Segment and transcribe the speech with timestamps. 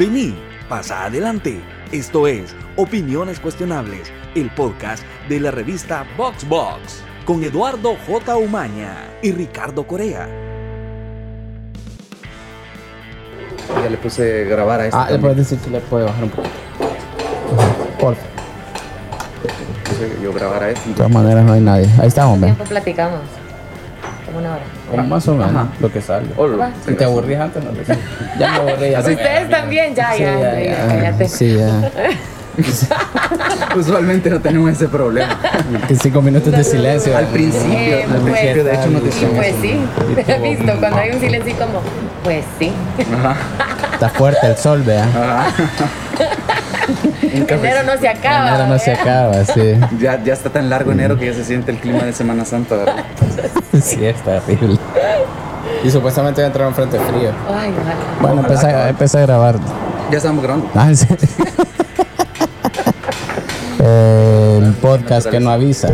[0.00, 0.34] Vení,
[0.66, 1.60] pasa adelante.
[1.92, 8.34] Esto es Opiniones Cuestionables, el podcast de la revista Box Box, con Eduardo J.
[8.38, 10.26] Umaña y Ricardo Corea.
[13.82, 14.96] Ya le puse grabar a esto.
[14.96, 15.34] Ah, le también.
[15.34, 16.54] puedes decir que le puede bajar un poquito.
[18.00, 18.30] Por favor.
[20.22, 20.88] Yo grabar a esto.
[20.88, 21.90] De todas maneras no hay nadie.
[22.00, 22.54] Ahí estamos, ven.
[22.54, 23.39] tiempo platicamos?
[24.30, 24.62] Como una hora.
[24.92, 25.66] O más o menos Ajá.
[25.80, 26.00] lo que.
[26.36, 26.70] Hola.
[26.86, 27.84] Si te aburrías antes, no te
[28.38, 28.90] Ya me aburrí.
[28.90, 28.98] ya.
[29.00, 30.86] Ustedes también, ya, Sí, ya, ya, ya, ya.
[30.86, 31.28] cállate.
[31.28, 31.90] Sí, ya.
[33.76, 35.38] Usualmente no tenemos ese problema.
[35.88, 37.16] Que cinco minutos de silencio.
[37.16, 39.80] Al principio, Eh, al pues, principio de hecho nos Y decían pues sí,
[40.32, 40.72] ¿has visto?
[40.78, 41.80] Cuando hay un silencio como,
[42.22, 42.72] pues sí.
[43.14, 43.36] Ajá.
[43.94, 45.04] Está fuerte el sol, vea.
[45.04, 45.46] Ajá.
[47.22, 48.48] Enero no se acaba.
[48.48, 49.74] Enero no se acaba, sí.
[49.98, 52.76] Ya, ya está tan largo enero que ya se siente el clima de Semana Santa,
[52.76, 53.04] ¿verdad?
[53.82, 54.78] Sí, está terrible.
[55.84, 57.30] Y supuestamente va a entrar un frente frío.
[57.48, 57.94] Ay, ojalá.
[58.20, 59.56] Bueno, empecé, a- empecé a grabar.
[60.10, 60.68] Ya estamos grabando.
[60.74, 61.16] Ah, ¿en serio?
[63.78, 65.88] el podcast que no avisa.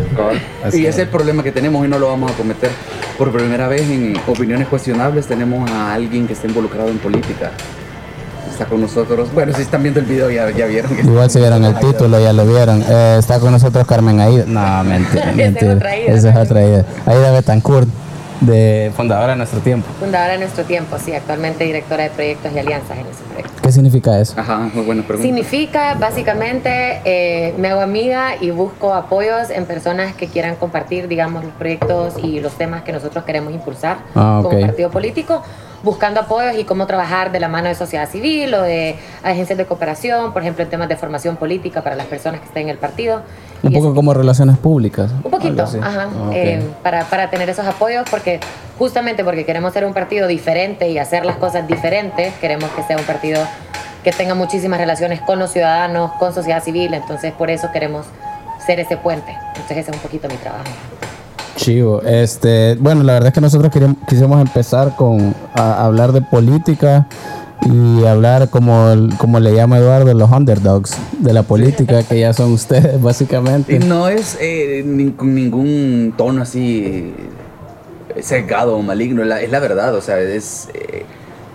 [0.65, 0.91] Así Y es.
[0.95, 2.71] ese es el problema que tenemos y no lo vamos a cometer.
[3.19, 7.51] Por primera vez en Opiniones Cuestionables tenemos a alguien que está involucrado en política.
[8.57, 9.29] Está con nosotros.
[9.35, 12.19] Bueno, si están viendo el video ya, ya vieron que Igual si vieron el título,
[12.19, 12.83] ya lo vieron.
[12.89, 14.45] Eh, está con nosotros Carmen Aida.
[14.47, 15.33] No, mentira.
[15.33, 15.95] Mentira.
[15.97, 16.85] Esa es otra Aida.
[17.05, 17.87] Aida Betancourt,
[18.41, 19.87] de fundadora de Nuestro Tiempo.
[20.01, 23.53] Fundadora de nuestro tiempo, sí, actualmente directora de proyectos y alianzas en ese proyecto.
[23.63, 24.41] ¿Qué significa eso?
[24.41, 25.23] Ajá, muy buena pregunta.
[25.27, 31.45] Significa básicamente eh, me hago amiga y busco apoyos en personas que quieran compartir, digamos,
[31.45, 34.51] los proyectos y los temas que nosotros queremos impulsar Ah, ok.
[34.51, 35.43] como partido político,
[35.87, 39.65] buscando apoyos y cómo trabajar de la mano de sociedad civil o de agencias de
[39.67, 42.77] cooperación, por ejemplo, en temas de formación política para las personas que estén en el
[42.79, 43.23] partido.
[43.63, 45.13] Un Y poco como relaciones públicas.
[45.23, 46.33] un poquito, ajá, Ah, ok.
[46.35, 48.41] eh, para, para tener esos apoyos, porque
[48.79, 52.97] justamente porque queremos ser un partido diferente y hacer las cosas diferentes, queremos que sea
[52.97, 53.41] un partido
[54.03, 58.07] que tenga muchísimas relaciones con los ciudadanos, con sociedad civil, entonces por eso queremos
[58.67, 59.31] ser ese puente.
[59.49, 60.65] Entonces ese es un poquito mi trabajo.
[61.57, 62.03] Chivo.
[62.03, 67.07] Este, bueno, la verdad es que nosotros queríamos, quisimos empezar con a, hablar de política
[67.63, 72.53] y hablar como, como le llama Eduardo, los underdogs de la política, que ya son
[72.53, 73.75] ustedes básicamente.
[73.77, 77.15] Y no es eh, ni- con ningún tono así
[78.15, 81.05] eh, sesgado o maligno, la, es la verdad, o sea, es eh,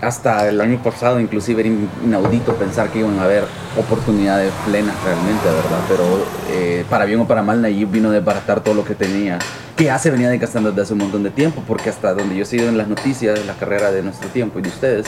[0.02, 3.44] hasta el año pasado inclusive era in- inaudito pensar que iban a haber
[3.78, 5.80] oportunidades plenas realmente, ¿verdad?
[5.88, 6.04] Pero
[6.52, 9.38] eh, para bien o para mal Nayib vino a desbaratar todo lo que tenía,
[9.78, 12.44] que ya se venía desgastando desde hace un montón de tiempo, porque hasta donde yo
[12.44, 15.06] he seguido en las noticias, la carrera de nuestro tiempo y de ustedes,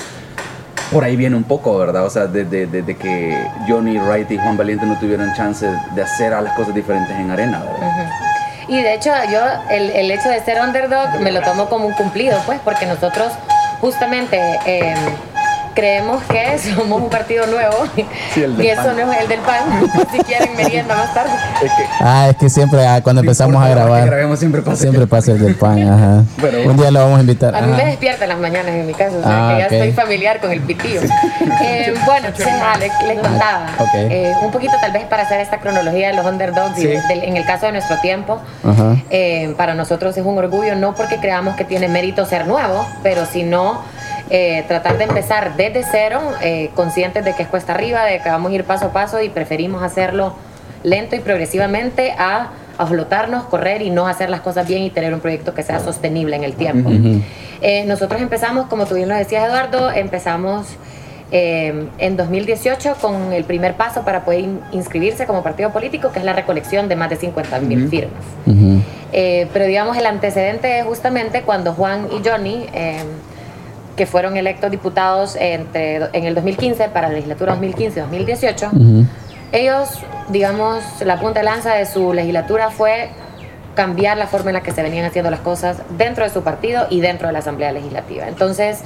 [0.92, 2.06] por ahí viene un poco, ¿verdad?
[2.06, 6.34] O sea, desde de, que Johnny Wright y Juan Valiente no tuvieron chance de hacer
[6.34, 8.08] a las cosas diferentes en arena, ¿verdad?
[8.68, 9.40] Y de hecho, yo
[9.72, 13.34] el, el hecho de ser underdog me lo tomo como un cumplido, pues, porque nosotros
[13.84, 14.96] justamente eh,
[15.74, 17.76] creemos que somos un partido nuevo
[18.34, 18.96] Sí, el del y eso pan.
[18.98, 19.64] no es el del pan.
[20.12, 21.32] si quieren merienda más tarde.
[21.64, 24.78] Es que Ah, es que siempre ah, cuando empezamos a grabar, grabemos, siempre pasa.
[24.78, 26.24] siempre pasa el del pan, ajá.
[26.40, 26.70] Bueno.
[26.72, 27.56] Un día lo vamos a invitar.
[27.56, 27.86] A mí me ajá.
[27.86, 30.52] despierta en las mañanas en mi casa, o sea, Ah, que ya estoy familiar con
[30.52, 31.02] el pitillo.
[31.62, 33.66] Eh, bueno, entonces, ah, les, les contaba.
[33.80, 33.90] Ok.
[33.96, 36.88] eh, un poquito tal vez para hacer esta cronología de los underdogs y Sí.
[36.88, 38.40] de- del- en el caso de nuestro tiempo.
[38.64, 38.96] Ajá.
[39.10, 43.26] Eh, para nosotros es un orgullo, no porque creamos que tiene mérito ser nuevo, pero
[43.26, 43.82] sino
[44.36, 48.30] eh, tratar de empezar desde cero, eh, conscientes de que es cuesta arriba, de que
[48.30, 50.34] vamos a ir paso a paso y preferimos hacerlo
[50.82, 52.50] lento y progresivamente a,
[52.80, 55.80] a flotarnos, correr y no hacer las cosas bien y tener un proyecto que sea
[55.80, 56.90] sostenible en el tiempo.
[57.62, 60.66] Eh, nosotros empezamos, como tú bien lo decías Eduardo, empezamos
[61.32, 66.18] eh, en 2018 con el primer paso para poder in- inscribirse como partido político, que
[66.20, 68.24] es la recolección de más de 50 mil firmas.
[69.14, 72.66] Eh, pero digamos, el antecedente es justamente cuando Juan y Johnny,
[73.96, 79.06] que fueron electos diputados entre, en el 2015 para la legislatura 2015-2018, Ujú.
[79.52, 80.00] ellos,
[80.30, 83.10] digamos, la punta de lanza de su legislatura fue
[83.76, 86.88] cambiar la forma en la que se venían haciendo las cosas dentro de su partido
[86.90, 88.28] y dentro de la Asamblea Legislativa.
[88.28, 88.82] Entonces,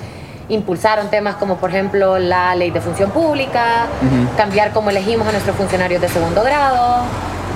[0.50, 3.88] impulsaron temas como, por ejemplo, la ley de función pública,
[4.38, 7.04] cambiar cómo elegimos a nuestros funcionarios de segundo grado,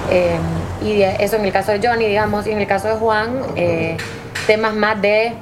[0.10, 0.36] eh,
[0.84, 3.96] y eso en el caso de Johnny, digamos, y en el caso de Juan, eh,
[4.46, 5.34] temas más de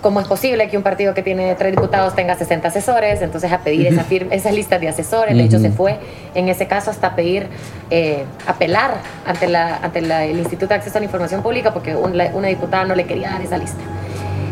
[0.00, 3.58] cómo es posible que un partido que tiene tres diputados tenga 60 asesores, entonces a
[3.58, 5.98] pedir esa fir- esas listas de asesores, de hecho se fue
[6.34, 7.46] en ese caso hasta pedir,
[7.90, 8.94] eh, apelar
[9.26, 12.84] ante, la, ante la- el Instituto de Acceso a la Información Pública porque una diputada
[12.84, 13.78] no le quería dar esa lista.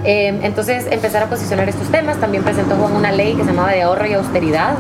[0.05, 3.73] Eh, entonces empezar a posicionar estos temas, también presentó Juan una ley que se llamaba
[3.73, 4.75] de ahorro y austeridad,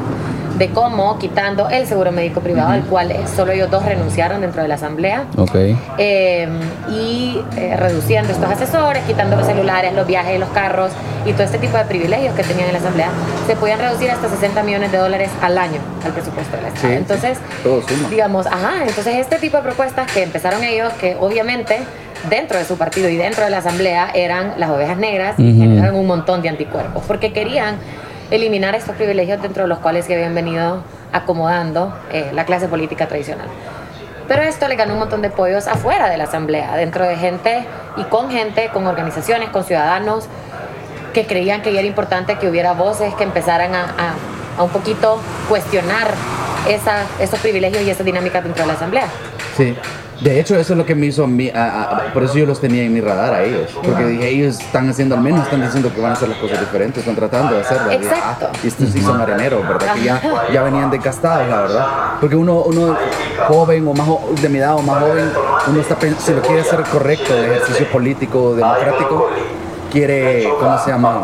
[0.58, 4.68] de cómo quitando el seguro médico privado, al cual solo ellos dos renunciaron dentro de
[4.68, 5.24] la asamblea,
[5.98, 6.48] eh,
[6.90, 10.90] y eh, reduciendo estos asesores, quitando los celulares, los viajes, los carros
[11.24, 13.10] y todo este tipo de privilegios que tenían en la asamblea,
[13.46, 16.88] se podían reducir hasta 60 millones de dólares al año al presupuesto del Estado.
[16.88, 17.38] Sí, entonces,
[18.10, 21.78] digamos, ajá, entonces este tipo de propuestas que empezaron ellos, que obviamente
[22.28, 25.94] dentro de su partido y dentro de la asamblea eran las ovejas negras y generaron
[25.94, 27.76] un montón de anticuerpos, porque querían
[28.30, 30.82] eliminar estos privilegios dentro de los cuales se habían venido
[31.12, 33.46] acomodando eh, la clase política tradicional.
[34.28, 37.64] Pero esto le ganó un montón de apoyos afuera de la asamblea, dentro de gente
[37.96, 40.26] y con gente, con organizaciones, con ciudadanos
[41.14, 44.14] que creían que era importante que hubiera voces que empezaran a, a-
[44.58, 46.08] a un poquito cuestionar
[46.68, 49.06] esa, esos privilegios y esas dinámicas dentro de la asamblea.
[49.56, 49.74] Sí.
[50.20, 52.44] De hecho, eso es lo que me hizo a mí, a- a- por eso yo
[52.46, 53.70] los tenía en mi radar a ellos.
[53.84, 56.58] Porque dije, ellos están haciendo, al menos están diciendo que van a hacer las cosas
[56.58, 57.60] diferentes, están tratando de.
[57.60, 58.48] Y dije, Exacto.
[58.52, 59.94] ah, y estos sí son areneros, ¿verdad?
[59.94, 60.20] Que ya,
[60.52, 61.86] ya venían desgastados, la verdad.
[62.20, 62.96] Porque uno, uno
[63.46, 64.08] joven o más
[64.42, 65.30] de mi edad o más joven,
[65.68, 69.28] uno está si lo quiere hacer correcto, el ejercicio político, democrático,
[69.92, 71.22] quiere, ¿cómo se llama?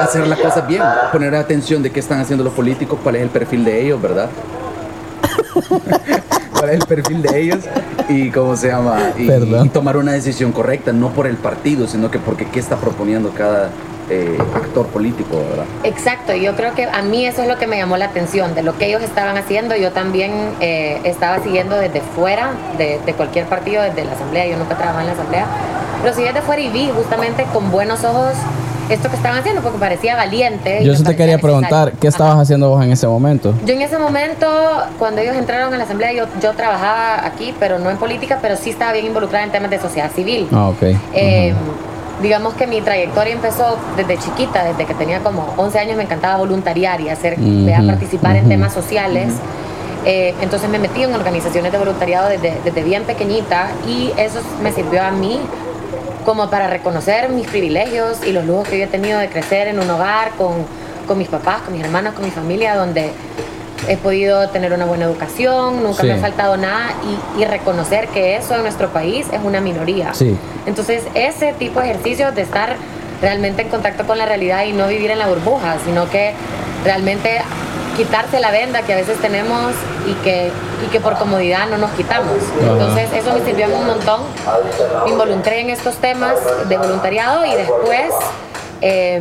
[0.00, 3.30] Hacer las cosas bien, poner atención de qué están haciendo los políticos, cuál es el
[3.30, 4.28] perfil de ellos, ¿verdad?
[6.62, 7.58] cuál es el perfil de ellos
[8.08, 12.08] y cómo se llama y, y tomar una decisión correcta no por el partido sino
[12.08, 13.70] que porque qué está proponiendo cada
[14.08, 17.78] eh, actor político verdad Exacto, yo creo que a mí eso es lo que me
[17.78, 19.74] llamó la atención, de lo que ellos estaban haciendo.
[19.76, 24.56] Yo también eh, estaba siguiendo desde fuera de, de cualquier partido, desde la asamblea, yo
[24.56, 25.46] nunca trabajaba en la asamblea,
[26.02, 28.34] pero seguí desde fuera y vi justamente con buenos ojos
[28.92, 30.84] esto que estaban haciendo, porque parecía valiente.
[30.84, 31.40] Yo sí te quería necesario.
[31.40, 32.16] preguntar, ¿qué Ajá.
[32.16, 33.54] estabas haciendo vos en ese momento?
[33.64, 34.46] Yo en ese momento,
[34.98, 38.56] cuando ellos entraron a la asamblea, yo, yo trabajaba aquí, pero no en política, pero
[38.56, 40.48] sí estaba bien involucrada en temas de sociedad civil.
[40.52, 40.82] Ah, ok.
[41.14, 41.54] Eh,
[42.22, 46.36] digamos que mi trayectoria empezó desde chiquita, desde que tenía como 11 años me encantaba
[46.36, 48.50] voluntariar y hacer, Ujú, vea, participar en ujú.
[48.50, 49.32] temas sociales.
[50.04, 54.72] Eh, entonces me metí en organizaciones de voluntariado desde, desde bien pequeñita y eso me
[54.72, 55.40] sirvió a mí
[56.24, 59.78] como para reconocer mis privilegios y los lujos que yo he tenido de crecer en
[59.80, 60.52] un hogar con,
[61.06, 63.10] con mis papás, con mis hermanos, con mi familia, donde
[63.88, 66.06] he podido tener una buena educación, nunca Sí.
[66.06, 66.90] me ha faltado nada
[67.36, 70.14] y, y reconocer que eso en nuestro país es una minoría.
[70.14, 70.36] Sí.
[70.66, 72.76] Entonces, ese tipo de ejercicios de estar
[73.20, 76.32] realmente en contacto con la realidad y no vivir en la burbuja, sino que
[76.84, 77.40] realmente
[77.96, 79.72] quitarse la venda que a veces tenemos
[80.06, 80.50] y que,
[80.84, 82.32] y que por comodidad no nos quitamos.
[82.60, 82.72] Ajá.
[82.72, 84.20] Entonces, eso me sirvió un montón.
[85.04, 86.34] Me involucré en estos temas
[86.68, 88.12] de voluntariado y después
[88.84, 89.20] eh,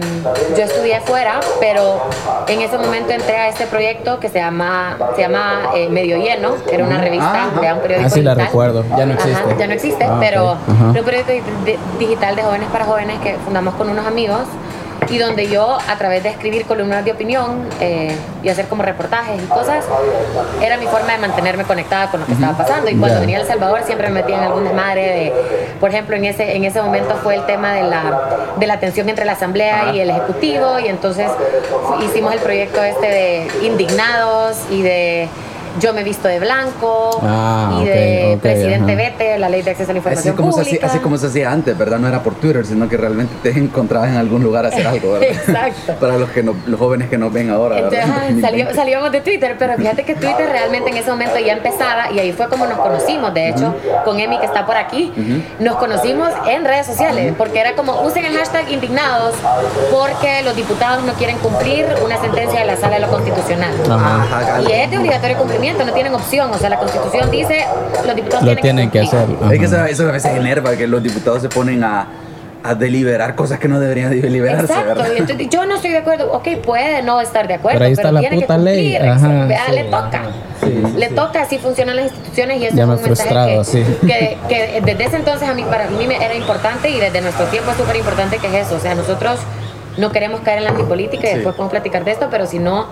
[0.58, 2.02] yo estudié fuera, pero
[2.48, 6.56] en ese momento entré a este proyecto que se llama, se llama eh, Medio Lleno,
[6.68, 7.62] que era una revista, Ajá.
[7.62, 8.48] de un periódico Ah, sí, la digital.
[8.48, 8.84] recuerdo.
[8.98, 9.56] Ya no Ajá, existe.
[9.60, 10.90] ya no existe, Ah, pero Ajá.
[10.92, 14.40] era un periódico di- di- digital de jóvenes para jóvenes que fundamos con unos amigos
[15.10, 19.42] y donde yo a través de escribir columnas de opinión eh, y hacer como reportajes
[19.42, 19.86] y cosas
[20.62, 22.90] era mi forma de mantenerme conectada con lo que estaba pasando.
[22.90, 25.34] Y cuando venía a El Salvador siempre me metía en algún desmadre de
[25.80, 29.10] por ejemplo en ese en ese momento fue el tema de la de la tensión
[29.10, 31.30] entre la asamblea y el ejecutivo y entonces
[32.06, 35.30] hicimos el proyecto este de indignados y de
[35.80, 39.02] yo me visto de blanco Ah, y de presidente ajá.
[39.02, 41.18] vete la ley de acceso a la así información como, se hacía, pública así como
[41.18, 44.44] se hacía antes verdad no era por Twitter sino que realmente te encontrabas en algún
[44.44, 45.30] lugar a hacer algo ¿verdad?
[45.32, 45.94] Exacto.
[46.00, 48.06] para los que no, los jóvenes que nos ven ahora Entonces,
[48.52, 48.76] ¿verdad?
[48.76, 52.32] salíamos de Twitter, pero fíjate que Twitter realmente en ese momento ya empezaba y ahí
[52.32, 53.34] fue como nos conocimos.
[53.34, 53.74] De hecho,
[54.06, 55.12] con Emi que está por aquí,
[55.60, 59.36] nos conocimos en redes sociales porque era como usen el hashtag indignados
[59.92, 63.74] porque los diputados no quieren cumplir una sentencia de la Sala de lo Constitucional.
[63.90, 64.62] Ajá.
[64.62, 66.52] Y es de obligatorio no tienen opción.
[66.52, 67.66] O sea, la Constitución dice
[68.06, 69.26] los diputados Lo tienen que hacer.
[69.26, 69.54] cumplir.
[69.54, 72.08] Es que eso, eso a veces enerva que los diputados se ponen a,
[72.64, 75.08] a deliberar cosas que no deberían deliberarse Exacto, ¿verdad?
[75.16, 77.94] y entonces, yo no estoy de acuerdo, ok, puede no estar de acuerdo, Pero ahí
[77.94, 80.30] está la tiene que puta ley, cumplir, ajá, sí, le toca, ajá,
[80.62, 83.30] sí, le toca, así funcionan las instituciones y eso Ya es me un he mensaje
[83.30, 83.84] frustrado, que, sí.
[84.08, 87.46] que, que desde ese entonces a mí, para mí me era importante y desde nuestro
[87.48, 89.40] tiempo es súper importante que es eso, o sea, nosotros
[89.98, 91.36] no queremos caer en la antipolítica y Sí.
[91.38, 92.86] después podemos platicar de esto, pero si no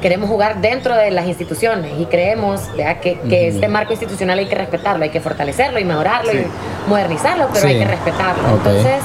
[0.00, 2.98] queremos jugar dentro de las instituciones y creemos ¿verdad?
[3.00, 6.38] que, que este marco institucional hay que respetarlo, hay que fortalecerlo y mejorarlo Sí.
[6.38, 7.72] y modernizarlo, pero Sí.
[7.74, 8.42] hay que respetarlo.
[8.54, 8.66] Ok.
[8.66, 9.02] Entonces,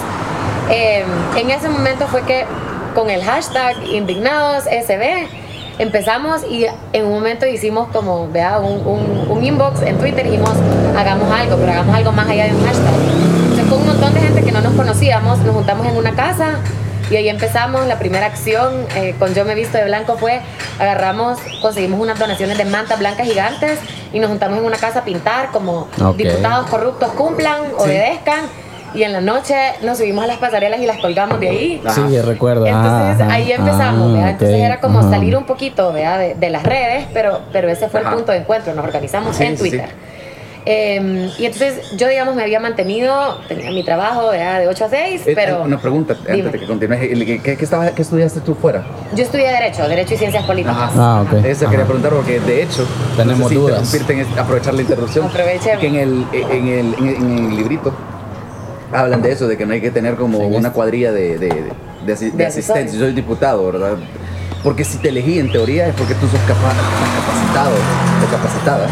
[0.72, 1.04] eh,
[1.38, 2.46] en ese momento fue que
[2.96, 5.28] con el hashtag indignados SB
[5.80, 10.52] empezamos y en un momento hicimos como, vea, un, un- un inbox en Twitter dijimos,
[10.98, 12.94] hagamos algo, pero hagamos algo más allá de un hashtag.
[13.44, 16.60] Entonces con un montón de gente que no nos conocíamos, nos juntamos en una casa
[17.10, 20.42] y ahí empezamos, la primera acción eh, con Yo me visto de blanco fue,
[20.80, 23.80] agarramos, conseguimos unas donaciones de mantas blancas gigantes
[24.14, 28.42] y nos juntamos en una casa a pintar como diputados corruptos cumplan, obedezcan
[28.94, 31.82] y en la noche nos subimos a las pasarelas y las colgamos de ahí.
[31.94, 32.66] Sí, recuerdo.
[32.66, 34.30] Entonces ahí empezamos, ah.
[34.32, 36.20] Entonces era como salir un poquito ¿verdad?
[36.20, 38.10] De, de las redes, pero, pero ese fue Ajá.
[38.10, 39.82] el punto de encuentro, nos organizamos Sí, en sí, sí.
[40.66, 44.60] Eh, y entonces yo, digamos, me había mantenido, tenía mi trabajo ¿verdad?
[44.60, 46.34] de 8 a 6, Eh, pero Una pregunta Dime.
[46.34, 47.00] antes de que continúes.
[47.00, 48.84] ¿Qué, qué, qué estabas- qué estudiaste tú fuera?
[49.16, 50.76] yo estudié Derecho, Derecho y Ciencias Políticas.
[50.78, 50.92] Ajá.
[50.96, 51.46] Ah, ok.
[51.46, 51.72] Eso Ajá.
[51.72, 52.86] quería preguntar porque de hecho
[53.16, 53.94] Tenemos no sé si dudas.
[53.94, 55.26] en este- aprovechar la interrupción.
[55.28, 55.80] Aprovechemos.
[55.80, 57.94] Que en el, en, el, en, el, en el librito
[58.92, 61.50] hablan de eso, de que no hay que tener como una cuadrilla de, de,
[62.06, 62.86] de, asi- de De.
[62.92, 63.98] Yo soy diputado, ¿verdad?
[64.64, 66.74] Porque si te elegí en teoría es porque tú sos capa-
[67.16, 68.88] capacitado o capacitada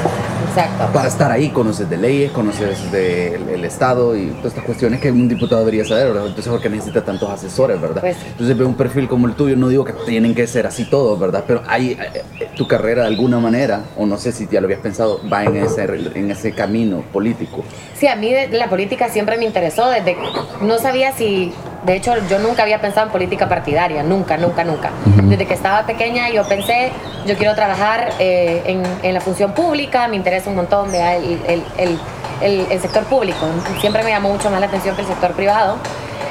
[0.58, 0.94] Exacto.
[0.94, 5.12] para estar ahí, conoces de leyes, conoces del el Estado y todas estas cuestiones que
[5.12, 6.28] un diputado debería saber, ¿verdad?
[6.28, 8.02] Entonces, porque necesita tantos asesores, ¿verdad?
[8.02, 8.18] Pues.
[8.26, 11.20] Entonces, veo un perfil como el tuyo, no digo que tienen que ser así todos,
[11.20, 11.44] ¿verdad?
[11.46, 14.66] Pero hay eh, eh, tu carrera de alguna manera, o no sé si ya lo
[14.66, 17.64] habías pensado, va en ese, en ese camino político.
[17.96, 20.18] Sí, a mí la política siempre me interesó desde
[20.62, 21.52] no sabía si,
[21.88, 24.92] de hecho yo nunca había pensado en política partidaria, nunca, nunca, nunca.
[25.24, 26.92] Desde que estaba pequeña yo pensé,
[27.26, 31.64] yo quiero trabajar eh, en, en la función pública, me interesa un montón el, el-
[31.78, 32.00] el-
[32.42, 33.40] el- el sector público,
[33.82, 35.78] siempre me llamó mucho más la atención que el sector privado,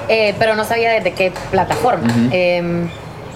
[0.09, 2.07] eh, pero no sabía desde qué plataforma.
[2.31, 2.87] Eh,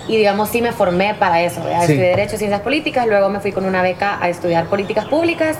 [0.07, 1.61] y digamos, sí me formé para eso.
[1.63, 1.69] Sí.
[1.81, 5.57] Estudié Derecho y Ciencias Políticas, luego me fui con una beca a estudiar Políticas Públicas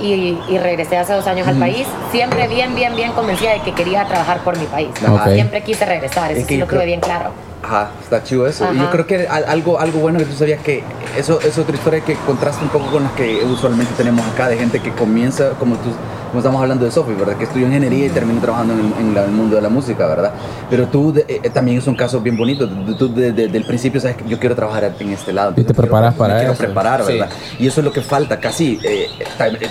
[0.00, 3.72] y, y regresé hace dos años al país, siempre bien, bien, bien convencida de que
[3.72, 4.88] quería trabajar por mi país.
[5.34, 7.30] Siempre quise regresar, eso Es sí lo tuve creo- bien claro.
[7.64, 8.64] Ajá, está chido eso.
[8.64, 8.84] Y Ajá.
[8.84, 10.82] yo creo que al- algo, algo bueno que tú sabías que
[11.16, 14.56] eso es otra historia que contrasta un poco con las que usualmente tenemos acá, de
[14.58, 15.88] gente que comienza, como tú,
[16.28, 17.36] como estamos hablando de Sophie, ¿verdad?
[17.36, 20.06] Que estudió ingeniería y terminó trabajando en el, en la- el mundo de la música,
[20.06, 20.32] ¿verdad?
[20.68, 22.68] Pero tú de- eh, también es un caso bien bonito.
[22.68, 25.52] Tú- Tú de- desde el principio sabes que yo quiero trabajar en este lado.
[25.52, 26.62] Y te quiero- preparas me para quiero eso.
[26.64, 27.12] preparar, Sí.
[27.12, 27.28] ¿verdad?
[27.58, 28.78] Y eso es lo que falta casi.
[28.84, 29.08] eh,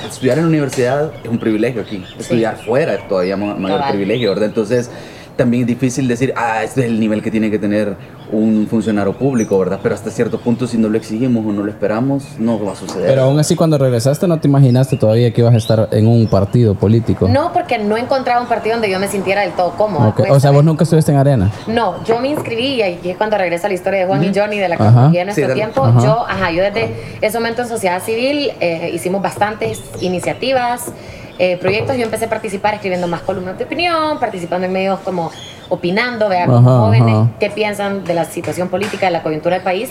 [0.10, 2.04] estudiar en la universidad es un privilegio aquí.
[2.18, 3.94] Estudiar fuera es todavía ma- mayor Cabal.
[3.94, 4.46] privilegio, ¿verdad?
[4.46, 4.90] Entonces
[5.36, 7.96] también es difícil decir, ah, este es el nivel que tiene que tener
[8.32, 9.80] un funcionario público, ¿verdad?
[9.82, 12.75] Pero hasta cierto punto, si no lo exigimos o no lo esperamos, no va a
[12.75, 13.08] suceder.
[13.08, 16.28] Pero aún así, cuando regresaste, no te imaginaste todavía que ibas a estar en un
[16.28, 17.28] partido político.
[17.28, 20.10] No, porque no encontraba un partido donde yo me sintiera del todo cómoda.
[20.10, 21.52] Ok, pues, O sea, vos nunca estuviste en arena.
[21.68, 24.58] No, yo me inscribí y ahí es cuando regresa la historia de Juan y Johnny
[24.58, 25.84] de la cronología de nuestro Sí, tiempo.
[25.84, 26.00] Ajá.
[26.04, 30.92] Yo, ajá, yo desde ese momento en sociedad civil eh, hicimos bastantes iniciativas,
[31.40, 31.98] eh, proyectos.
[31.98, 35.32] Yo empecé a participar escribiendo más columnas de opinión, participando en medios como
[35.70, 37.30] opinando, vea, jóvenes, ajá.
[37.40, 39.90] qué piensan de la situación política, de la coyuntura del país.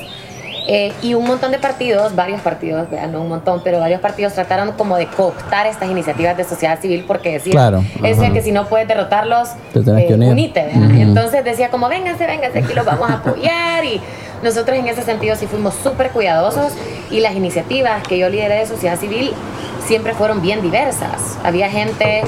[0.68, 4.32] Eh, y un montón de partidos, varios partidos, vea, no un montón, pero varios partidos
[4.34, 8.32] trataron como de cooptar estas iniciativas de sociedad civil porque decían, Claro, eso ajá.
[8.32, 10.30] que si no puedes derrotarlos, Te unir.
[10.30, 10.90] unite, ¿verdad?
[11.00, 14.00] Entonces decía como, vénganse, vénganse, aquí los vamos a apoyar y
[14.42, 16.72] nosotros en ese sentido sí fuimos súper cuidadosos
[17.10, 19.32] y las iniciativas que yo lideré de sociedad civil
[19.86, 21.38] siempre fueron bien diversas.
[21.44, 22.22] Había gente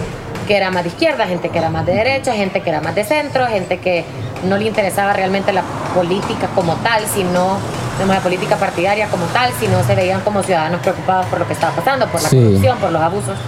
[0.47, 2.95] que era más de izquierda, gente que era más de derecha, gente que era más
[2.95, 4.05] de centro, gente que
[4.47, 5.63] no le interesaba realmente la
[5.95, 7.57] política como tal, sino
[7.95, 11.53] digamos, la política partidaria como tal, sino se veían como ciudadanos preocupados por lo que
[11.55, 12.37] estaba pasando, por la Sí.
[12.37, 13.39] corrupción, por los abusos.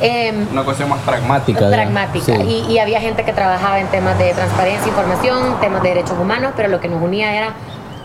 [0.00, 1.68] Em, Una cuestión más pragmática.
[1.68, 2.24] pragmática.
[2.36, 2.64] Sí.
[2.68, 6.52] Y, y había gente que trabajaba en temas de transparencia, información, temas de derechos humanos,
[6.56, 7.54] pero lo que nos unía era,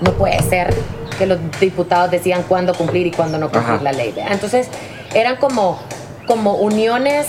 [0.01, 0.73] no puede ser
[1.17, 3.83] que los diputados decían cuándo cumplir y cuándo no cumplir Ajá.
[3.83, 4.11] la ley.
[4.11, 4.31] ¿verdad?
[4.33, 4.69] Entonces,
[5.13, 5.79] eran como,
[6.27, 7.27] como uniones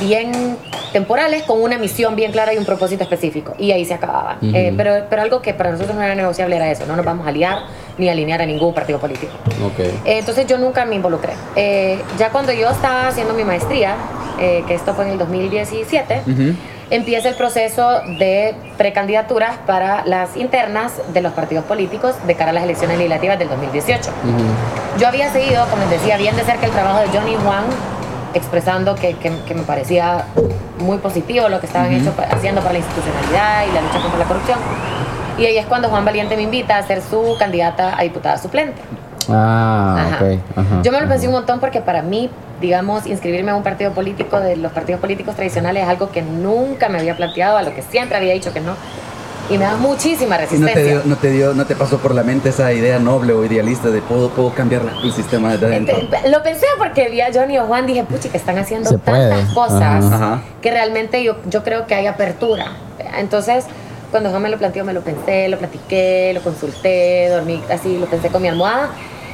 [0.00, 0.56] bien
[0.92, 3.54] temporales con una misión bien clara y un propósito específico.
[3.58, 4.38] Y ahí se acababan.
[4.38, 4.54] Ujú.
[4.54, 7.26] Eh, pero, pero algo que para nosotros no era negociable era eso, no nos vamos
[7.26, 7.60] a aliar
[7.98, 9.32] ni a alinear a ningún partido político.
[9.78, 11.32] Eh, Entonces yo nunca me involucré.
[11.56, 13.94] Eh, ya cuando yo estaba haciendo mi maestría,
[14.38, 16.54] que esto fue en el 2017, Ujú.
[16.92, 22.52] Empieza el proceso de precandidaturas para las internas de los partidos políticos de cara a
[22.52, 24.10] las elecciones legislativas del 2018.
[24.10, 25.00] Ujú.
[25.00, 27.64] Yo había seguido, como les decía, bien de cerca el trabajo de Johnny Juan,
[28.34, 30.26] expresando que, que- que me parecía
[30.78, 34.24] muy positivo lo que estaban hecho- haciendo para la institucionalidad y la lucha contra la
[34.26, 34.58] corrupción.
[35.38, 38.80] Y ahí es cuando Juan Valiente me invita a ser su candidata a diputada suplente.
[39.28, 40.16] Ah, Ajá.
[40.24, 40.38] ok.
[40.56, 43.92] Ajá, Yo me lo pensé un montón porque para mí, digamos, inscribirme a un partido
[43.92, 47.74] político de los partidos políticos tradicionales es algo que nunca me había planteado, a lo
[47.74, 48.74] que siempre había dicho que no.
[49.50, 50.74] Y me da muchísima ¿Y no resistencia.
[50.74, 53.44] te, dio, no, te dio, ¿No te pasó por la mente esa idea noble o
[53.44, 55.96] idealista de puedo, puedo cambiar el sistema desde adentro?
[55.98, 58.98] Ente- Lo pensé porque vi a Johnny o Juan, dije, puchi, que están haciendo Se
[58.98, 59.28] puede.
[59.30, 60.14] tantas cosas Ajá.
[60.16, 60.42] Ajá.
[60.62, 62.66] que realmente yo, yo creo que hay apertura.
[63.18, 63.64] Entonces,
[64.12, 68.06] cuando Juan me lo planteó, me lo pensé, lo platiqué, lo consulté, dormí así, lo
[68.06, 68.90] pensé con mi almohada.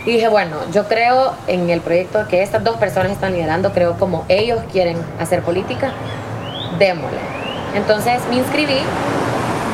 [0.09, 3.99] Y dije, bueno, yo creo en el proyecto que estas dos personas están liderando, creo
[3.99, 5.93] como ellos quieren hacer política,
[6.79, 7.19] démosle.
[7.75, 8.79] Entonces me inscribí,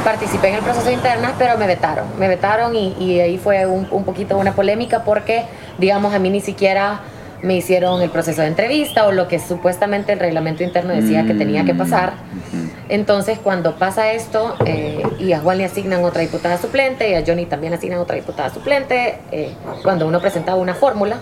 [0.05, 2.07] participé en el proceso interno, pero me vetaron.
[2.19, 5.45] Me vetaron y, ahí fue un poquito una polémica porque,
[5.79, 6.99] digamos, a mí ni siquiera
[7.45, 11.35] me hicieron el proceso de entrevista o lo que supuestamente el reglamento interno decía que
[11.35, 12.15] tenía que pasar.
[12.15, 12.71] Ujú.
[12.89, 17.23] Entonces, cuando pasa esto, eh, y a Juan le asignan otra diputada suplente, y a
[17.27, 21.19] Johnny también le asignan otra diputada suplente, eh, cuando uno presentaba una fórmula,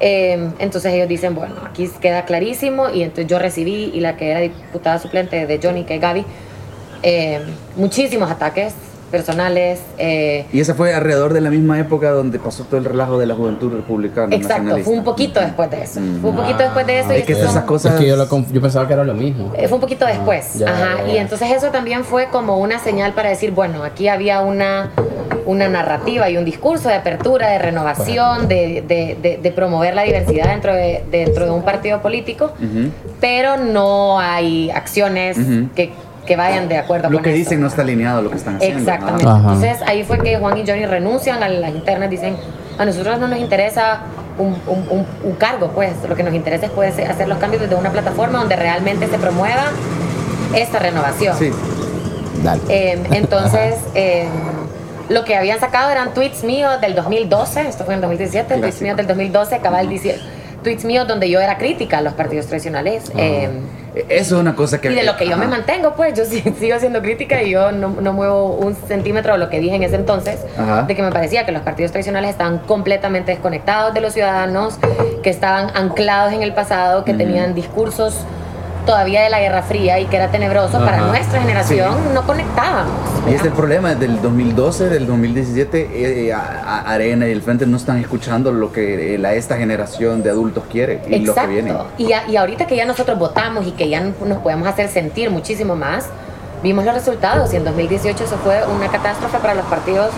[0.00, 4.30] eh, entonces ellos dicen, bueno, aquí queda clarísimo, y entonces yo recibí, y la que
[4.30, 6.24] era diputada suplente de Johnny, que es Gaby,
[7.02, 7.40] eh,
[7.76, 8.74] muchísimos ataques
[9.12, 9.78] personales.
[9.98, 13.26] eh, Y esa fue alrededor de la misma época donde pasó todo el relajo de
[13.26, 14.34] la juventud republicana.
[14.34, 16.00] exacto, fue un poquito después de eso.
[16.20, 16.38] Fue un Mm.
[16.40, 17.12] poquito después de eso.
[17.12, 17.94] y Es que esas cosas.
[17.94, 19.52] Es que yo, lo conf- yo pensaba que era lo mismo.
[19.56, 20.54] Eh, Fue un poquito después.
[20.58, 20.96] ya, Ajá.
[20.98, 21.12] ya, ya.
[21.12, 24.90] Y entonces eso también fue como una señal para decir, bueno, aquí había una,
[25.44, 30.02] una narrativa y un discurso de apertura, de renovación, de, de- de- de promover la
[30.04, 32.52] diversidad dentro de, dentro de un partido político,
[33.20, 35.36] pero no hay acciones
[35.76, 35.92] que,
[36.26, 37.38] que vayan de acuerdo Lo con que esto.
[37.38, 38.78] dicen no está alineado a lo que están haciendo.
[38.78, 39.24] Exactamente.
[39.24, 42.36] Entonces ahí fue que Juan y Johnny renuncian a las internas, dicen,
[42.78, 44.00] a nosotros no nos interesa
[44.38, 47.62] un, un- un- un cargo, pues lo que nos interesa es poder hacer los cambios
[47.62, 49.64] desde una plataforma donde realmente se promueva
[50.54, 51.36] esta renovación.
[51.36, 51.50] Sí.
[52.42, 52.60] Dale.
[52.68, 54.26] Eh, entonces, eh,
[55.08, 58.80] lo que habían sacado eran tweets míos del 2012, esto fue en el 2017, tweets
[58.82, 60.18] míos del 2012, cabal dice,
[60.62, 63.10] tweets míos donde yo era crítica a los partidos tradicionales.
[63.16, 63.50] eh,
[63.94, 64.90] Eso es una cosa que.
[64.90, 66.24] y de lo que yo me mantengo, pues yo
[66.58, 69.82] sigo siendo crítica y yo no, no muevo un centímetro de lo que dije en
[69.82, 70.82] ese entonces, Ajá.
[70.82, 74.78] de que me parecía que los partidos tradicionales estaban completamente desconectados de los ciudadanos,
[75.22, 78.16] que estaban anclados en el pasado, que tenían discursos
[78.86, 82.92] todavía de la Guerra Fría y que era tenebroso para nuestra generación, no conectábamos.
[83.28, 87.66] Y es el problema, del 2012, del 2017, eh, a- a- Arena y el Frente
[87.66, 91.46] no están escuchando lo que eh, la, esta generación de adultos quiere y lo que
[91.46, 91.70] viene.
[91.70, 91.90] Exacto.
[91.98, 95.30] Y, a- y ahorita que ya nosotros votamos y que ya nos podemos hacer sentir
[95.30, 96.06] muchísimo más,
[96.62, 100.10] vimos los resultados y en 2018 eso fue una catástrofe para los partidos.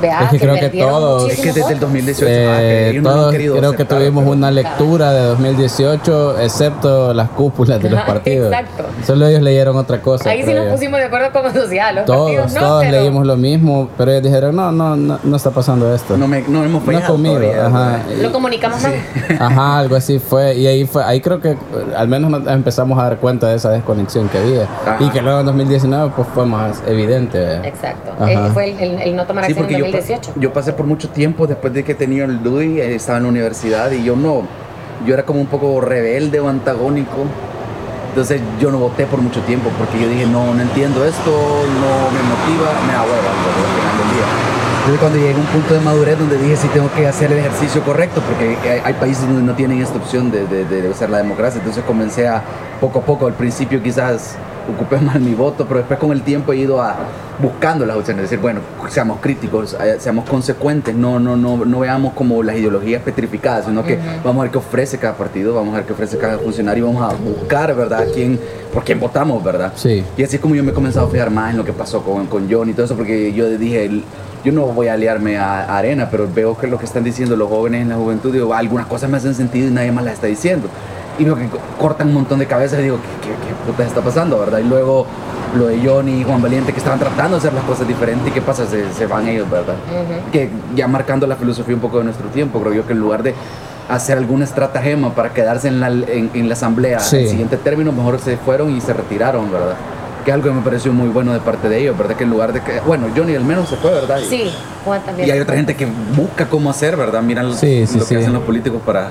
[0.00, 1.80] Vea, Es que creo que todos- Es que desde el votos.
[1.80, 6.38] 2018 ah, que Eh, no han todos creo que tuvimos pero- una lectura de 2018,
[6.40, 8.52] excepto las cúpulas de los partidos.
[8.52, 8.84] exacto.
[9.06, 10.30] Solo ellos leyeron otra cosa.
[10.30, 11.94] Ahí sí nos pusimos de acuerdo como sociedad.
[11.94, 15.18] Los Todos, partidos no, todos pero leímos lo mismo, pero ellos dijeron, no, no, no,
[15.22, 16.16] no está pasando esto.
[16.16, 18.02] No, me, no hemos No fallado conmigo, todavía, ajá.
[18.08, 18.22] ¿verdad?
[18.22, 18.94] Lo comunicamos mal.
[19.38, 20.54] Ajá, algo así fue.
[20.56, 21.56] Y ahí fue, ahí creo que
[21.96, 24.62] al menos nos empezamos a dar cuenta de esa desconexión que había.
[24.64, 24.96] Ajá.
[25.00, 27.56] Y que luego en 2019 pues fue más evidente.
[27.66, 28.12] Exacto.
[28.18, 28.50] Ajá.
[28.52, 30.32] Fue el, el- el no tomar Sí, acción porque en 2018.
[30.36, 33.30] yo pasé por mucho tiempo después de que tenía el DUI, eh, estaba en la
[33.30, 34.42] universidad y yo no,
[35.06, 37.24] yo era como un poco rebelde o antagónico.
[38.10, 42.10] Entonces yo no voté por mucho tiempo porque yo dije, no, no entiendo esto, no
[42.10, 44.50] me motiva, me da hueva al día.
[44.78, 47.38] Entonces cuando llegué a un punto de madurez donde dije, sí tengo que hacer el
[47.38, 51.08] ejercicio correcto porque hay, hay países donde no tienen esta opción de, de, de usar
[51.10, 51.58] la democracia.
[51.58, 52.42] Entonces comencé a,
[52.80, 54.36] poco a poco, al principio quizás
[54.68, 56.96] ocupé mal mi voto, pero después con el tiempo he ido a
[57.40, 61.78] buscando las opciones, es decir, bueno, seamos críticos, eh, seamos consecuentes, no, no, no, no
[61.80, 65.72] veamos como las ideologías petrificadas, sino que vamos a ver qué ofrece cada partido, vamos
[65.72, 68.38] a ver qué ofrece cada funcionario, vamos a buscar, ¿verdad?, quién,
[68.74, 69.72] por quién votamos, ¿verdad?
[69.76, 70.04] Sí.
[70.18, 72.02] Y así es como yo me he comenzado a fijar más en lo que pasó
[72.02, 74.04] con, con John y todo eso, porque yo dije, el-
[74.44, 77.36] yo no voy a aliarme a, a Arena, pero veo que lo que están diciendo
[77.36, 80.14] los jóvenes en la juventud, digo, algunas cosas me hacen sentido y nadie más las
[80.14, 80.66] está diciendo.
[81.18, 83.84] Y veo que co- cortan un montón de cabezas y digo, ¿qué, qué, qué puta
[83.84, 84.58] está pasando, verdad?
[84.58, 85.06] Y luego
[85.56, 88.30] lo de Johnny y Juan Valiente que estaban tratando de hacer las cosas diferentes y
[88.30, 89.74] qué pasa, se, se van ellos, ¿verdad?
[89.90, 90.30] Ujú.
[90.30, 93.22] Que ya marcando la filosofía un poco de nuestro tiempo, creo yo que en lugar
[93.22, 93.34] de
[93.88, 97.16] hacer alguna estratagema para quedarse en la, en, en la asamblea Sí.
[97.16, 99.74] el siguiente término, mejor se fueron y se retiraron, ¿verdad?
[100.24, 102.14] Que es algo que me pareció muy bueno de parte de ellos, ¿verdad?
[102.14, 104.20] Que en lugar de que, bueno, Johnny al menos se fue, ¿verdad?
[104.20, 104.50] Y- Sí,
[104.84, 105.26] Juan también.
[105.28, 107.20] Y hay otra gente que busca cómo hacer, ¿verdad?
[107.22, 108.14] Miran Sí, sí, lo sí.
[108.14, 109.10] que hacen los políticos para...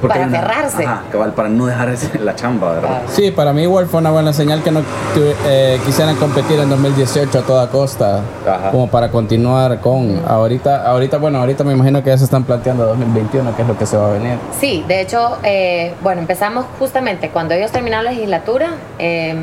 [0.00, 0.84] Para hay una- aferrarse.
[0.84, 3.02] Ajá, cabal, para no dejar ese- la chamba, ¿verdad?
[3.08, 6.68] Sí, para mí igual fue una buena señal que no tu- eh, quisieran competir en
[6.68, 8.70] 2018 a toda costa, Ajá.
[8.70, 10.20] como para continuar con.
[10.26, 13.78] Ahorita, ahorita, bueno, ahorita me imagino que ya se están planteando 2021, que es lo
[13.78, 14.38] que se va a venir.
[14.60, 18.70] Sí, de hecho, eh, bueno, empezamos justamente cuando ellos terminaron la legislatura.
[18.98, 19.34] eh,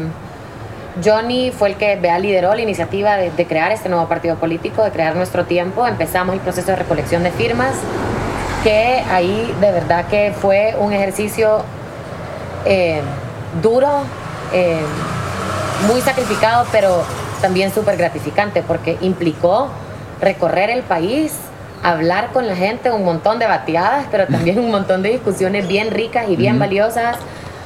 [1.03, 4.83] Johnny fue el que vea, lideró la iniciativa de, de crear este nuevo partido político,
[4.83, 5.87] de crear nuestro tiempo.
[5.87, 7.71] Empezamos el proceso de recolección de firmas,
[8.63, 11.63] que ahí de verdad que fue un ejercicio
[12.65, 13.01] eh,
[13.61, 13.89] duro,
[14.53, 14.79] eh,
[15.87, 17.03] muy sacrificado, pero
[17.41, 19.69] también súper gratificante porque implicó
[20.21, 21.33] recorrer el país,
[21.83, 25.91] hablar con la gente, un montón de bateadas, pero también un montón de discusiones bien
[25.91, 27.17] ricas y bien valiosas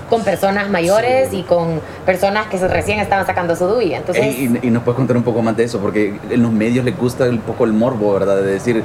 [0.10, 3.94] con personas mayores y con personas que se- recién estaban sacando su DUI.
[3.94, 6.52] Entonces, Ey, y, y nos puedes contar un poco más de eso, porque en los
[6.52, 8.38] medios les gusta un poco el morbo, ¿verdad?
[8.38, 8.84] De decir,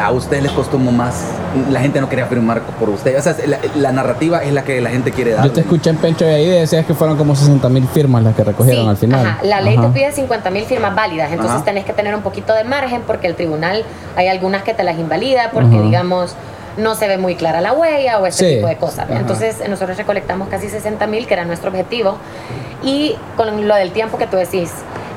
[0.00, 1.24] a ustedes les costó más,
[1.70, 3.18] la gente no quería firmar por ustedes.
[3.18, 5.44] O sea, la, la narrativa es la que la gente quiere dar.
[5.44, 8.34] Yo te escuché en Pencho y ahí decías que fueron como 60 mil firmas las
[8.34, 9.26] que recogieron Sí, al final.
[9.26, 9.38] ajá.
[9.44, 9.88] La ley Ajá.
[9.88, 11.64] te pide 50 mil firmas válidas, entonces Ajá.
[11.64, 13.84] tenés que tener un poquito de margen porque el tribunal
[14.16, 15.82] hay algunas que te las invalida porque, Ajá.
[15.84, 16.34] digamos,
[16.76, 18.54] no se ve muy clara la huella o ese Sí.
[18.56, 19.10] tipo de cosas.
[19.10, 19.20] Ajá.
[19.20, 22.16] Entonces nosotros recolectamos casi 60 mil, que era nuestro objetivo.
[22.82, 24.72] Y con lo del tiempo que tú decís,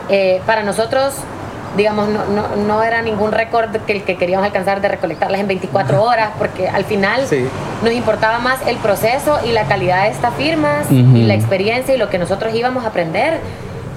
[0.09, 1.15] eh, para nosotros,
[1.77, 6.01] digamos, no, no, no era ningún récord que que queríamos alcanzar de recolectarlas en 24
[6.03, 7.45] horas, porque al final Sí.
[7.83, 11.97] nos importaba más el proceso y la calidad de estas firmas y la experiencia y
[11.97, 13.39] lo que nosotros íbamos a aprender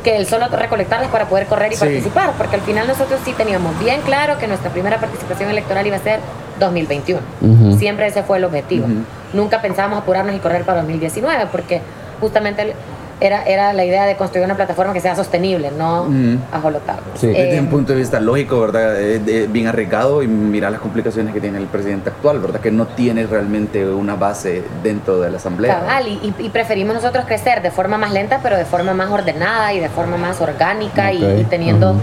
[0.05, 1.81] que el solo recolectarlas para poder correr y Sí.
[1.81, 5.97] participar, porque al final nosotros sí teníamos bien claro que nuestra primera participación electoral iba
[5.97, 6.21] a ser
[6.61, 7.21] 2021.
[7.41, 7.77] Ujú.
[7.79, 8.87] Siempre ese fue el objetivo.
[9.33, 11.81] Nunca pensábamos apurarnos y correr para 2019, porque
[12.21, 12.75] justamente
[13.21, 16.39] era, era la idea de construir una plataforma que sea sostenible, no Ujú.
[16.53, 17.19] ajolotarnos.
[17.19, 17.27] Sí.
[17.29, 19.01] Desde Eh, un punto de vista lógico, ¿verdad?
[19.01, 22.61] Eh, de- bien arriesgado y mira las complicaciones que tiene el presidente actual, ¿verdad?
[22.61, 25.81] Que no tiene realmente una base dentro de la asamblea.
[25.81, 29.81] Cabal, y, preferimos nosotros crecer de forma más lenta, pero de forma más ordenada y
[29.81, 31.95] de forma más orgánica y- teniendo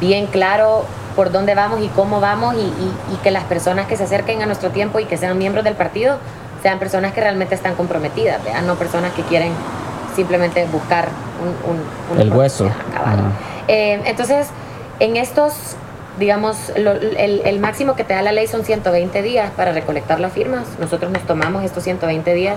[0.00, 0.84] bien claro
[1.16, 4.42] por dónde vamos y cómo vamos y, y- y que las personas que se acerquen
[4.42, 6.18] a nuestro tiempo y que sean miembros del partido
[6.62, 8.62] sean personas que realmente están comprometidas, ¿verdad?
[8.62, 9.52] no personas que quieren
[10.22, 11.08] simplemente buscar
[12.12, 12.66] un, El hueso.
[12.66, 13.14] Ajá.
[13.68, 14.48] Eh, entonces,
[14.98, 15.52] en estos,
[16.18, 20.18] digamos, lo- el, el máximo que te da la ley son 120 días para recolectar
[20.18, 20.64] las firmas.
[20.80, 22.56] Nosotros nos tomamos estos 120 días.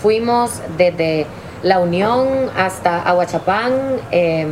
[0.00, 1.26] Fuimos desde
[1.62, 3.72] La Unión hasta Aguachapán.
[4.10, 4.46] eh,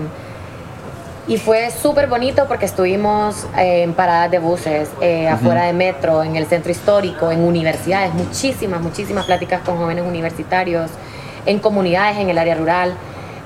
[1.29, 6.23] y fue súper bonito porque estuvimos eh, en paradas de buses, eh, afuera de metro,
[6.23, 10.89] en el centro histórico, en universidades, muchísimas, muchísimas pláticas con jóvenes universitarios,
[11.47, 12.95] en comunidades en el área rural.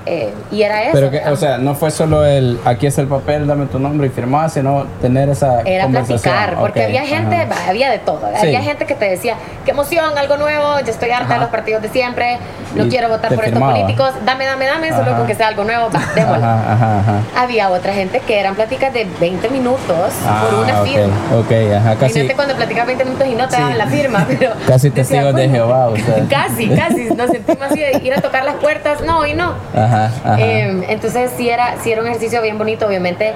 [0.05, 0.91] Eh, y era eso.
[0.93, 4.07] Pero que, o sea, no fue solo el aquí es el papel, dame tu nombre
[4.07, 6.19] y firmar, sino tener esa Era conversación.
[6.21, 7.69] platicar, porque había gente, ajá.
[7.69, 8.21] había de todo.
[8.39, 8.47] Sí.
[8.47, 9.35] Había gente que te decía,
[9.65, 12.37] qué emoción, algo nuevo, yo estoy harta de los partidos de siempre,
[12.75, 13.73] no Y quiero votar por firmaba.
[13.73, 16.43] estos políticos, dame, dame, dame, solo con que sea algo nuevo, va, démosle.
[16.43, 17.13] Ajá, ajá, ajá.
[17.37, 21.13] Había otra gente que eran pláticas de 20 minutos Ah, por una firma.
[21.37, 23.61] Ok, ajá, casi, Imagínate cuando platicabas 20 minutos y no te Sí.
[23.61, 24.51] daban la firma, pero...
[24.67, 26.15] casi decía, testigos de bueno, Jehová, o sea.
[26.29, 29.53] Casi, casi, nos sentimos así de ir a tocar las puertas, no, y no.
[29.75, 30.39] Ajá, ajá.
[30.39, 33.33] Eh, entonces sí era, sí era un ejercicio bien bonito, obviamente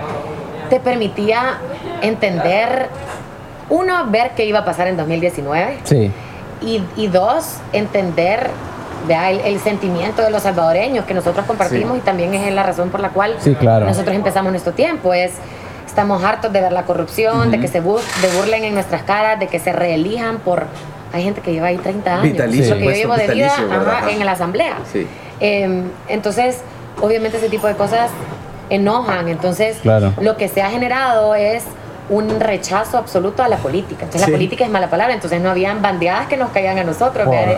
[0.70, 1.58] te permitía
[2.02, 2.88] entender,
[3.70, 6.12] uno, ver qué iba a pasar en 2019 sí,
[6.62, 8.50] y, y dos, entender
[9.08, 11.98] el, el sentimiento de los salvadoreños que nosotros compartimos Sí.
[12.00, 13.86] y también es la razón por la cual Sí, claro.
[13.86, 15.34] nosotros empezamos nuestro tiempo, es
[15.86, 19.40] estamos hartos de ver la corrupción, de que se bur- de burlen en nuestras caras,
[19.40, 20.66] de que se reelijan por...
[21.14, 22.24] Hay gente que lleva ahí 30 años.
[22.24, 24.76] Vitalicio, Lo que yo puesto llevo de vida ajá, en la asamblea.
[24.92, 25.08] Sí.
[25.40, 26.60] Eh, entonces,
[27.02, 28.10] obviamente ese tipo de cosas
[28.70, 29.28] enojan.
[29.28, 30.14] Entonces, Claro.
[30.20, 31.64] lo que se ha generado es
[32.10, 34.04] un rechazo absoluto a la política.
[34.04, 34.32] Entonces, Sí.
[34.32, 35.14] la política es mala palabra.
[35.14, 37.26] Entonces, no habían bandeadas que nos caían a nosotros.
[37.26, 37.56] Por- de.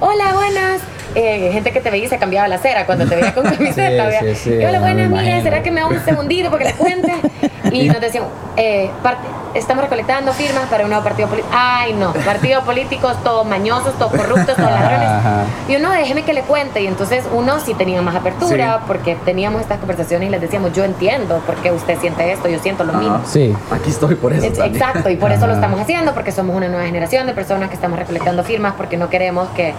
[0.00, 0.80] Hola, buenas.
[1.14, 4.10] Eh, gente que te veía y se cambiaba la cera cuando te veía con camiseta.
[4.20, 5.42] Sí, sí, Hola, buenas, imagino.
[5.42, 7.12] ¿será que me da un segundito porque le cuente?
[7.72, 8.24] Y nos decían,
[8.56, 11.54] eh, parte- estamos recolectando firmas para un nuevo partido político.
[11.56, 15.08] Ay, no, partidos políticos todos mañosos, todos corruptos, todos ladrones.
[15.08, 15.42] ajá.
[15.68, 16.80] Y uno, déjeme que le cuente.
[16.82, 18.84] Y entonces uno sí tenía más apertura Sí.
[18.86, 22.58] porque teníamos estas conversaciones y les decíamos, yo entiendo por qué usted siente esto, yo
[22.58, 23.20] siento lo mismo.
[23.26, 24.46] Sí, Aquí estoy por eso.
[24.46, 24.58] Es-.
[24.58, 27.74] Exacto, y por eso lo estamos haciendo, porque somos una nueva generación de personas que
[27.74, 29.74] estamos recolectando firmas, porque no queremos que,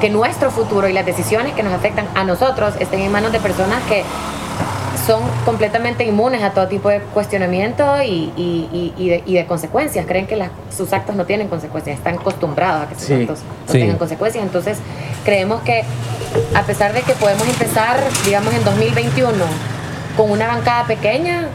[0.00, 3.40] que nuestro futuro y las decisiones que nos afectan a nosotros estén en manos de
[3.40, 4.04] personas que
[5.06, 9.46] son completamente inmunes a todo tipo de cuestionamiento y, y- y- y de, y de
[9.46, 10.06] consecuencias.
[10.06, 13.40] Creen que las- sus actos no tienen consecuencias, están acostumbrados a que sus Sí, actos
[13.66, 13.78] no sí.
[13.80, 14.44] tengan consecuencias.
[14.44, 14.78] Entonces,
[15.24, 15.82] creemos que
[16.54, 19.32] a pesar de que podemos empezar, digamos, en 2021
[20.16, 21.46] con una bancada pequeña,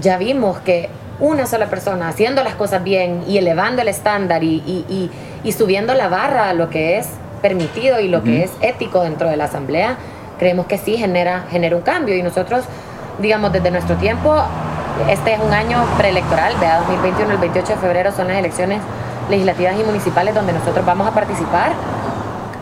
[0.00, 0.88] ya vimos que
[1.20, 5.10] una sola persona haciendo las cosas bien y elevando el estándar y, y- y-
[5.48, 7.06] y subiendo la barra a lo que es
[7.40, 9.96] permitido y lo que es ético dentro de la asamblea,
[10.38, 12.16] creemos que sí genera, genera un cambio.
[12.16, 12.64] Y nosotros,
[13.20, 14.34] digamos, desde nuestro tiempo,
[15.08, 18.80] este es un año preelectoral, vea 2021, el 28 de febrero son las elecciones
[19.28, 21.72] legislativas y municipales donde nosotros vamos a participar,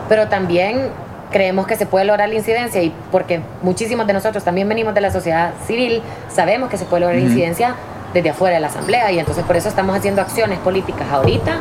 [0.09, 0.89] pero también
[1.31, 5.01] creemos que se puede lograr la incidencia y porque muchísimos de nosotros también venimos de
[5.01, 7.75] la sociedad civil, sabemos que se puede lograr la incidencia
[8.13, 11.57] desde afuera de la asamblea y entonces por eso estamos haciendo acciones políticas ahorita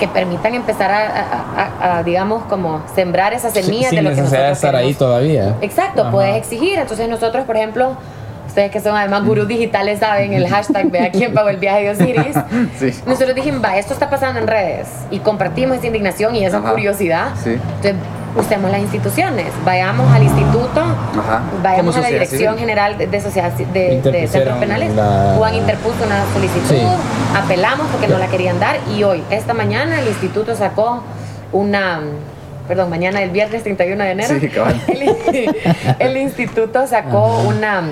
[0.00, 4.10] que permitan empezar a, a- a- a, digamos, como sembrar esas semillas sin de lo
[4.10, 5.56] que necesidad de nosotros estar ahí todavía.
[5.60, 6.10] Exacto, Ajá.
[6.10, 6.78] puedes exigir.
[6.78, 7.96] Entonces nosotros, por ejemplo,
[8.48, 11.90] ustedes que son además gurús digitales saben el hashtag Vea quién pagó el viaje de
[11.90, 12.36] Osiris.
[12.78, 12.90] Sí.
[13.06, 16.70] Nosotros dijimos, va, esto está pasando en redes y compartimos esa indignación y esa Ajá.
[16.72, 17.28] curiosidad.
[17.44, 17.50] Sí.
[17.52, 17.94] Entonces,
[18.36, 21.42] usemos las instituciones, vayamos al instituto, Ajá.
[21.62, 22.58] vayamos a la Dirección civil.
[22.60, 24.94] General de, de Sociedad Ci- de, Centros Penales.
[24.94, 26.82] la- Juan interpuso una solicitud, Sí.
[27.36, 31.02] apelamos porque no la querían dar y hoy, esta mañana, el instituto sacó
[31.52, 32.00] una...
[32.68, 34.80] Perdón, mañana, el viernes 31 de enero, Sí, cabal.
[34.88, 35.56] el,
[35.98, 37.82] el instituto sacó una,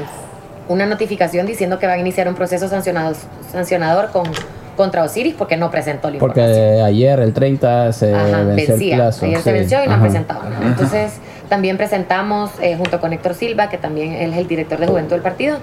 [0.68, 3.16] una notificación diciendo que van a iniciar un proceso sancionado,
[3.50, 4.22] sancionador con
[4.78, 6.46] contra Osiris porque no presentó la información.
[6.46, 8.94] Porque ayer, el 30, se Ajá, venció vencía.
[8.94, 9.26] el plazo.
[9.26, 10.02] Ayer se venció y no Ajá.
[10.02, 10.44] presentamos.
[10.62, 11.12] Entonces,
[11.50, 15.10] también presentamos, eh, junto con Héctor Silva, que también él es el director de Juventud
[15.12, 15.58] del partido,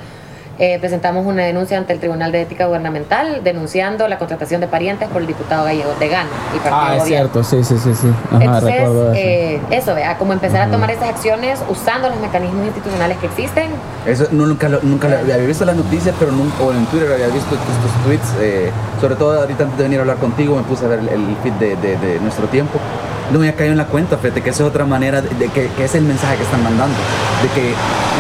[0.59, 5.09] eh, presentamos una denuncia ante el Tribunal de Ética Gubernamental denunciando la contratación de parientes
[5.09, 7.29] por el diputado gallego de Gana, partido Ah, es gobierno.
[7.31, 8.07] cierto, sí, sí, sí, sí.
[8.31, 9.13] Ajá, Entonces, eso.
[9.13, 13.69] eh, eso, vea, como empezar a tomar esas acciones usando los mecanismos institucionales que existen.
[14.05, 17.11] Eso no, nunca, lo- nunca lo- había visto las noticias, pero nunca, o en Twitter
[17.11, 18.33] había visto estos tweets.
[18.39, 21.09] eh, sobre todo ahorita antes de venir a hablar contigo, me puse a ver el,
[21.09, 22.79] el feed de, de- de nuestro tiempo.
[23.31, 25.47] No me había caído en la cuenta, fíjate que esa es otra manera de, de
[25.49, 26.95] que, que es el mensaje que están mandando.
[27.41, 27.73] De que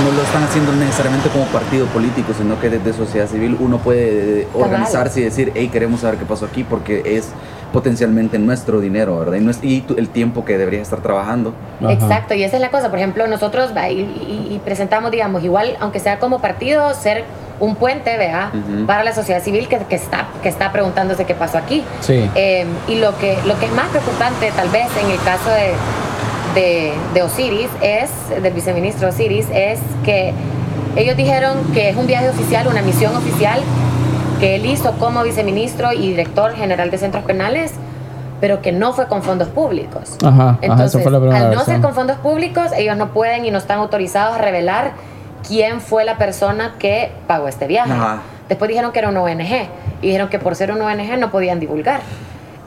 [0.03, 4.41] no lo están haciendo necesariamente como partido político, sino que desde sociedad civil uno puede
[4.41, 7.29] eh, organizarse y decir, hey, queremos saber qué pasó aquí porque es
[7.71, 9.37] potencialmente nuestro dinero, ¿verdad?
[9.61, 11.53] Y, tu- el tiempo que deberías estar trabajando.
[11.81, 11.91] Ajá.
[11.91, 12.89] Exacto, y esa es la cosa.
[12.89, 17.25] Por ejemplo, nosotros y- y presentamos, digamos, igual, aunque sea como partido, ser
[17.59, 18.85] un puente, vea, Ujú.
[18.85, 21.83] para la sociedad civil que, que está, que está preguntándose qué pasó aquí.
[22.01, 22.29] Sí.
[22.35, 25.73] Eh, y lo que, lo que es más preocupante, tal vez, en el caso de,
[26.59, 28.09] de, de Osiris, es,
[28.41, 30.33] del viceministro Osiris, es que
[30.95, 33.61] ellos dijeron que es un viaje oficial, una misión oficial
[34.39, 37.71] que él hizo como viceministro y director general de centros penales,
[38.41, 40.17] pero que no fue con fondos públicos.
[40.23, 41.65] Ajá, ajá, Entonces, eso fue la al no versión.
[41.65, 44.91] ser con fondos públicos, ellos no pueden y no están autorizados a revelar
[45.47, 47.91] quién fue la persona que pagó este viaje.
[47.91, 48.21] Ajá.
[48.49, 49.67] Después dijeron que era una ONG
[50.01, 52.01] y dijeron que por ser una ONG no podían divulgar.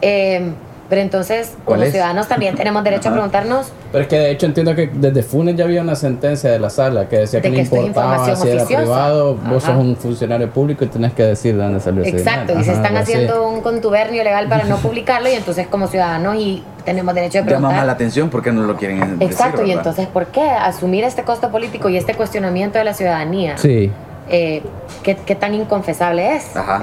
[0.03, 0.53] Eh,
[0.88, 1.90] pero entonces, ¿Cuál como es?
[1.92, 5.55] ciudadanos también tenemos derecho a preguntarnos Pero es que de hecho entiendo que desde Funes
[5.57, 8.48] ya había una sentencia de la sala que decía De que, que no importaba si
[8.48, 8.83] era oficiosa.
[8.83, 9.74] privado, vos Ajá.
[9.74, 12.72] sos un funcionario público y tenés que decir de dónde salió ese Exacto, y se
[12.72, 17.40] están haciendo un contubernio legal para no publicarlo y entonces como ciudadanos y tenemos derecho
[17.40, 17.90] a Llama más la preguntar.
[17.94, 19.77] atención porque no lo quieren decir, Exacto, y ¿verdad?
[19.79, 23.59] entonces ¿por qué asumir este costo político y este cuestionamiento de la ciudadanía?
[23.59, 23.90] Sí.
[24.29, 24.62] Eh,
[25.03, 26.57] ¿qué, qué tan inconfesable es.
[26.57, 26.83] Ajá.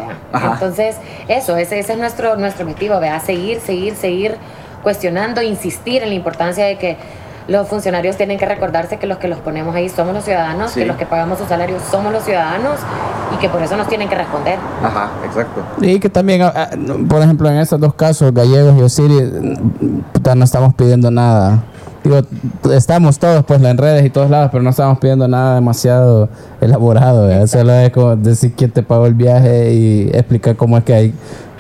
[0.54, 3.20] Entonces, eso, ese, ese es nuestro, nuestro objetivo, ¿vea?
[3.20, 4.36] seguir, seguir, seguir
[4.84, 6.98] cuestionando, insistir en la importancia de que
[7.48, 10.80] los funcionarios tienen que recordarse que los que los ponemos ahí somos los ciudadanos, Sí.
[10.80, 12.80] que los que pagamos sus salarios somos los ciudadanos
[13.36, 14.58] y que por eso nos tienen que responder.
[14.84, 15.64] Ajá, exacto.
[15.82, 16.70] Y que también, ah, ah,
[17.08, 21.64] por ejemplo, en estos dos casos, Gallegos y Osiris, mm, no estamos pidiendo nada.
[22.06, 22.22] Digo,
[22.72, 26.30] estamos todos pues en redes y todos lados, pero no estamos pidiendo nada demasiado
[26.62, 27.28] elaborado.
[27.28, 27.48] ¿verdad?
[27.48, 31.14] Solo es como decir quién te pagó el viaje y explicar cómo es que hay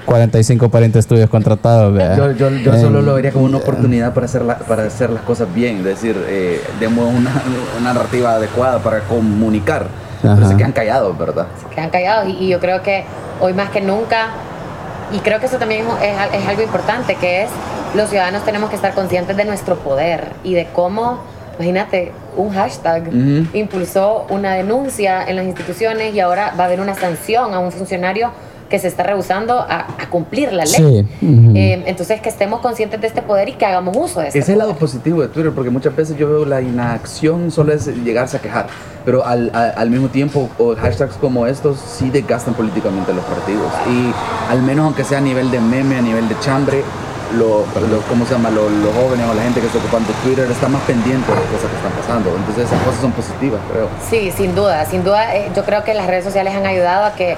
[0.06, 1.92] 45 parientes tuyos contratados.
[2.16, 5.10] Yo, yo, yo Eh, solo lo vería como una oportunidad para hacer, la- para hacer
[5.10, 7.32] las cosas bien, es decir, eh, demos una,
[7.82, 9.88] una narrativa adecuada para comunicar.
[10.22, 11.48] Pero se quedan callados, ¿verdad?
[11.68, 12.28] se quedan callados.
[12.30, 13.04] Y, y yo creo que
[13.42, 14.28] hoy más que nunca,
[15.12, 17.50] y creo que eso también es, es es algo importante, que es
[17.96, 21.20] los ciudadanos tenemos que estar conscientes de nuestro poder y de cómo,
[21.58, 23.12] imagínate, un hashtag
[23.54, 27.72] impulsó una denuncia en las instituciones y ahora va a haber una sanción a un
[27.72, 28.32] funcionario
[28.70, 30.74] que se está rehusando a, a cumplir la ley.
[30.74, 31.08] Sí.
[31.22, 31.52] ujú.
[31.56, 34.52] Eh, entonces que estemos conscientes de este poder y que hagamos uso de este Ese
[34.52, 37.86] es el lado positivo de Twitter, porque muchas veces yo veo la inacción solo es
[38.04, 38.66] llegarse a quejar,
[39.06, 43.24] pero al, al, al mismo tiempo o hashtags como estos sí desgastan políticamente a los
[43.26, 46.84] partidos y al menos aunque sea a nivel de meme, a nivel de chambre,
[47.34, 48.50] lo, lo- ¿cómo se llama?
[48.50, 51.48] Lo- los jóvenes o la gente que está ocupando Twitter está más pendiente de las
[51.48, 53.88] cosas que están pasando, entonces esas cosas son positivas, creo.
[54.10, 55.36] Sí, sin duda, sin duda.
[55.36, 57.36] eh, yo creo que las redes sociales han ayudado a que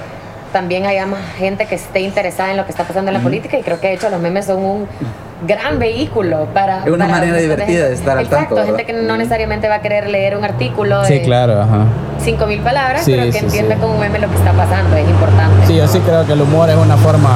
[0.54, 3.58] también haya más gente que esté interesada en lo que está pasando en la política
[3.58, 4.88] y creo que de hecho los memes son un
[5.46, 6.84] gran vehículo para...
[6.86, 9.08] Es una para manera divertida de estar al Exacto, tanto, gente que ¿verdad?
[9.08, 9.20] no Ujú.
[9.20, 11.86] necesariamente va a querer leer un artículo Sí, de claro, ajá.
[12.26, 13.80] 5.000 palabras, Sí, pero que sí, entiende sí.
[13.82, 15.68] con un meme lo que está pasando, es importante.
[15.68, 17.30] Sí, yo sí creo que el humor es una forma.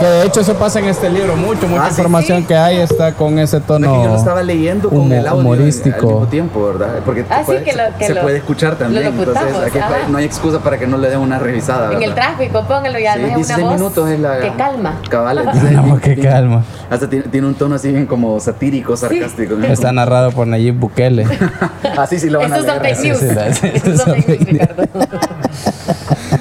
[0.00, 1.66] Que de hecho eso pasa en este libro mucho.
[1.68, 2.44] Mucha Ah, sí, información sí.
[2.48, 3.94] que hay está con ese Es tono.
[3.94, 5.96] que yo lo estaba leyendo con el audio humorístico.
[6.00, 6.88] al mismo tiempo, ¿verdad?
[7.04, 9.78] Porque Ah, sí, puede- que lo- que se lo- puede escuchar también, lo entonces aquí
[10.10, 11.86] no hay excusa para que no le den una revisada.
[11.92, 12.14] En el ¿verdad?
[12.36, 14.38] tráfico, póngalo y además Sí, es 16 una voz minutos es la...
[14.40, 15.00] que calma.
[15.08, 16.62] Cabal, No, que calma.
[16.90, 19.56] Hasta tiene, tiene un tono así bien como satírico, sarcástico.
[19.56, 19.66] ¿no?
[19.66, 21.26] Está narrado por Nayib Bukele.
[21.98, 22.96] Así sí lo van a Esos son leer.
[22.96, 24.68] sí, sí, sí, son son fake news.
[24.68, 24.84] Ricardo.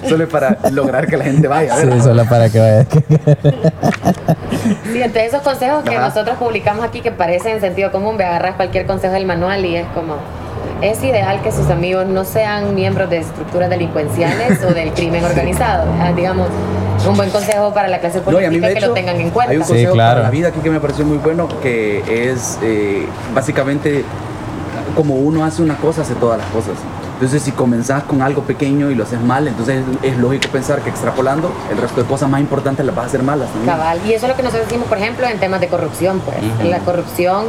[0.07, 1.73] Solo para lograr que la gente vaya.
[1.73, 2.87] a Sí, solo para que vaya.
[4.93, 6.07] Sí, entre esos consejos que Ajá.
[6.07, 9.87] nosotros publicamos aquí que parecen sentido común, ve agarras cualquier consejo del manual y es
[9.87, 10.15] como,
[10.81, 15.85] es ideal que sus amigos no sean miembros de estructuras delincuenciales o del crimen organizado.
[16.15, 16.47] Digamos,
[17.07, 18.93] un buen consejo para la clase No, y a mí, política de que hecho, lo
[18.93, 19.51] tengan en cuenta.
[19.51, 20.11] Hay un Sí, consejo claro.
[20.15, 24.03] para la vida aquí que me pareció muy bueno, que es eh, básicamente
[24.95, 26.73] como uno hace una cosa, hace todas las cosas.
[27.13, 30.89] Entonces, si comenzás con algo pequeño y lo haces mal, entonces es lógico pensar que
[30.89, 33.73] extrapolando el resto de cosas más importantes las vas a hacer malas también.
[33.73, 33.99] Cabal.
[34.05, 36.19] Y eso es lo que nosotros decimos, por ejemplo, en temas de corrupción.
[36.19, 36.37] Pues.
[36.39, 36.69] Ujú.
[36.69, 37.45] La corrupción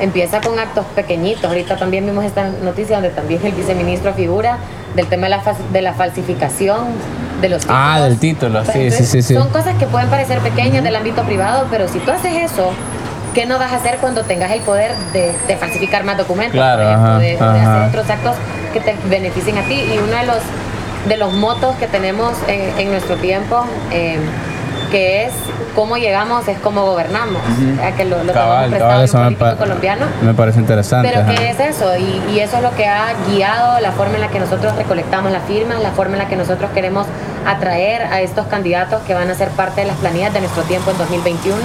[0.00, 1.44] empieza con actos pequeñitos.
[1.44, 4.58] Ahorita también vimos esta noticia donde también el viceministro figura
[4.94, 6.78] del tema de la, de la falsificación
[7.40, 8.08] de los Ah, títulos.
[8.08, 9.34] del título, sí, Entonces, sí, sí.
[9.34, 12.70] Son cosas que pueden parecer pequeñas del ámbito privado, pero si tú haces eso,
[13.34, 16.54] ¿qué no vas a hacer cuando tengas el poder de, de falsificar más documentos?
[16.54, 17.84] Claro, por ejemplo, ajá, de, de ajá.
[17.84, 18.36] hacer otros actos
[18.72, 19.74] que te beneficien a ti.
[19.74, 20.38] Y uno de los,
[21.08, 24.18] de los motos que tenemos en, en nuestro tiempo, eh,
[24.90, 25.32] que es
[25.74, 27.40] cómo llegamos, es cómo gobernamos.
[27.42, 30.06] O sea, que lo, lo Cabal, cabal, eso me, pa- colombiano.
[30.22, 31.10] me parece interesante.
[31.12, 31.26] Pero.
[31.26, 31.96] ¿qué es eso?
[31.96, 35.30] Y, y eso es lo que ha guiado la forma en la que nosotros recolectamos
[35.32, 37.06] las firmas, la forma en la que nosotros queremos
[37.46, 40.90] atraer a estos candidatos que van a ser parte de las planillas de nuestro tiempo
[40.90, 41.56] en 2021.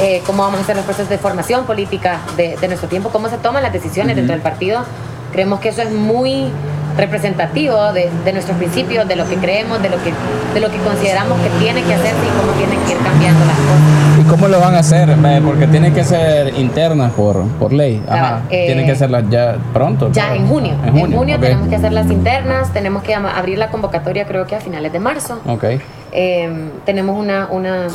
[0.00, 3.28] eh, cómo vamos a hacer los procesos de formación política de, de nuestro tiempo, cómo
[3.28, 4.84] se toman las decisiones dentro del partido.
[5.32, 6.50] Creemos que eso es muy
[6.98, 10.12] representativo de, de nuestros principios, de lo que creemos, de lo que,
[10.54, 13.56] de lo que consideramos que tiene que hacerse y cómo tienen que ir cambiando las
[13.56, 14.18] cosas.
[14.20, 15.08] ¿Y cómo lo van a hacer?
[15.44, 18.02] Porque tienen que ser internas por, por ley.
[18.08, 18.16] Ajá.
[18.16, 20.10] Cabal, eh, tienen que hacerlas ya pronto.
[20.12, 20.74] Ya en junio.
[20.84, 24.60] En junio, tenemos que hacer las internas, tenemos que abrir la convocatoria creo que a
[24.60, 25.40] finales de marzo.
[25.46, 25.64] Ok.
[26.12, 27.86] Eh, tenemos una, una,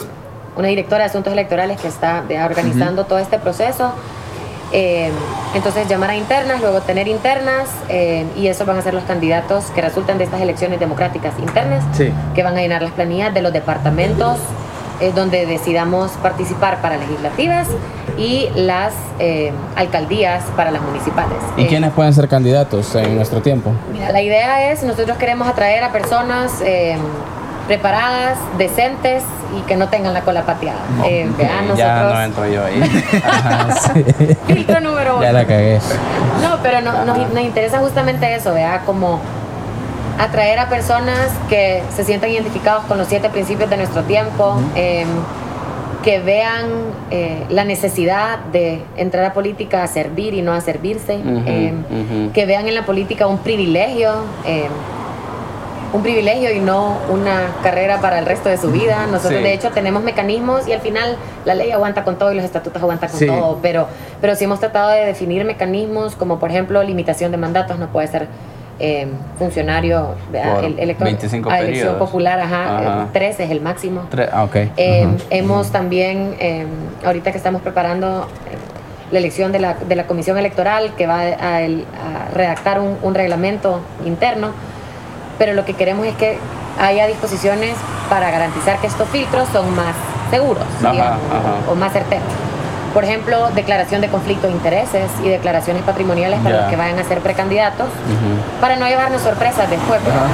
[0.55, 3.91] una directora de asuntos electorales que está de- organizando todo este proceso.
[4.75, 5.11] Eh,
[5.53, 9.65] entonces llamar a internas, luego tener internas eh, y eso van a ser los candidatos
[9.75, 12.11] que resultan de estas elecciones democráticas internas Sí.
[12.33, 14.39] que van a llenar las planillas de los departamentos
[14.99, 17.67] eh, donde decidamos participar para legislativas
[18.17, 21.37] y las eh, alcaldías para las municipales.
[21.57, 23.71] ¿Y Eh, quiénes pueden ser candidatos en nuestro tiempo?
[23.91, 26.95] Mira, la idea es, nosotros queremos atraer a personas eh,
[27.67, 29.23] preparadas, decentes
[29.57, 30.79] y que no tengan la cola pateada.
[31.05, 31.29] Eh,
[31.75, 32.81] Ya no entro yo ahí.
[33.23, 34.03] Ajá, sí.
[34.47, 35.23] filtro número uno.
[35.23, 35.79] Ya la cagué.
[36.41, 39.19] No, pero no- nos, nos interesa justamente eso, vea, como
[40.19, 45.05] atraer a personas que se sientan identificados con los siete principios de nuestro tiempo, eh,
[46.03, 46.65] que vean
[47.11, 52.31] eh, la necesidad de entrar a política a servir y no a servirse, ujú.
[52.33, 54.11] que vean en la política un privilegio.
[55.93, 59.05] Un privilegio y no una carrera para el resto de su vida.
[59.11, 59.43] Nosotros Sí.
[59.43, 62.81] de hecho tenemos mecanismos y al final la ley aguanta con todo y los estatutos
[62.81, 63.27] aguantan con Sí.
[63.27, 63.87] todo, pero,
[64.19, 68.07] pero sí hemos tratado de definir mecanismos como por ejemplo limitación de mandatos, no puede
[68.07, 68.27] ser
[68.79, 73.03] eh, funcionario El- elector- 25 a elección popular, ajá, Ajá.
[73.03, 74.01] eh, 13 es el máximo.
[74.11, 74.55] Tre- ah, ok.
[74.77, 75.13] Eh, Ajá.
[75.29, 76.65] Hemos también, eh,
[77.05, 78.27] ahorita que estamos preparando
[79.11, 82.97] la elección de la, de la comisión electoral que va a, el- a redactar un,
[83.03, 84.49] un reglamento interno,
[85.37, 86.37] pero lo que queremos es que
[86.79, 87.75] haya disposiciones
[88.09, 89.95] para garantizar que estos filtros son más
[90.31, 91.71] seguros Ajá, digamos, ajá.
[91.71, 92.27] o más certeros.
[92.93, 97.03] Por ejemplo, declaración de conflicto de intereses y declaraciones patrimoniales para los que vayan a
[97.03, 97.87] ser precandidatos
[98.61, 100.03] para no llevarnos sorpresas después.
[100.03, 100.27] ¿verdad?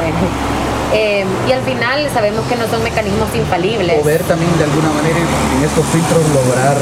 [0.91, 4.01] Eh, y al final sabemos que no son mecanismos infalibles.
[4.01, 6.77] O ver también de alguna manera en estos filtros lograr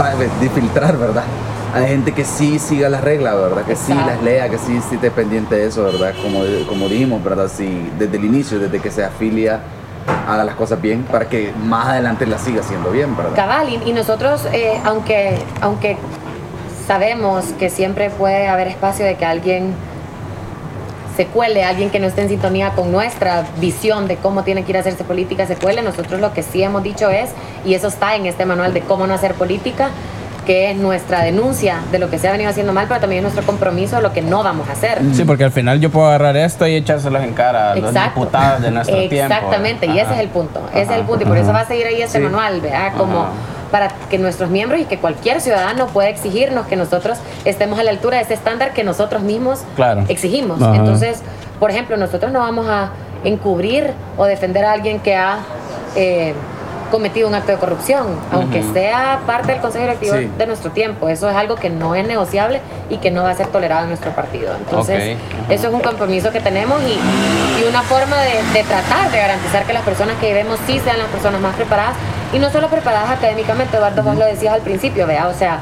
[0.00, 1.24] va, de filtrar, ¿verdad?
[1.74, 3.64] Hay gente que sí siga las reglas, ¿verdad?
[3.64, 6.14] Que sí las lea, que sí sí esté pendiente de eso, ¿verdad?
[6.22, 7.50] Como, como dijimos, ¿verdad?
[7.54, 9.60] Sí, desde el inicio, desde que se afilia,
[10.26, 13.34] haga las cosas bien para que más adelante las siga haciendo bien, ¿verdad?
[13.36, 15.98] Cabal, y, y nosotros, eh, aunque, aunque
[16.86, 19.74] sabemos que siempre puede haber espacio de que alguien
[21.18, 24.70] se cuele, alguien que no esté en sintonía con nuestra visión de cómo tiene que
[24.70, 27.30] ir a hacerse política se cuele, nosotros lo que sí hemos dicho es,
[27.64, 29.90] y eso está en este manual de cómo no hacer política,
[30.48, 33.44] que es nuestra denuncia de lo que se ha venido haciendo mal, pero también nuestro
[33.44, 34.98] compromiso de lo que no vamos a hacer.
[35.12, 38.20] Sí, porque al final yo puedo agarrar esto y echárselos en cara a los Exacto.
[38.20, 39.34] diputados de nuestro tiempo.
[39.34, 40.62] Exactamente, y ese es el punto.
[40.72, 42.24] Ese es el punto, y por eso va a seguir ahí este Sí.
[42.24, 42.94] manual, ¿verdad?
[42.96, 43.30] Como Ajá.
[43.70, 47.90] para que nuestros miembros y que cualquier ciudadano pueda exigirnos que nosotros estemos a la
[47.90, 50.04] altura de ese estándar que nosotros mismos Claro.
[50.08, 50.62] exigimos.
[50.62, 50.76] Ajá.
[50.76, 51.20] Entonces,
[51.60, 52.88] por ejemplo, nosotros no vamos a
[53.22, 55.40] encubrir o defender a alguien que ha
[55.94, 56.32] eh,
[56.88, 60.30] cometido un acto de corrupción, aunque sea parte del Consejo Directivo Sí.
[60.38, 61.08] de nuestro tiempo.
[61.08, 63.88] Eso es algo que no es negociable y que no va a ser tolerado en
[63.88, 64.54] nuestro partido.
[64.56, 65.16] Entonces,
[65.48, 66.92] eso es un compromiso que tenemos y,
[67.62, 70.98] y una forma de, de tratar de garantizar que las personas que vemos sí sean
[70.98, 71.94] las personas más preparadas
[72.32, 75.58] y no solo preparadas académicamente, Eduardo, vos lo decías al principio, vea, o sea,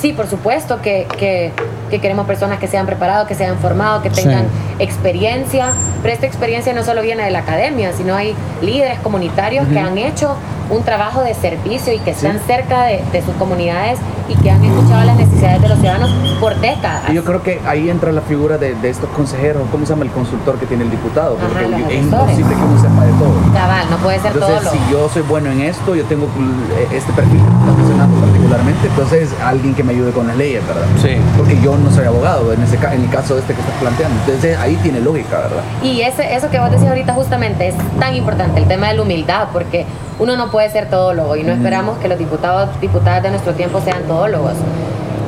[0.00, 1.52] sí, por supuesto que, que-
[1.90, 4.22] que queremos personas que sean preparadas, que sean formados, que Sí.
[4.22, 4.44] tengan
[4.78, 5.70] experiencia,
[6.02, 9.96] pero esta experiencia no solo viene de la academia, sino hay líderes comunitarios que han
[9.96, 10.36] hecho
[10.70, 14.62] un trabajo de servicio y que están cerca de, de sus comunidades y que han
[14.62, 17.08] escuchado las necesidades de los ciudadanos por décadas.
[17.08, 20.04] Y yo creo que ahí entra la figura de, de estos consejeros, ¿cómo se llama
[20.04, 21.36] el consultor que tiene el diputado?
[21.36, 23.52] Porque es imposible que uno sepa de todo.
[23.54, 24.70] Cabal, no puede ser Entonces, todo lo...
[24.86, 28.86] si yo soy bueno en esto, yo tengo eh, este perfil que está mencionando particularmente,
[28.88, 30.84] entonces alguien que me ayude con las leyes, ¿verdad?
[31.02, 31.16] Sí.
[31.38, 33.74] Porque yo no soy abogado en, ese, ca- en el caso de este que estás
[33.80, 34.20] planteando.
[34.26, 35.62] Entonces ahí tiene lógica, ¿verdad?
[35.82, 39.02] Y ese, eso que vos decís ahorita justamente es tan importante, el tema de la
[39.02, 39.86] humildad, porque
[40.18, 43.80] uno no puede ser todólogo y no esperamos que los diputados, diputadas de nuestro tiempo
[43.80, 44.54] sean todólogos.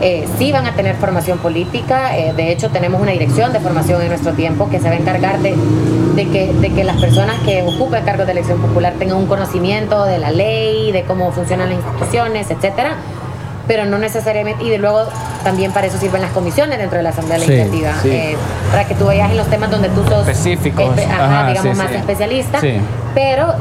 [0.02, 2.16] eh, sí van a tener formación política.
[2.16, 4.98] eh, de hecho, tenemos una dirección de formación en nuestro tiempo que se va a
[4.98, 5.54] encargar de,
[6.14, 10.04] de que, de que las personas que ocupen cargos de elección popular tengan un conocimiento
[10.04, 12.94] de la ley, de cómo funcionan las instituciones, etcétera.
[13.66, 15.04] Pero no necesariamente, y de luego
[15.40, 18.08] también para eso sirven las comisiones dentro de la Asamblea Sí, Legislativa, sí.
[18.10, 18.36] eh,
[18.70, 20.96] para que tú vayas en los temas donde tú sos Específicos.
[20.96, 22.60] espe- ajá, Ajá, digamos, sí, más especialista.
[22.60, 22.80] Sí.
[23.14, 23.54] Pero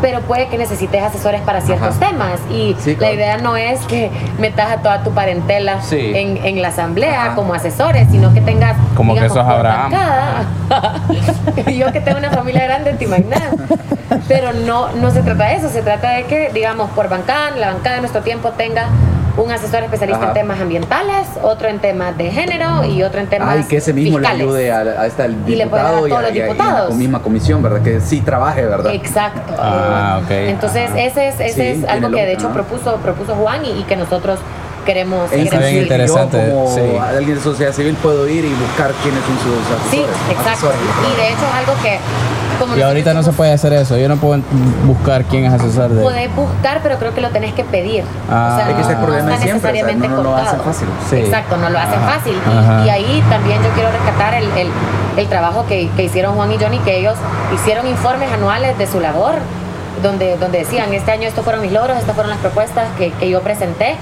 [0.00, 2.08] pero puede que necesites asesores para ciertos Ajá.
[2.08, 3.14] temas y Sí, la claro.
[3.14, 8.08] idea no es que metas a toda tu parentela en, en la asamblea como asesores,
[8.10, 9.92] sino que tengas Como que digamos, sos por Abraham.
[11.78, 13.42] yo que tengo una familia grande, te imaginas.
[14.26, 17.72] Pero no, no se trata de eso, se trata de que, digamos, por bancada, la
[17.72, 18.86] bancada de nuestro tiempo tenga
[19.36, 20.28] un asesor especialista Ajá.
[20.28, 23.92] en temas ambientales, otro en temas de género y otro en temas Ay, que ese
[23.94, 24.38] mismo fiscales.
[24.38, 26.34] le ayude a, a esta el Y le a diputado y todos a, los a-
[26.36, 26.90] y a diputados.
[26.90, 27.80] la misma comisión, ¿verdad?
[27.82, 28.92] Que sí trabaje, ¿verdad?
[28.94, 29.54] Exacto.
[29.58, 30.30] Ah, ok.
[30.30, 31.00] Entonces, Ajá.
[31.00, 33.96] ese es, ese Sí, es algo que de hecho propuso, propuso Juan y, y que
[33.96, 34.38] nosotros
[34.84, 36.80] queremos E Está bien interesante, Yo como sí.
[37.16, 39.90] alguien de sociedad civil puedo ir y buscar quiénes son sus asesores.
[39.90, 40.50] Sí, exacto.
[40.50, 40.78] asesores.
[41.12, 41.98] Y de hecho es algo que
[42.58, 43.96] como Y ahorita no se puede hacer eso.
[43.96, 44.40] Yo no puedo
[44.86, 46.02] buscar quién es asesor de.
[46.02, 48.04] Podés buscar, pero creo que lo tenés que pedir.
[48.30, 48.58] Ah.
[48.68, 50.36] Es que ese es el no problema está siempre, o sea, necesariamente no- no lo
[50.36, 50.72] hacen contado.
[50.72, 50.88] fácil.
[51.10, 51.16] Sí.
[51.16, 52.10] Exacto, no lo hacen Ajá.
[52.18, 52.34] fácil.
[52.84, 54.70] Y, y ahí también yo quiero rescatar el, el-
[55.16, 57.14] el trabajo que, que hicieron Juan y Johnny, que ellos
[57.54, 59.34] hicieron informes anuales de su labor,
[60.02, 63.28] donde, donde decían, este año estos fueron mis logros, estas fueron las propuestas que, que
[63.28, 63.96] yo presenté,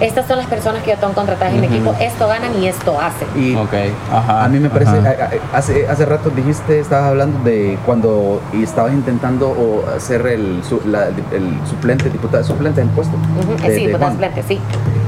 [0.00, 2.98] estas son las personas que yo tengo contratadas en mi equipo, esto ganan y esto
[3.00, 3.28] hacen.
[3.36, 3.72] Y Ok,
[4.12, 4.44] ajá.
[4.44, 5.30] a mí me parece, ajá.
[5.52, 10.82] hace, hace rato dijiste, estabas hablando de cuando y estabas intentando o, hacer el, su-
[10.86, 13.16] la- el suplente, diputado suplente del puesto.
[13.62, 14.12] De- sí, Juan.
[14.12, 14.58] suplente, sí.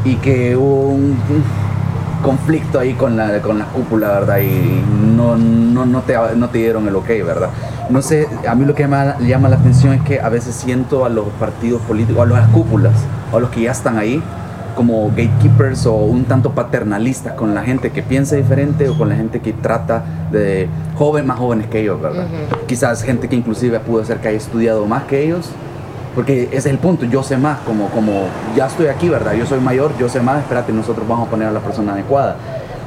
[0.05, 1.17] y que hubo un
[2.23, 4.39] conflicto ahí con la, con la cúpula, ¿verdad?
[4.39, 4.83] Y
[5.17, 7.51] no, no, no, te, no te dieron el ok, ¿verdad?
[7.91, 11.05] No sé, a mí lo que llama, llama la atención es que a veces siento
[11.05, 12.95] a los partidos políticos, a las cúpulas,
[13.33, 14.23] o a los que ya están ahí,
[14.77, 19.17] como gatekeepers o un tanto paternalistas con la gente que piensa diferente o con la
[19.17, 22.27] gente que trata de jóvenes más jóvenes que ellos, ¿verdad?
[22.27, 22.67] Ujú.
[22.67, 25.51] Quizás gente que inclusive pudo ser que haya estudiado más que ellos
[26.17, 28.23] porque ese es el punto, yo sé más, como, como
[28.57, 29.35] ya estoy aquí, ¿verdad?
[29.35, 32.37] Yo soy mayor, yo sé más, espérate, nosotros vamos a poner a la persona adecuada.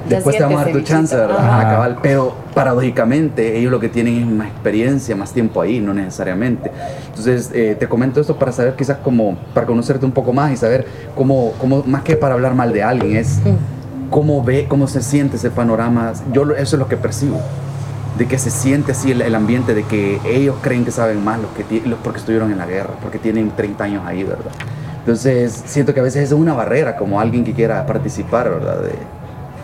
[0.08, 1.38] Después te vamos a dar tu chance, ¿verdad?
[1.38, 1.70] Ajá, Ajá.
[1.72, 1.97] cabal.
[2.02, 6.72] Pero paradójicamente, ellos lo que tienen es más experiencia, más tiempo ahí, no necesariamente.
[7.10, 10.58] Entonces, eh, te comento esto para saber, quizás, como, para conocerte un poco más y
[10.58, 10.86] saber
[11.16, 14.10] cómo, cómo más que para hablar mal de alguien, es Mm.
[14.10, 16.14] cómo ve, cómo se siente ese panorama.
[16.32, 17.39] Yo eso es lo que percibo.
[18.18, 21.39] De que se siente así el, el ambiente, de que ellos creen que saben más
[21.39, 24.52] los que los porque estuvieron en la guerra, porque tienen 30 años ahí, ¿verdad?
[25.00, 28.82] Entonces, siento que a veces es una barrera, como alguien que quiera participar, ¿verdad?
[28.82, 28.91] De,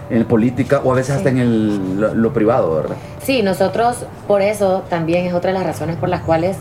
[0.10, 2.96] en política o a veces hasta en el, lo, lo privado, ¿verdad?
[3.24, 6.58] Sí, nosotros por eso también es otra de las razones por las cuales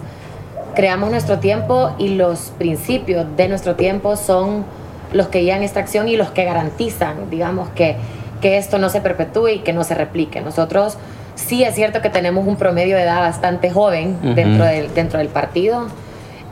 [0.75, 4.65] creamos nuestro tiempo y los principios de nuestro tiempo son
[5.13, 7.97] los que guían esta acción y los que garantizan, digamos, que,
[8.41, 10.41] que esto no se perpetúe y que no se replique.
[10.41, 10.99] Nosotros
[11.37, 15.29] sí es cierto que tenemos un promedio de edad bastante joven dentro, del, dentro del
[15.29, 15.87] partido.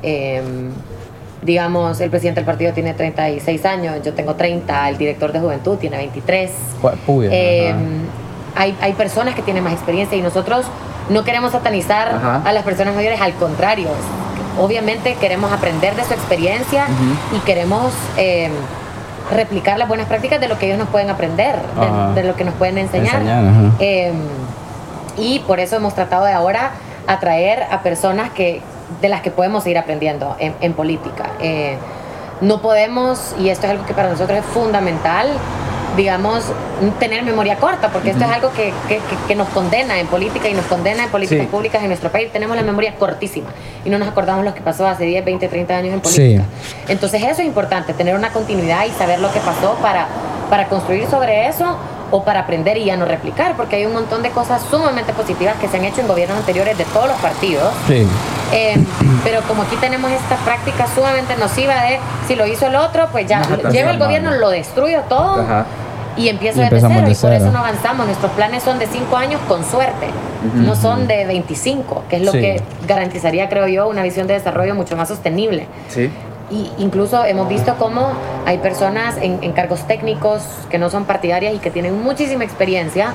[0.02, 0.42] Eh,
[1.42, 5.76] digamos, el presidente del partido tiene 36 años, yo tengo 30, el director de juventud
[5.76, 6.50] tiene 23.
[6.80, 7.74] Jue- puya, Eh,
[8.54, 10.66] hay, hay personas que tienen más experiencia y nosotros
[11.08, 12.42] no queremos satanizar Ajá.
[12.44, 13.88] a las personas mayores, al contrario.
[14.60, 16.84] Obviamente queremos aprender de su experiencia
[17.34, 18.50] y queremos eh,
[19.34, 21.56] replicar las buenas prácticas de lo que ellos nos pueden aprender,
[22.14, 23.22] de, de lo que nos pueden enseñar.
[23.80, 24.12] Eh,
[25.16, 26.72] y por eso hemos tratado de ahora
[27.06, 28.60] atraer a personas que,
[29.00, 31.30] de las que podemos seguir aprendiendo en, en política.
[31.40, 31.76] Eh,
[32.40, 35.28] no podemos, y esto es algo que para nosotros es fundamental,
[35.96, 36.42] digamos,
[36.98, 38.72] tener memoria corta, porque esto es algo que,
[39.28, 41.50] que- nos condena en política y nos condena en políticas Sí.
[41.50, 42.32] públicas en nuestro país.
[42.32, 43.50] Tenemos la memoria cortísima
[43.84, 46.44] y no nos acordamos lo que pasó hace 10, 20, 30 años en política.
[46.88, 50.06] Entonces eso es importante, tener una continuidad y saber lo que pasó para,
[50.50, 51.76] para construir sobre eso
[52.10, 55.56] o para aprender y ya no replicar, porque hay un montón de cosas sumamente positivas
[55.60, 57.72] que se han hecho en gobiernos anteriores de todos los partidos.
[57.86, 58.06] Sí.
[58.52, 58.76] Eh,
[59.24, 61.98] pero como aquí tenemos esta práctica sumamente nociva de
[62.28, 65.64] si lo hizo el otro, pues ya Ajá, lleva el gobierno, lo destruyo todo Ajá.
[66.16, 66.88] y empiezo Y desde cero.
[66.88, 67.50] de y por eso cero.
[67.52, 68.06] no avanzamos.
[68.06, 70.08] Nuestros planes son de 5 años con suerte,
[70.48, 70.58] Ujú.
[70.66, 72.40] no son de 25, que es lo Sí.
[72.40, 75.66] que garantizaría, creo yo, una visión de desarrollo mucho más sostenible.
[75.88, 76.10] Sí.
[76.50, 78.12] Y incluso hemos visto cómo
[78.44, 83.14] hay personas en, en cargos técnicos que no son partidarias y que tienen muchísima experiencia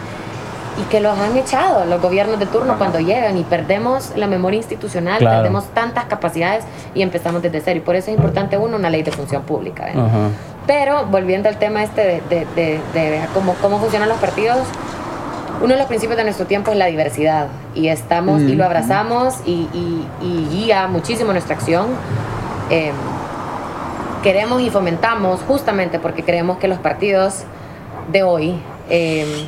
[0.80, 2.78] y que los han echado los gobiernos de turno Ajá.
[2.78, 5.38] cuando llegan y perdemos la memoria institucional, Claro.
[5.38, 6.64] perdemos tantas capacidades
[6.94, 7.78] y empezamos desde cero.
[7.78, 9.88] Y por eso es importante, uno, una ley de función pública.
[10.68, 14.60] Pero volviendo al tema este de, de- de- de cómo, cómo funcionan los partidos,
[15.62, 19.36] uno de los principios de nuestro tiempo es la diversidad y estamos y lo abrazamos
[19.46, 21.88] y, y- y guía muchísimo nuestra acción.
[22.70, 22.92] Eh,
[24.24, 27.44] queremos y fomentamos justamente porque creemos que los partidos
[28.12, 28.60] de hoy,
[28.90, 29.48] eh,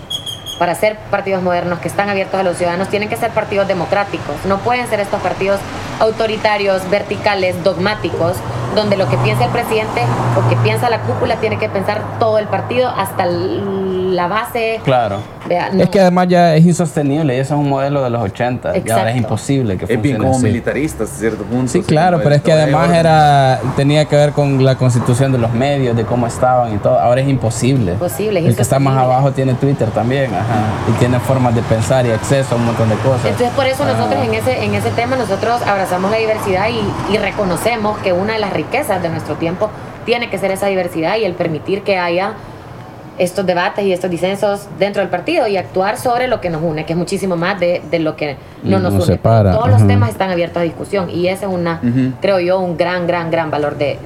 [0.60, 4.36] para ser partidos modernos que están abiertos a los ciudadanos, tienen que ser partidos democráticos.
[4.46, 5.60] No pueden ser estos partidos
[6.00, 8.38] autoritarios, verticales, dogmáticos,
[8.76, 10.02] donde lo que piensa el presidente
[10.38, 14.80] o que piensa la cúpula tiene que pensar todo el partido hasta la base.
[14.84, 15.18] Claro.
[15.48, 15.82] Vea, no.
[15.84, 18.70] Es que además ya es insostenible y eso es un modelo de los 80.
[18.70, 19.18] Y ahora es Exacto.
[19.18, 20.44] imposible que Es bien funcione como así.
[20.46, 21.72] militarista hasta cierto punto.
[21.72, 25.52] Sí, claro, pero es que además era tenía que ver con la constitución de los
[25.54, 27.00] medios, de cómo estaban y todo.
[27.00, 27.94] Ahora es imposible.
[27.94, 30.44] Imposible, es El que está más abajo tiene Twitter también, ajá.
[30.90, 33.26] Y tiene formas de pensar y acceso a un montón de cosas.
[33.26, 34.26] Entonces por eso nosotros Ah.
[34.26, 38.40] en ese, en ese tema nosotros abrazamos la diversidad y, y reconocemos que una de
[38.40, 39.70] las riquezas de nuestro tiempo
[40.06, 42.34] tiene que ser esa diversidad y el permitir que haya
[43.18, 46.86] estos debates y estos disensos dentro del partido y actuar sobre lo que nos une,
[46.86, 49.14] que es muchísimo más de, de lo que no nos Nos une.
[49.16, 51.82] separa, Todos los temas están abiertos a discusión y ese es una,
[52.22, 53.98] creo yo, un gran, gran, gran valor de,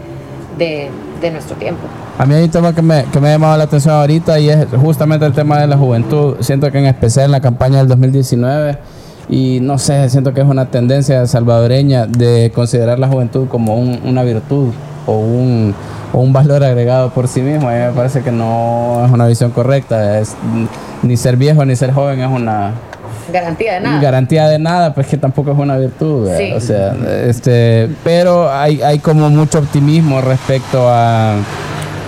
[0.58, 0.89] de,
[1.22, 1.82] de nuestro tiempo.
[2.18, 4.49] A mí hay un tema que me, que me ha llamado la atención ahorita y
[4.49, 6.38] es justamente el tema de la juventud.
[6.41, 8.78] Siento que en especial en la campaña del 2019
[9.30, 13.99] y no sé, siento que es una tendencia salvadoreña de considerar la juventud como un-
[14.05, 14.69] una virtud
[15.05, 15.74] o un,
[16.13, 17.69] o un valor agregado por sí mismo.
[17.69, 20.19] A mí me parece que no es una visión correcta.
[20.19, 20.36] Es,
[21.01, 22.71] ni ser viejo ni ser joven es una,
[23.32, 24.01] Garantía de nada.
[24.01, 26.28] garantía de nada, pues que tampoco es una virtud.
[26.55, 26.93] O sea,
[27.26, 31.36] este, pero hay, hay como mucho optimismo respecto a,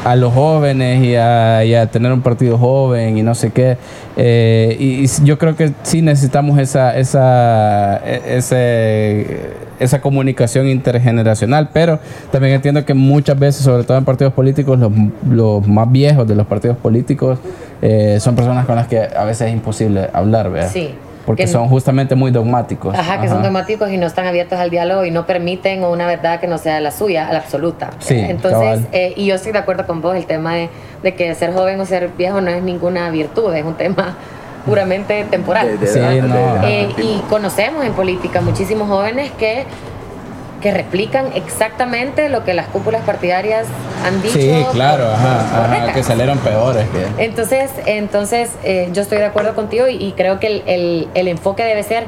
[0.06, 3.76] a los jóvenes y a, y a tener un partido joven y no sé qué.
[4.16, 9.50] Eh, y, yo creo que sí necesitamos esa, esa, e- ese,
[9.80, 12.00] esa comunicación intergeneracional, pero
[12.32, 14.92] también entiendo que muchas veces, sobre todo en partidos políticos, los,
[15.28, 17.40] los más viejos de los partidos políticos
[17.82, 20.70] eh, son personas con las que a veces es imposible hablar, ¿verdad?
[20.72, 20.94] Sí.
[21.26, 22.94] Porque Que- son justamente muy dogmáticos.
[22.96, 26.40] Ajá, que son dogmáticos y no están abiertos al diálogo y no permiten una verdad
[26.40, 27.90] que no sea la suya, la absoluta.
[28.00, 28.88] Sí, Entonces, cabal.
[28.92, 30.70] eh, y yo estoy de acuerdo con vos, el tema de,
[31.02, 34.16] de que ser joven o ser viejo no es ninguna virtud, es un tema
[34.66, 35.80] puramente temporal.
[35.80, 36.68] De- de Sí, no.
[36.68, 39.64] Eh, y conocemos en política muchísimos jóvenes que,
[40.66, 43.68] que replican exactamente lo que las cúpulas partidarias
[44.04, 44.34] han dicho.
[44.34, 46.88] Sí, claro, por- ajá, por ajá, que salieron peores.
[46.90, 47.24] Que...
[47.24, 51.28] Entonces, entonces eh, yo estoy de acuerdo contigo y, y creo que el, el- el
[51.28, 52.06] enfoque debe ser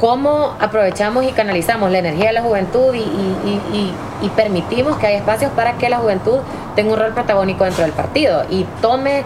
[0.00, 4.96] cómo aprovechamos y canalizamos la energía de la juventud y, y- y- y- y permitimos
[4.98, 6.38] que haya espacios para que la juventud
[6.74, 9.22] tenga un rol protagónico dentro del partido y tome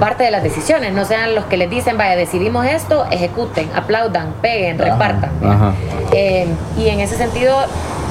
[0.00, 4.32] parte de las decisiones, no sean los que les dicen, vaya, decidimos esto, ejecuten, aplaudan,
[4.42, 5.30] peguen, Ajá, repartan.
[5.44, 5.72] ajá.
[6.12, 7.56] Eh, y en ese sentido,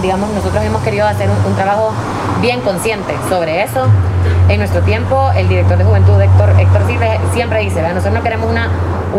[0.02, 1.92] digamos, nosotros hemos querido hacer un, un trabajo
[2.42, 3.86] bien consciente sobre eso.
[4.48, 8.24] En nuestro tiempo, el director de juventud, Héctor, Héctor Silva, siempre dice, "Vea, nosotros no
[8.24, 8.70] queremos una,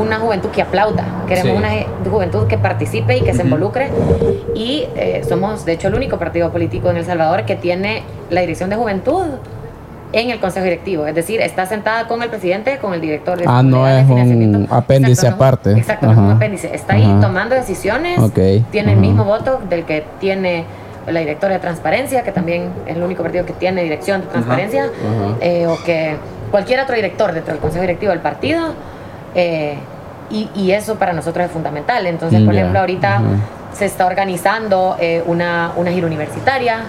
[0.00, 1.58] una juventud que aplauda, queremos Sí.
[1.58, 3.90] una juventud que participe y que se involucre.
[4.54, 8.40] Y eh, somos, de hecho, el único partido político en El Salvador que tiene la
[8.40, 9.26] dirección de juventud
[10.12, 13.44] en el consejo directivo, es decir, está sentada con el presidente, con el director de
[13.46, 15.72] Ah, no es un apéndice Exacto, aparte.
[15.72, 17.20] Exacto, no es un apéndice, está ahí Ajá.
[17.20, 18.38] tomando decisiones, Ok,
[18.70, 19.00] tiene el ajá.
[19.00, 20.64] mismo voto del que tiene
[21.06, 24.90] la directora de transparencia, que también es el único partido que tiene dirección de transparencia,
[25.40, 26.16] eh, o que
[26.50, 28.74] cualquier otro director dentro del consejo directivo del partido.
[29.34, 29.76] eh,
[30.32, 32.06] y, y eso para nosotros es fundamental.
[32.06, 33.20] Entonces, por Ya, ejemplo, ahorita
[33.72, 36.84] se está organizando eh, una, una gira universitaria.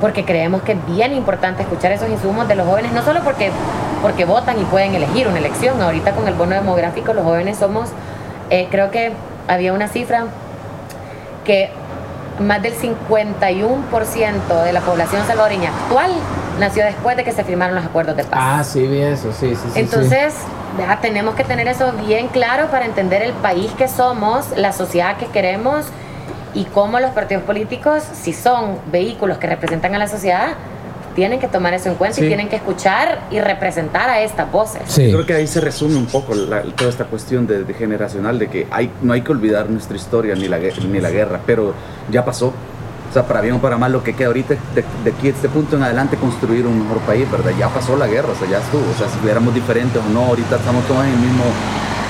[0.00, 3.50] Porque creemos que es bien importante escuchar esos insumos de los jóvenes, no solo porque,
[4.02, 7.88] porque votan y pueden elegir una elección, ahorita con el bono demográfico los jóvenes somos,
[8.50, 9.12] eh, creo que
[9.48, 10.26] había una cifra
[11.44, 11.70] que
[12.38, 16.12] más del 51% de la población salvadoreña actual
[16.60, 18.40] nació después de que se firmaron los acuerdos de paz.
[18.40, 19.80] Ah, sí, vi eso, sí, sí, sí.
[19.80, 20.34] Entonces,
[20.78, 25.16] ya tenemos que tener eso bien claro para entender el país que somos, la sociedad
[25.16, 25.86] que queremos
[26.54, 30.48] y cómo los partidos políticos, si son vehículos que representan a la sociedad,
[31.14, 32.24] tienen que tomar eso en cuenta Sí.
[32.24, 34.82] y tienen que escuchar y representar a estas voces.
[34.86, 35.10] Sí.
[35.10, 38.46] Creo que ahí se resume un poco la- toda esta cuestión de, de generacional, de
[38.48, 41.74] que hay, no hay que olvidar nuestra historia ni la, ni la guerra, pero
[42.10, 42.52] ya pasó.
[43.10, 45.30] O sea, para bien o para mal, lo que queda ahorita, de, de aquí a
[45.30, 47.52] este punto en adelante, construir un mejor país, ¿verdad?
[47.58, 48.82] Ya pasó la guerra, o sea, ya estuvo.
[48.88, 51.42] O sea, si fuéramos diferentes o no, ahorita estamos todos en el mismo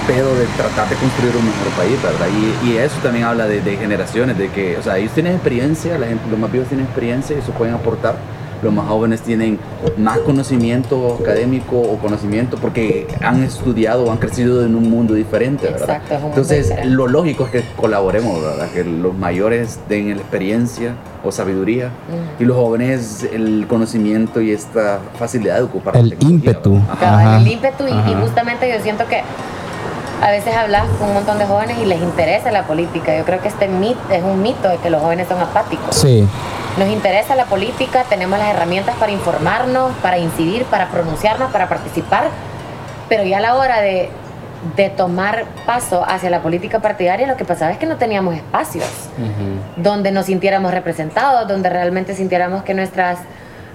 [0.08, 2.26] pedo de tratar de construir un mejor país, ¿verdad?
[2.64, 5.96] Y, y eso también habla de, de generaciones, de que, o sea, ellos tienen experiencia,
[5.98, 8.16] la gente, los más viejos tienen experiencia y eso pueden aportar.
[8.60, 9.56] Los más jóvenes tienen
[9.98, 15.66] más conocimiento académico o conocimiento porque han estudiado o han crecido en un mundo diferente,
[15.66, 15.82] ¿verdad?
[15.82, 16.90] Exacto, es un mundo Entonces, diferente.
[16.96, 18.68] lo lógico es que colaboremos, ¿verdad?
[18.72, 20.94] Que los mayores den la experiencia
[21.24, 21.90] o sabiduría
[22.40, 26.80] y los jóvenes el conocimiento y esta facilidad de ocupar la El tecnología, ímpetu.
[26.90, 27.36] Ajá.
[27.38, 29.22] El ímpetu y, y justamente yo siento que
[30.20, 33.16] a veces hablas con un montón de jóvenes y les interesa la política.
[33.16, 35.94] Yo creo que este mito es un mito de que los jóvenes son apáticos.
[35.94, 36.26] Sí.
[36.76, 42.28] nos interesa la política, tenemos las herramientas para informarnos, para incidir, para pronunciarnos, para participar,
[43.08, 44.10] pero ya a la hora de,
[44.76, 48.86] de tomar paso hacia la política partidaria, lo que pasaba es que no teníamos espacios
[49.76, 53.18] donde nos sintiéramos representados, donde realmente sintiéramos que nuestras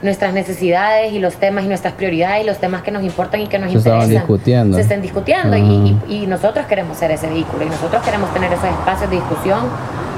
[0.03, 3.47] nuestras necesidades y los temas y nuestras prioridades y los temas que nos importan y
[3.47, 4.75] que nos Se estaban interesan discutiendo.
[4.77, 6.05] se estén discutiendo y, Ajá.
[6.09, 9.61] y- y nosotros queremos ser ese vehículo y nosotros queremos tener esos espacios de discusión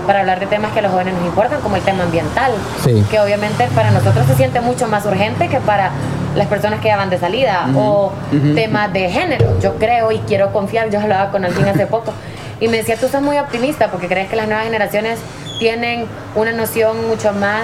[0.08, 2.52] para hablar de temas que a los jóvenes nos importan como el tema ambiental
[2.84, 3.04] Sí.
[3.10, 5.92] que obviamente para nosotros se siente mucho más urgente que para
[6.36, 8.12] las personas que ya van de salida o
[8.56, 12.12] temas de género yo creo y quiero confiar yo hablaba con alguien hace poco
[12.60, 15.20] y me decía tú sos muy optimista porque crees que las nuevas generaciones
[15.60, 16.06] tienen
[16.36, 17.64] una noción mucho más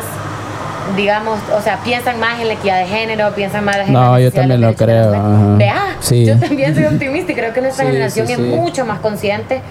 [0.95, 4.19] digamos, o sea, piensan más en la equidad de género, piensan más en la No,
[4.19, 5.57] yo también lo creo.
[5.57, 6.25] Vea, Sí.
[6.25, 9.61] yo también soy optimista y creo que nuestra Sí, generación sí, es mucho más consciente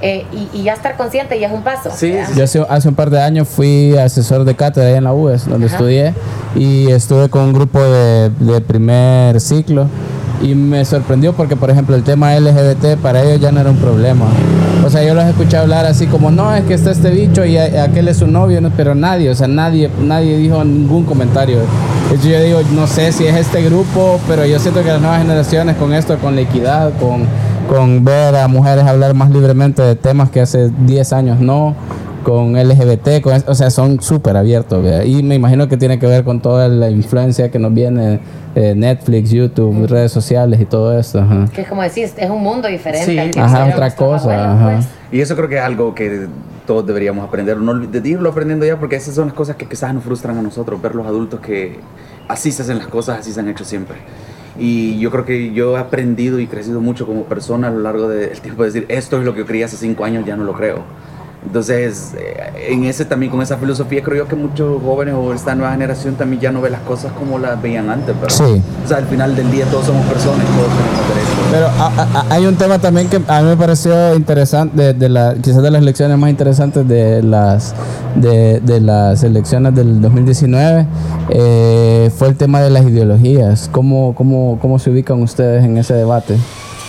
[0.00, 1.90] eh, y, y ya estar consciente ya es un paso.
[1.94, 5.12] Sí, Yo hace, hace un par de años fui asesor de cátedra ahí en la
[5.12, 5.76] UES, donde Ajá.
[5.76, 6.12] estudié,
[6.56, 9.86] y estuve con un grupo de, de primer ciclo.
[10.42, 13.76] Y me sorprendió porque, por ejemplo, el tema LGBT para ellos ya no era un
[13.76, 14.26] problema.
[14.84, 17.56] O sea, yo los escuché hablar así como, no, es que está este bicho y
[17.56, 18.70] aquel es su novio, ¿no?
[18.76, 21.58] pero nadie, o sea, nadie, nadie dijo ningún comentario.
[22.04, 25.22] Entonces yo digo, no sé si es este grupo, pero yo siento que las nuevas
[25.22, 27.26] generaciones con esto, con la equidad, con,
[27.68, 31.76] con ver a mujeres hablar más libremente de temas que hace 10 años no,
[32.22, 34.82] con LGBT, con, o sea, son súper abiertos.
[34.82, 35.04] ¿verdad?
[35.04, 38.20] Y me imagino que tiene que ver con toda la influencia que nos viene
[38.54, 41.20] eh, Netflix, YouTube, redes sociales y todo esto.
[41.20, 41.48] ajá.
[41.52, 43.32] Que es como decís, es un mundo diferente.
[43.32, 43.38] Sí.
[43.38, 44.72] Ajá, otra cosa, abuelos, ajá.
[44.76, 44.86] pues.
[45.12, 46.26] Y eso creo que es algo que
[46.66, 49.92] todos deberíamos aprender, no de irlo aprendiendo ya, porque esas son las cosas que quizás
[49.92, 51.78] nos frustran a nosotros, ver los adultos que
[52.28, 53.96] así se hacen las cosas, así se han hecho siempre.
[54.58, 58.08] Y yo creo que yo he aprendido y crecido mucho como persona a lo largo
[58.08, 60.44] del tiempo de decir, esto es lo que yo creía hace cinco años, ya no
[60.44, 60.82] lo creo.
[61.44, 65.54] Entonces, eh, en ese también, con esa filosofía, creo yo que muchos jóvenes o esta
[65.56, 68.62] nueva generación también ya no ve las cosas como las veían antes, pero Sí.
[68.84, 71.32] o sea, al final del día todos somos personas y todos tenemos derechos.
[71.50, 75.08] Pero a- a- hay un tema también que a mí me pareció interesante, de, de
[75.08, 77.74] la, quizás de las elecciones más interesantes de las,
[78.14, 80.86] de, de las elecciones del 2019,
[81.30, 83.68] eh, fue el tema de las ideologías.
[83.72, 86.36] ¿Cómo, cómo, ¿Cómo se ubican ustedes en ese debate?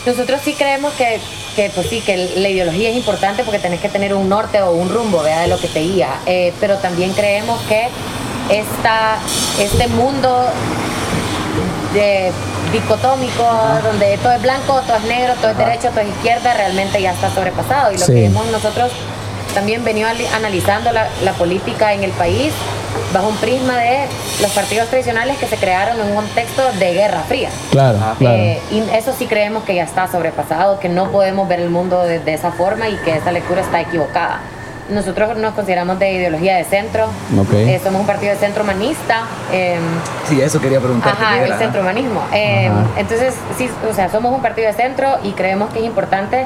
[0.06, 1.18] Nosotros sí creemos que,
[1.56, 4.72] que, pues sí, que la ideología es importante porque tenés que tener un norte o
[4.72, 5.42] un rumbo ¿verdad?
[5.44, 6.10] de lo que te guía.
[6.26, 7.88] Eh, pero también creemos que
[8.50, 9.18] esta,
[9.60, 10.46] este mundo
[11.94, 12.32] de
[12.72, 13.44] dicotómico,
[13.84, 17.12] donde todo es blanco, todo es negro, todo es derecho, todo es izquierda, realmente ya
[17.12, 17.92] está sobrepasado.
[17.92, 18.14] Y lo Sí.
[18.14, 18.92] que hemos nosotros
[19.54, 22.54] también venido ali- analizando la, la política en el país
[23.14, 24.06] bajo un prisma de
[24.42, 27.50] los partidos tradicionales que se crearon en un contexto de guerra fría.
[27.72, 28.36] Claro, Ah, claro.
[28.38, 32.04] Eh, y eso sí creemos que ya está sobrepasado, que no podemos ver el mundo
[32.04, 34.40] de, de esa forma y que esta lectura está equivocada.
[34.90, 37.06] Nosotros nos consideramos de ideología de centro,
[37.40, 37.54] Ok.
[37.54, 39.22] eh, somos un partido de centro humanista.
[39.52, 39.78] eh,
[40.28, 41.24] Sí, eso quería preguntarte.
[41.24, 42.22] Ajá, ¿qué el centro humanismo.
[42.34, 42.84] Eh, Ajá.
[42.98, 46.46] entonces, sí, o sea, somos un partido de centro y creemos que es importante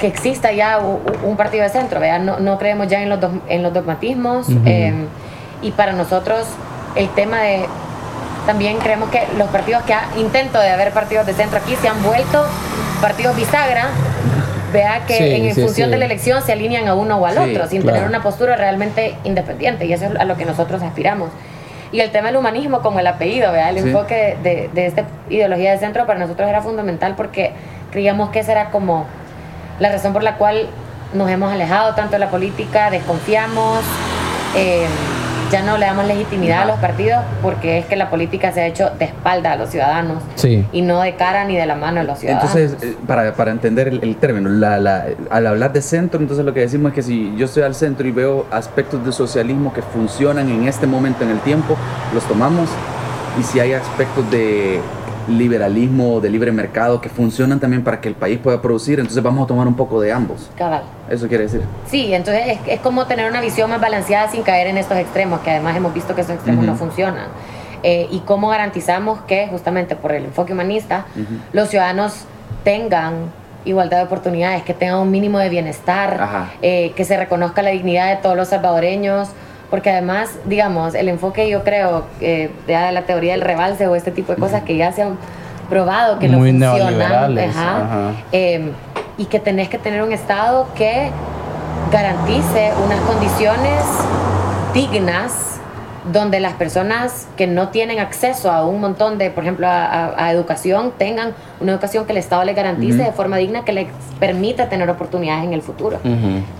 [0.00, 2.20] que exista ya un partido de centro, ¿verdad?
[2.20, 4.92] No, no creemos ya en los, dog- en los dogmatismos eh,
[5.62, 6.46] y para nosotros
[6.96, 7.66] el tema de...
[8.46, 11.88] También creemos que los partidos que ha intento de haber partidos de centro aquí se
[11.88, 12.42] han vuelto
[13.02, 13.88] partidos bisagra,
[14.72, 15.92] vea que Sí, en sí, función sí.
[15.92, 17.96] de la elección se alinean a uno o al otro, sin claro.
[17.98, 21.28] tener una postura realmente independiente y eso es a lo que nosotros aspiramos.
[21.92, 23.70] Y el tema del humanismo como el apellido, ¿verdad?
[23.70, 27.52] el enfoque de, de esta ideología de centro para nosotros era fundamental porque
[27.90, 29.04] creíamos que esa era como
[29.80, 30.66] la razón por la cual
[31.14, 33.80] nos hemos alejado tanto de la política, desconfiamos,
[34.56, 34.86] eh,
[35.50, 38.66] ya no le damos legitimidad a los partidos porque es que la política se ha
[38.68, 40.64] hecho de espalda a los ciudadanos Sí.
[40.70, 42.54] y no de cara ni de la mano a los ciudadanos.
[42.54, 46.44] Entonces, eh, para, para entender el, el término, la- la- al hablar de centro, entonces
[46.46, 49.72] lo que decimos es que si yo estoy al centro y veo aspectos de socialismo
[49.72, 51.76] que funcionan en este momento en el tiempo,
[52.14, 52.68] los tomamos.
[53.38, 54.80] Y si hay aspectos de
[55.38, 59.44] liberalismo, de libre mercado que funcionan también para que el país pueda producir, entonces vamos
[59.44, 60.50] a tomar un poco de ambos.
[60.56, 60.82] Cabal.
[61.08, 61.62] Eso quiere decir.
[61.86, 65.40] Sí, entonces es, es como tener una visión más balanceada sin caer en estos extremos,
[65.40, 67.28] que además hemos visto que esos extremos no funcionan.
[67.82, 71.06] Eh, y cómo garantizamos que, justamente por el enfoque humanista,
[71.52, 72.24] los ciudadanos
[72.62, 73.32] tengan
[73.64, 78.14] igualdad de oportunidades, que tengan un mínimo de bienestar, eh, que se reconozca la dignidad
[78.14, 79.28] de todos los salvadoreños,
[79.70, 84.10] porque además, digamos, el enfoque yo creo eh, de la teoría del rebalse o este
[84.10, 85.16] tipo de cosas que ya se han
[85.68, 88.12] probado que Muy no funcionan, ajá, ajá.
[88.32, 88.72] eh,
[89.16, 91.10] y que tenés que tener un Estado que
[91.92, 93.84] garantice unas condiciones
[94.74, 95.49] dignas
[96.12, 100.24] donde las personas que no tienen acceso a un montón de, por ejemplo, a, a-
[100.26, 103.86] a educación, tengan una educación que el Estado les garantice de forma digna, que les
[104.18, 105.98] permita tener oportunidades en el futuro.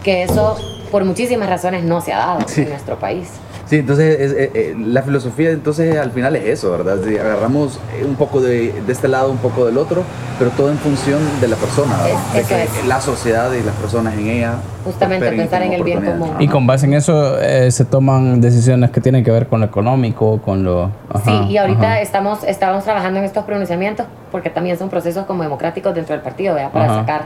[0.03, 0.57] Que eso,
[0.91, 2.63] por muchísimas razones, no se ha dado Sí.
[2.63, 3.31] en nuestro país.
[3.71, 6.97] Sí, entonces es- eh, eh, la filosofía entonces al final es eso, ¿verdad?
[7.07, 10.03] Si agarramos eh, un poco de, de este lado, un poco del otro,
[10.41, 12.19] pero todo en función de la persona, ¿verdad?
[12.35, 12.87] Es- de que es.
[12.89, 14.55] la sociedad y las personas en ella
[14.85, 16.31] Justamente pensar en el bien común.
[16.41, 19.67] Y con base en eso eh, se toman decisiones que tienen que ver con lo
[19.67, 20.91] económico, con lo...
[21.09, 22.01] ajá, Sí, y ahorita ajá.
[22.01, 26.55] estamos, estamos trabajando en estos pronunciamientos porque también son procesos como democráticos dentro del partido,
[26.57, 26.73] ¿verdad?
[26.73, 26.95] Para Ajá.
[27.03, 27.25] sacar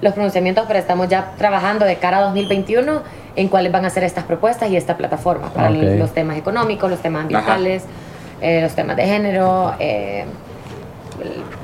[0.00, 3.02] los pronunciamientos, pero estamos ya trabajando de cara a 2021
[3.36, 5.76] en cuáles van a ser estas propuestas y esta plataforma para Ok.
[5.98, 7.82] los temas económicos, los temas ambientales,
[8.40, 10.24] eh, los temas de género, eh,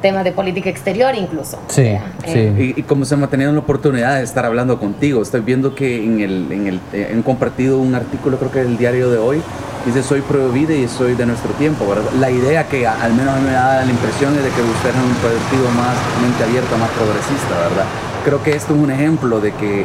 [0.00, 1.58] temas de política exterior incluso.
[1.68, 2.00] Sí, ¿verdad?
[2.24, 2.38] sí.
[2.38, 5.40] Eh, Y, y como se me ha tenido la oportunidad de estar hablando contigo, estoy
[5.42, 9.10] viendo que en el, en el eh, han compartido un artículo, creo que del diario
[9.10, 9.42] de hoy,
[9.84, 12.10] dice soy pro vida y soy de nuestro tiempo, ¿verdad?
[12.18, 15.04] La idea que a- al menos me da la impresión es de que ustedes son
[15.04, 17.84] un partido más mente abierta, más progresista, ¿verdad?
[18.24, 19.84] Creo que esto es un ejemplo de que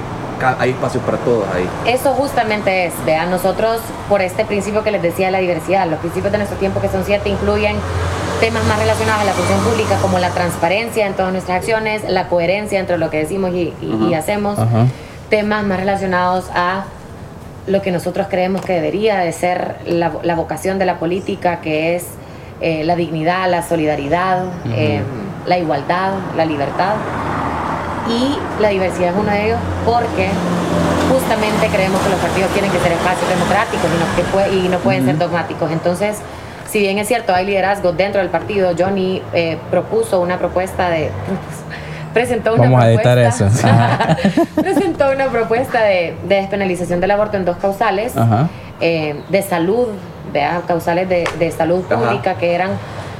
[0.59, 1.67] hay espacio para todos ahí.
[1.91, 5.99] Eso justamente es, vean, nosotros por este principio que les decía de la diversidad, los
[5.99, 7.75] principios de nuestro tiempo que son siete incluyen
[8.39, 12.27] temas más relacionados a la función pública como la transparencia en todas nuestras acciones, la
[12.27, 14.19] coherencia entre lo que decimos y, y- y Ajá.
[14.19, 14.59] hacemos,
[15.31, 16.83] temas más relacionados a
[17.65, 21.95] lo que nosotros creemos que debería de ser la, la vocación de la política, que
[21.95, 22.05] es
[22.61, 25.01] eh, la dignidad, la solidaridad, eh,
[25.47, 26.93] la igualdad, la libertad.
[28.09, 30.29] Y la diversidad es uno de ellos porque
[31.11, 34.69] justamente creemos que los partidos tienen que ser espacios democráticos y no, que pue- y
[34.69, 35.71] no pueden ser dogmáticos.
[35.71, 36.17] Entonces,
[36.69, 41.11] si bien es cierto, hay liderazgo dentro del partido, Johnny eh, propuso una propuesta de...
[42.13, 43.45] presentó una Vamos a propuesta- eso.
[44.61, 48.13] Presentó una propuesta de, de despenalización del aborto en dos causales
[48.81, 49.87] eh, de salud,
[50.33, 50.61] ¿verdad?
[50.67, 51.95] causales de, de salud Ajá.
[52.01, 52.71] pública que eran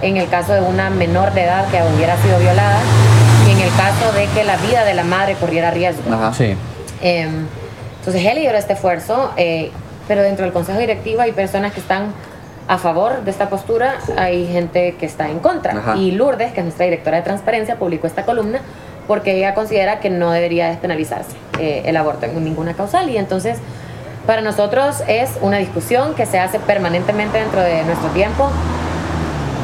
[0.01, 2.77] en el caso de una menor de edad que hubiera sido violada
[3.67, 6.13] el caso de que la vida de la madre corriera riesgo.
[6.13, 6.33] Ajá.
[6.33, 6.55] Sí.
[7.01, 7.29] Eh,
[7.99, 9.71] entonces él lideró este esfuerzo, eh,
[10.07, 12.13] pero dentro del consejo directivo hay personas que están
[12.69, 15.77] a favor de esta postura, hay gente que está en contra.
[15.77, 15.97] Ajá.
[15.97, 18.61] Y Lourdes, que es nuestra directora de transparencia, publicó esta columna
[19.07, 23.09] porque ella considera que no debería despenalizarse eh, el aborto en ninguna causal.
[23.09, 23.57] Y entonces,
[24.25, 28.49] para nosotros es una discusión que se hace permanentemente dentro de nuestro tiempo.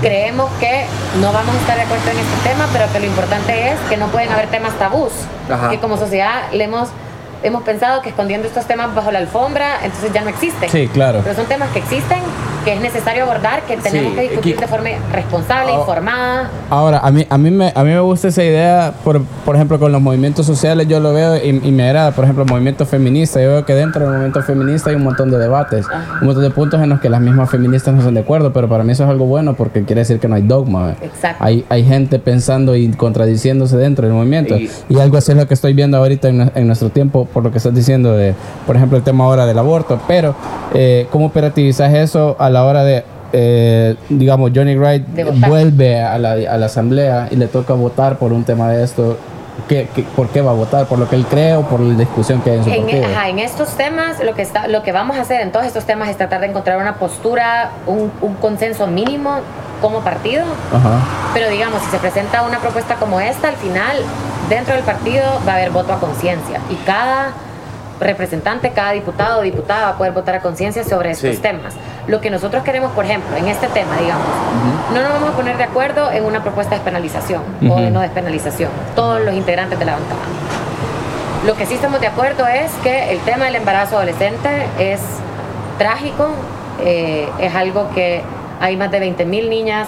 [0.04, 0.86] Creemos que
[1.22, 3.96] no vamos a estar de acuerdo en este tema, pero que lo importante es que
[3.96, 5.14] no pueden haber temas tabús,
[5.50, 5.70] Ajá.
[5.70, 6.90] que como sociedad le hemos,
[7.44, 10.70] hemos pensado que escondiendo estos temas bajo la alfombra, entonces ya no existen.
[10.70, 11.20] Sí, claro.
[11.24, 12.20] Pero son temas que existen,
[12.66, 15.80] que es necesario abordar, que tenemos Sí, que discutir que- de forma responsable, Oh.
[15.82, 16.50] informada.
[16.70, 19.78] Ahora, a mí, a mí, me, a mí me gusta esa idea, por, por ejemplo,
[19.80, 22.86] con los movimientos sociales, yo lo veo y, y me agrada, por ejemplo, el movimiento
[22.86, 23.42] feminista.
[23.42, 25.86] Yo veo que dentro del movimiento feminista hay un montón de debates,
[26.22, 28.70] un montón de puntos en los que las mismas feministas no están de acuerdo, pero
[28.70, 30.96] para mí eso es algo bueno porque quiere decir que no hay dogma.
[31.02, 31.44] Exacto.
[31.44, 34.56] Hay, hay gente pensando y contradiciéndose dentro del movimiento.
[34.58, 37.52] Y- Y, algo así es lo que estoy viendo ahorita en nuestro tiempo, por lo
[37.52, 38.36] que estás diciendo de,
[38.68, 40.00] por ejemplo, el tema ahora del aborto.
[40.08, 40.36] Pero,
[40.74, 43.04] eh, ¿cómo operativizas eso a la hora de,
[43.34, 45.04] eh, digamos, Johnny Wright
[45.48, 49.18] vuelve a la, a la asamblea y le toca votar por un tema de esto?
[49.68, 50.88] ¿Qué, qué- por qué va a votar?
[50.88, 53.06] ¿Por lo que él cree o por la discusión que hay en su En, partido?
[53.06, 55.86] ajá, en estos temas, lo que, está, lo que vamos a hacer en todos estos
[55.86, 59.36] temas es tratar de encontrar una postura, un, un consenso mínimo
[59.80, 60.42] como partido.
[60.74, 61.00] Ajá.
[61.36, 63.98] Pero digamos, si se presenta una propuesta como esta, al final,
[64.50, 66.60] dentro del partido va a haber voto a conciencia.
[66.70, 67.32] Y cada
[68.00, 71.42] representante, cada diputado o diputada va a poder votar a conciencia sobre estos Sí.
[71.42, 71.74] temas.
[72.08, 74.26] Lo que nosotros queremos, por ejemplo, en este tema, digamos,
[74.94, 78.02] no nos vamos a poner de acuerdo en una propuesta de despenalización o de no
[78.02, 80.20] despenalización, todos los integrantes de la bancada.
[81.46, 85.00] Lo que sí estamos de acuerdo es que el tema del embarazo adolescente es
[85.78, 86.28] trágico,
[86.82, 88.22] eh, es algo que
[88.60, 89.88] hay más de 20 mil niñas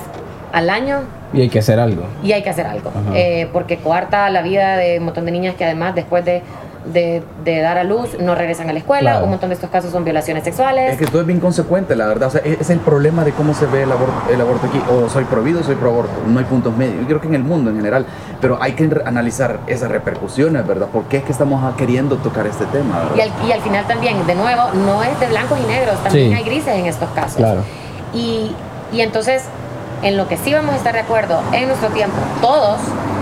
[0.54, 1.02] al año
[1.36, 2.04] Y hay que hacer algo.
[2.24, 5.56] y hay que hacer algo, eh, porque coarta la vida de un montón de niñas
[5.56, 6.42] que además después de,
[6.94, 9.26] de- de dar a luz no regresan a la escuela, Claro.
[9.26, 10.94] un montón de estos casos son violaciones sexuales.
[10.94, 12.28] Es que todo es bien consecuente, la verdad.
[12.28, 14.80] O sea, es es el problema de cómo se ve el aborto, el aborto aquí.
[14.92, 16.14] O soy prohibido o soy pro aborto.
[16.28, 17.00] No hay puntos medios.
[17.02, 18.06] Yo creo que en el mundo en general.
[18.40, 20.88] Pero hay que analizar esas repercusiones, ¿verdad?
[20.90, 24.28] ¿Por qué es que estamos queriendo tocar este tema, Y al, y al final también,
[24.28, 26.36] de nuevo, no es de blancos y negros, también Sí.
[26.36, 27.38] hay grises en estos casos.
[27.38, 27.62] Claro.
[28.14, 28.52] Y,
[28.94, 29.46] y entonces,
[30.04, 32.80] en lo que sí vamos a estar de acuerdo en nuestro tiempo, todos,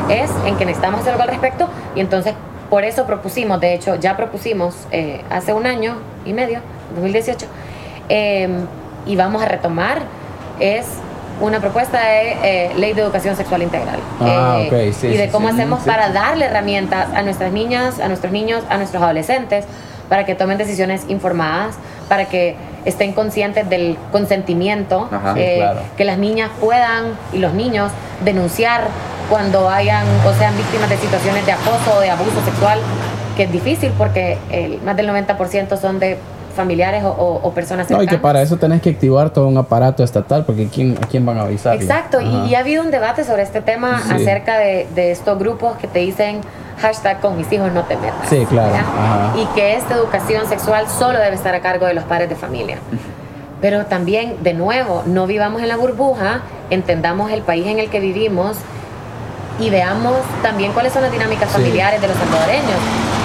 [0.10, 1.68] es en que necesitamos hacer algo al respecto.
[1.96, 2.34] Y entonces,
[2.70, 5.96] por eso propusimos, de hecho, ya propusimos eh, hace un año
[6.26, 6.60] y medio,
[6.96, 7.46] 2018,
[8.10, 8.50] eh,
[9.06, 10.02] y vamos a retomar,
[10.60, 10.86] es
[11.42, 14.00] una propuesta de eh, ley de educación sexual integral.
[14.22, 15.56] Ah, Eh, ok, sí, y de cómo sí.
[15.56, 15.90] hacemos Sí.
[15.90, 19.66] para darle herramientas a nuestras niñas, a nuestros niños, a nuestros adolescentes,
[20.10, 21.76] para que tomen decisiones informadas,
[22.08, 22.56] para que
[22.86, 25.34] estén conscientes del consentimiento, Ajá.
[25.38, 25.80] Eh, claro.
[25.98, 27.92] que las niñas puedan y los niños
[28.24, 28.86] denunciar
[29.30, 32.80] cuando hayan o sean víctimas de situaciones de acoso o de abuso sexual,
[33.38, 36.18] que es difícil porque el, más del 90% son de
[36.56, 38.16] familiares o, o- o personas No, y cercanas.
[38.16, 41.40] que para eso tenés que activar todo un aparato estatal, porque ¿quién, ¿a quién van
[41.40, 41.76] a avisar?
[41.76, 44.14] Exacto, y, y ha habido un debate sobre este tema Sí.
[44.14, 46.42] acerca de, de estos grupos que te dicen
[46.84, 48.30] hashtag con mis hijos no te metas.
[48.30, 48.72] Sí, claro.
[49.36, 52.78] Y que esta educación sexual solo debe estar a cargo de los padres de familia.
[53.62, 58.00] Pero también, de nuevo, no vivamos en la burbuja, entendamos el país en el que
[58.02, 58.58] vivimos
[59.60, 61.56] y veamos también cuáles son las dinámicas Sí.
[61.56, 62.78] familiares de los salvadoreños.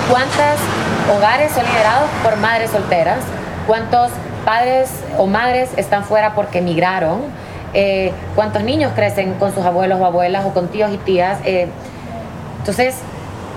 [0.09, 3.19] ¿Cuántos hogares son liderados por madres solteras?
[3.67, 4.11] ¿Cuántos
[4.45, 4.89] padres
[5.19, 7.23] o madres están fuera porque emigraron?
[7.75, 11.39] Eh, ¿Cuántos niños crecen con sus abuelos o abuelas o con tíos y tías?
[11.45, 11.67] Eh,
[12.59, 12.95] entonces,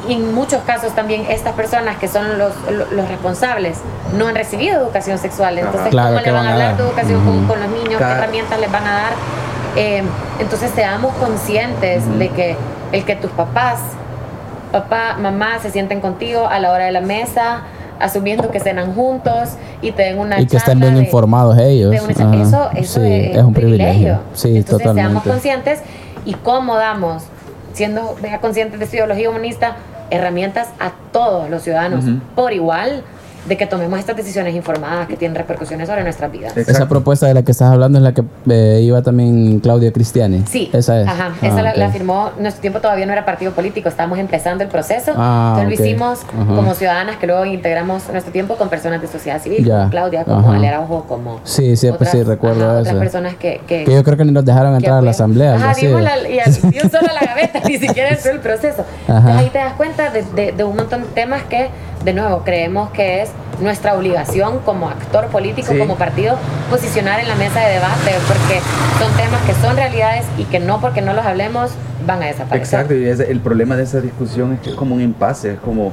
[0.10, 3.78] en muchos casos también estas personas que son los, lo- los responsables
[4.18, 5.58] no han recibido educación sexual.
[5.60, 7.47] Entonces, Claro, ¿cómo ¿qué le van van a hablar de educación con, Ujú.
[7.47, 7.99] con los niños?
[7.99, 9.14] Cada- ¿Qué herramientas les van a dar?
[9.76, 10.04] Eh,
[10.39, 12.58] entonces, seamos conscientes de que
[12.91, 13.80] el que tus papás,
[14.72, 17.62] papá, mamá, se sienten contigo a la hora de la mesa,
[17.99, 19.49] asumiendo que cenan juntos
[19.82, 21.91] y te den una Y que estén bien de- informados ellos.
[21.91, 22.41] de una- Ajá.
[22.41, 24.20] eso eso Sí, es, es un privilegio.
[24.34, 25.30] Sí, Entonces, seamos totalmente.
[25.30, 25.80] conscientes
[26.26, 27.24] y cómo damos,
[27.74, 29.76] siendo conscientes de su ideología humanista,
[30.12, 32.05] herramientas a todos los ciudadanos
[32.36, 33.03] por igual
[33.48, 36.52] de que tomemos estas decisiones informadas que tienen repercusiones sobre nuestras vidas.
[36.52, 36.72] Exacto.
[36.72, 40.44] Esa propuesta de la que estás hablando es la que eh, iba también Claudia Cristiani.
[40.48, 41.08] Sí, Esa es.
[41.08, 44.64] Ajá, Ah, esa la, la firmó, nuestro tiempo todavía no era partido político, estábamos empezando
[44.64, 45.14] el proceso.
[45.16, 45.80] Ah, Entonces ok.
[45.80, 46.56] lo hicimos Ajá.
[46.56, 49.78] como ciudadanas que luego integramos nuestro tiempo con personas de sociedad civil, Ya.
[49.80, 50.58] como Claudia, como Ajá.
[50.58, 52.89] Ale Araujo, como Sí, sí, pues sí, recuerdo ajá, eso.
[52.89, 55.56] otras personas que, que, Que yo creo que ni nos dejaron entrar a la asamblea.
[55.56, 55.88] Ajá, así.
[55.88, 56.39] dimos la, y
[56.89, 58.84] solo la gaveta, ni siquiera entró el proceso.
[59.08, 59.18] Ajá.
[59.18, 61.70] Entonces ahí te das cuenta de, de- de un montón de temas que,
[62.04, 63.30] de nuevo, creemos que es
[63.62, 65.78] nuestra obligación como actor político, Sí.
[65.78, 66.36] como partido,
[66.70, 68.60] posicionar en la mesa de debate, porque
[68.99, 71.72] son temas que son realidades y que no porque no los hablemos
[72.08, 72.58] van a desaparecer.
[72.80, 75.91] Exacto, y el problema de esa discusión es que es como un impasse, es como,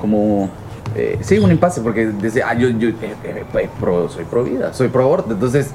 [0.00, 0.48] como
[0.96, 4.42] eh, sí, un impasse, porque dice, ah, yo, yo eh, eh, eh, pro- soy pro
[4.42, 5.70] vida, soy pro aborto, entonces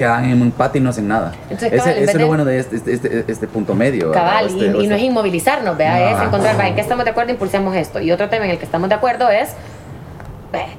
[0.00, 1.32] quedan en un empate y no hacen nada.
[1.50, 4.12] Entonces, Ese, cabal, es lo bueno de este, este, este, este punto medio.
[4.12, 7.76] Cabal, y, y no es inmovilizarnos, vea, es encontrar, en qué estamos de acuerdo, impulsemos
[7.76, 8.00] esto.
[8.00, 9.50] Y otro tema en el que estamos de acuerdo es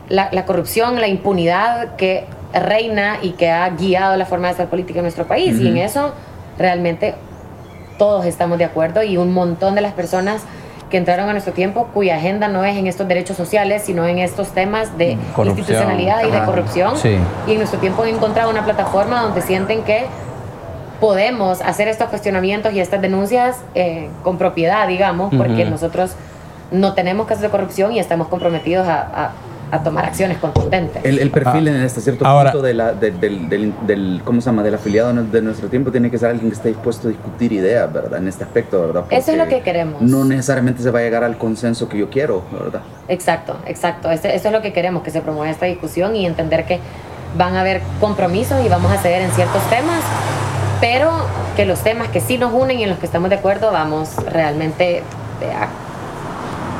[0.09, 4.67] la, la corrupción, la impunidad que reina y que ha guiado la forma de hacer
[4.67, 5.59] política en nuestro país.
[5.59, 6.13] Y en eso
[6.57, 7.13] realmente
[7.97, 10.41] todos estamos de acuerdo y un montón de las personas
[10.91, 14.19] que entraron a nuestro tiempo cuya agenda no es en estos derechos sociales, sino en
[14.19, 15.57] estos temas de Corrupción.
[15.59, 16.97] institucionalidad y de corrupción.
[16.97, 17.17] Sí.
[17.47, 20.05] Y en nuestro tiempo han encontrado una plataforma donde sienten que
[20.99, 26.11] podemos hacer estos cuestionamientos y estas denuncias eh, con propiedad, digamos, porque nosotros
[26.71, 29.31] no tenemos casos de corrupción y estamos comprometidos a, a-
[29.71, 31.03] a tomar acciones contundentes.
[31.05, 34.21] El, el perfil Ah, en este cierto ahora- punto de la, de- del, del, del-
[34.25, 34.63] ¿cómo se llama?
[34.63, 37.91] del afiliado de nuestro tiempo tiene que ser alguien que esté dispuesto a discutir ideas,
[37.91, 38.19] ¿verdad?
[38.19, 39.05] En este aspecto, ¿verdad?
[39.09, 40.01] Eso es lo que queremos.
[40.01, 42.81] No necesariamente se va a llegar al consenso que yo quiero, ¿verdad?
[43.07, 44.11] Exacto, exacto.
[44.11, 46.79] Ese- Eso es lo que queremos, que se promueva esta discusión y entender que
[47.37, 50.03] van a haber compromisos y vamos a ceder en ciertos temas,
[50.81, 51.11] pero
[51.55, 54.15] que los temas que sí nos unen y en los que estamos de acuerdo vamos
[54.29, 55.03] realmente
[55.39, 55.69] vea,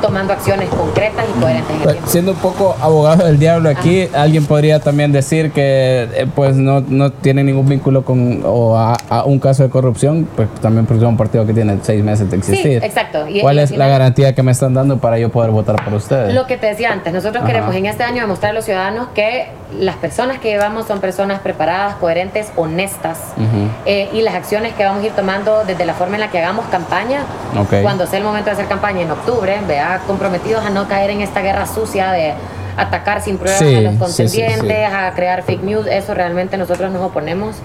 [0.02, 2.10] tomando acciones concretas y coherentes en el Pues, tiempo.
[2.10, 6.80] Siendo un poco abogado del diablo aquí, alguien podría también decir que eh, pues no,
[6.86, 11.02] no tiene ningún vínculo con o a, a un caso de corrupción, pues también porque
[11.02, 12.84] es un partido que tiene seis meses de Sí, existir.
[12.84, 13.26] exacto.
[13.28, 15.94] Y- ¿Cuál y es la garantía que me están dando para yo poder votar por
[15.94, 16.34] ustedes?
[16.34, 17.46] Lo que te decía antes, nosotros Ajá.
[17.52, 19.46] queremos en este año demostrar a los ciudadanos que
[19.78, 23.18] las personas que llevamos son personas preparadas, coherentes, honestas.
[23.36, 23.68] Ujú.
[23.86, 26.38] eh, y las acciones que vamos a ir tomando desde la forma en la que
[26.38, 27.20] hagamos campaña,
[27.58, 27.82] Ok.
[27.82, 31.20] cuando sea el momento de hacer campaña en octubre, vea, comprometidos a no caer en
[31.22, 32.34] esta guerra sucia de
[32.76, 34.94] atacar sin pruebas Sí, a los sí, sí, contendientes, sí.
[34.94, 37.56] a crear fake news, eso realmente nosotros nos oponemos.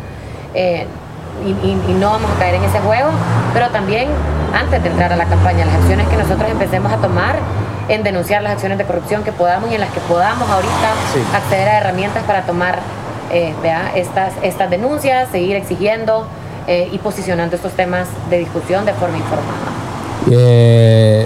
[0.53, 0.85] eh,
[1.45, 3.09] y, y- y no vamos a caer en ese juego,
[3.53, 4.07] pero también
[4.59, 7.35] antes de entrar a la campaña, las acciones que nosotros empecemos a tomar
[7.89, 11.19] en denunciar las acciones de corrupción que podamos y en las que podamos ahorita Sí.
[11.33, 12.79] acceder a herramientas para tomar
[13.31, 16.27] eh, vea, estas, estas denuncias, seguir exigiendo
[16.67, 19.71] eh, y posicionando estos temas de discusión de forma informada.
[20.31, 21.25] Eh,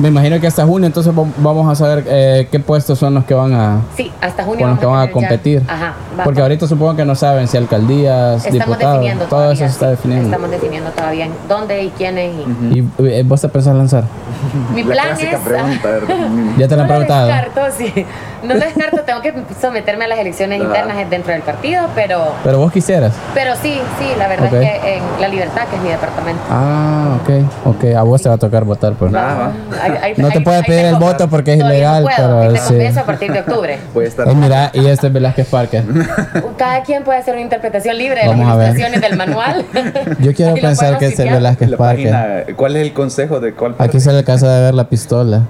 [0.00, 3.24] me imagino que hasta junio entonces vam- vamos a saber eh, qué puestos son los
[3.24, 4.60] que van a Sí, hasta junio.
[4.60, 5.62] con los que van a competir.
[5.68, 9.52] Ajá, va- Porque ahorita supongo que no saben si alcaldías, estamos diputados, definiendo todo todavía,
[9.52, 9.90] eso se está sí.
[9.92, 10.24] definiendo.
[10.26, 12.32] Estamos definiendo todavía en dónde y quiénes.
[12.70, 14.04] Y, ¿Y eh, vos te pensás lanzar?
[14.74, 15.42] Mi La plan clásica es.
[15.42, 15.88] pregunta.
[16.58, 17.28] Ya te lo no han preguntado.
[17.28, 18.06] Lo descarto, sí.
[18.42, 22.58] No lo descarto, tengo que someterme a las elecciones internas dentro del partido, pero, Pero
[22.58, 23.12] vos quisieras.
[23.34, 24.54] pero sí, sí, la verdad Ok.
[24.54, 26.40] es que en La Libertad, que es mi departamento.
[26.50, 27.66] Ah, ok.
[27.76, 29.14] Ok, a vos te va a tocar votar, pues.
[29.14, 29.52] Va.
[30.02, 32.60] Ahí- No te puedes pedir el voto porque es ilegal, No puedo, pero y te
[32.60, 32.66] sí.
[32.74, 33.78] comienzo a partir de octubre.
[33.94, 34.28] Puede estar.
[34.28, 35.84] Eh, mira, y este es Velázquez Parker.
[36.58, 38.66] Cada quien puede hacer una interpretación libre de Vamos a las ver.
[38.68, 39.64] instrucciones del manual.
[40.20, 41.34] Yo quiero pensar que este es sitiar.
[41.36, 42.10] Velázquez Parker.
[42.10, 45.42] página, ¿Cuál es el consejo de cuál Aquí se le alcanza de ver la pistola.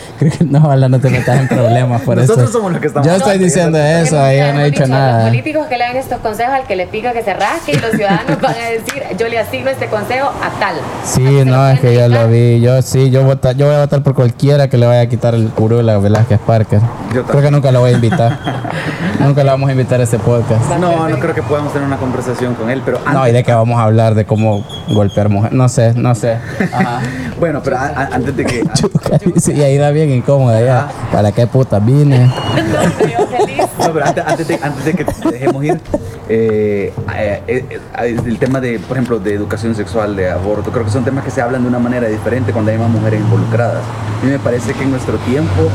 [0.18, 2.52] Creo que no, ojalá no te metas en problemas por Nosotros eso.
[2.58, 4.70] somos los que estamos- Yo estoy No, diciendo eso, ahí yo no he hemos dicho
[4.72, 5.24] dicho, Los nada.
[5.26, 7.90] políticos que le dan estos consejos al que le pica que se rasque y los
[7.92, 10.76] ciudadanos van a decir, yo le asigno este consejo a tal.
[11.04, 12.60] Sí, se no, es que yo lo vi.
[12.60, 15.34] Yo sí, yo, vota- yo voy a votar por cualquiera que le vaya a quitar
[15.34, 16.80] el curula a Velázquez Parker.
[17.14, 18.38] Yo Creo que nunca lo voy a invitar.
[19.20, 20.68] nunca lo vamos a invitar a este podcast.
[20.78, 23.44] No, no creo que podamos tener una conversación con él, pero No, y antes- de
[23.44, 25.56] que vamos a hablar de cómo golpear mujeres.
[25.56, 26.38] No sé, no sé.
[26.72, 27.00] Ajá.
[27.38, 28.62] Bueno, pero a- a- antes de que...
[28.74, 29.18] Chuca,
[29.54, 30.88] y ahí da bien incómoda ya.
[31.10, 32.26] ¿Para qué puta vine?
[32.26, 32.32] No,
[33.08, 33.64] yo feliz.
[33.78, 35.80] No, pero antes, antes de, antes de que te dejemos ir,
[36.28, 40.84] eh, eh, eh, eh, el tema de, por ejemplo, de educación sexual, de aborto, creo
[40.84, 43.82] que son temas que se hablan de una manera diferente cuando hay más mujeres involucradas.
[44.20, 45.68] A mí me parece que en nuestro tiempo,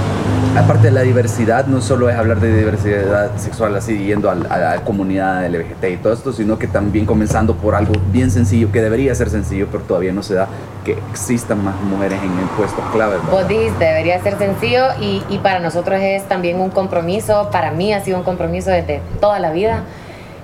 [0.58, 4.82] aparte de la diversidad, no solo es hablar de diversidad sexual así, yendo a la
[4.84, 9.14] comunidad LGBT y todo esto, sino que también comenzando por algo bien sencillo, que debería
[9.16, 10.48] ser sencillo, pero todavía no se da,
[10.84, 13.20] que existan más mujeres en puestos claves.
[13.24, 13.32] ¿verdad?
[13.40, 17.94] Vos dijiste, debería ser sencillo y, y para nosotros es también un compromiso, para mí
[17.94, 19.84] ha sido un compromiso desde toda la vida,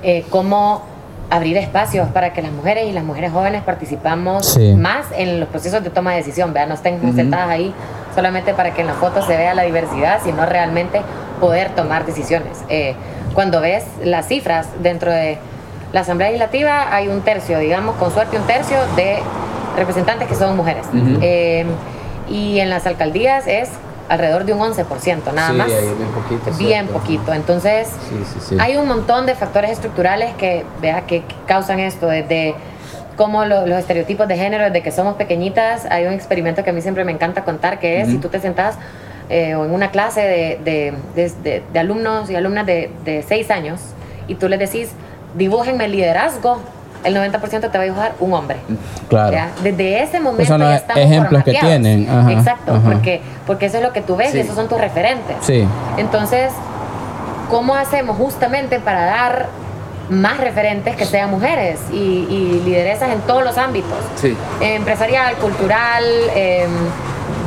[0.03, 0.84] eh, cómo
[1.30, 4.76] abrir espacios para que las mujeres y las mujeres jóvenes participamos Sí.
[4.76, 6.68] más en los procesos de toma de decisión, ¿verdad?
[6.68, 7.74] no estén sentadas ahí
[8.16, 11.01] solamente para que en la foto se vea la diversidad, sino realmente
[11.39, 12.59] poder tomar decisiones.
[12.70, 12.95] Eh,
[13.34, 15.38] cuando ves las cifras dentro de
[15.91, 19.20] la Asamblea Legislativa, hay un tercio, digamos, con suerte un tercio de
[19.78, 20.86] representantes que son mujeres.
[21.22, 21.66] Eh,
[22.30, 23.70] y en las alcaldías es
[24.09, 25.68] alrededor de un 11%, nada Sí, más.
[25.68, 26.93] bien poquito, Bien cierto.
[26.93, 27.34] poquito.
[27.34, 28.57] Entonces, Sí, sí, sí.
[28.59, 32.53] hay un montón de factores estructurales que, vea, que, que causan esto, desde
[33.16, 36.74] cómo lo- los estereotipos de género, desde que somos pequeñitas, hay un experimento que a
[36.74, 38.76] mí siempre me encanta contar, que es si tú te sentás
[39.30, 43.24] eh, o en una clase de, de- de- de- de alumnos y alumnas de, de
[43.24, 43.80] 6 años
[44.28, 44.89] y tú les decís,
[45.36, 46.59] dibújenme el liderazgo,
[47.05, 48.57] el 90% te va a dibujar un hombre.
[49.09, 49.32] Claro.
[49.34, 49.49] ¿ya?
[49.64, 52.89] Desde ese momento son los ya estamos ejemplos que tienen, ajá, Exacto, ajá.
[52.91, 54.38] Porque, porque eso es lo que tú ves Sí.
[54.38, 55.36] y esos son tus referentes.
[55.41, 55.66] Sí.
[55.97, 56.51] Entonces,
[57.49, 59.47] ¿cómo hacemos justamente para dar
[60.10, 63.97] más referentes que sean mujeres y, y lideresas en todos los ámbitos?
[64.16, 64.36] Sí.
[64.62, 66.04] Empresarial, cultural,
[66.36, 66.68] eh,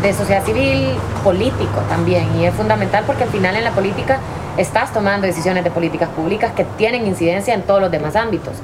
[0.02, 2.28] de sociedad civil, político también.
[2.38, 4.18] Y es fundamental porque al final en la política
[4.56, 8.54] estás tomando decisiones de políticas públicas que tienen incidencia en todos los demás ámbitos.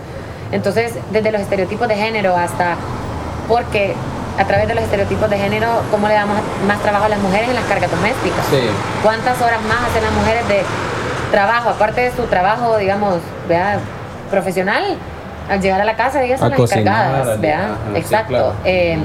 [0.53, 2.77] Entonces, desde los estereotipos de género hasta
[3.49, 3.95] porque
[4.39, 6.37] a través de los estereotipos de género, ¿cómo le damos
[6.67, 8.47] más trabajo a las mujeres en las cargas domésticas?
[8.51, 8.61] Sí.
[9.03, 10.63] ¿Cuántas horas más hacen las mujeres de
[11.33, 13.17] trabajo, aparte de su trabajo, digamos,
[13.49, 13.79] vea,
[14.31, 14.85] profesional?
[15.51, 17.75] Al llegar a la casa, ellas A son las cocinar, encargadas, ¿vea?
[17.93, 18.29] sí, Exacto.
[18.29, 18.53] claro.
[18.65, 18.99] Eh,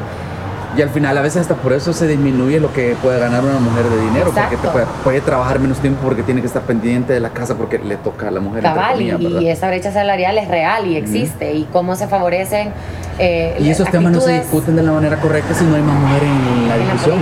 [0.77, 3.57] Y al final a veces hasta por eso se disminuye lo que puede ganar una
[3.57, 7.19] mujer de dinero, porque puede, puede trabajar menos tiempo porque tiene que estar pendiente de
[7.19, 8.61] la casa porque le toca a la mujer.
[8.61, 12.71] cabal, comillas, y esa brecha salarial es real y existe, y cómo se favorecen.
[13.19, 15.99] Eh, Y esos temas no se discuten de la manera correcta si no hay más
[15.99, 17.19] mujeres en la en la discusión.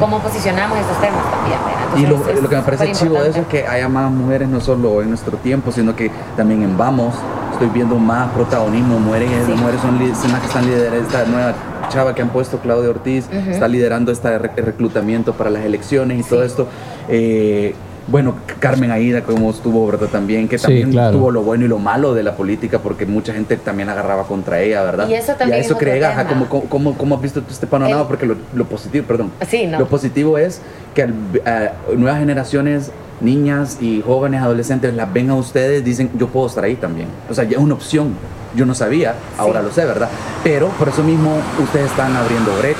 [0.00, 1.58] cómo posicionamos esos temas también.
[1.96, 5.00] Y lo, que me parece chivo de eso es que haya más mujeres no solo
[5.02, 7.14] en nuestro tiempo, sino que también en Vamos.
[7.52, 9.52] Estoy viendo más protagonismo, mujeres, Sí.
[9.52, 11.54] mujeres son, son las que están liderando esta nueva
[11.88, 16.28] chava que han puesto Claudia Ortiz, está liderando este re- reclutamiento para las elecciones y
[16.28, 16.68] todo esto.
[17.08, 17.74] Eh,
[18.08, 20.08] bueno, Carmen Aida, como estuvo, ¿verdad?
[20.08, 21.18] También, que Sí, también claro.
[21.18, 24.60] tuvo lo bueno y lo malo de la política, porque mucha gente también agarraba contra
[24.60, 25.08] ella, ¿verdad?
[25.08, 26.26] Y eso también a es eso otro cree, ajá.
[26.26, 28.00] ¿cómo, cómo, cómo has visto tú este panorama?
[28.02, 29.78] El- porque lo, lo positivo, perdón, Sí, no.
[29.78, 30.60] lo positivo es
[30.94, 32.90] que al- a nuevas generaciones,
[33.20, 37.08] niñas y jóvenes adolescentes las ven a ustedes, dicen, yo puedo estar ahí también.
[37.28, 38.14] O sea, ya es una opción.
[38.56, 40.08] Yo no sabía, ahora lo sé, ¿verdad?
[40.42, 42.78] Pero por eso mismo ustedes están abriendo brecha.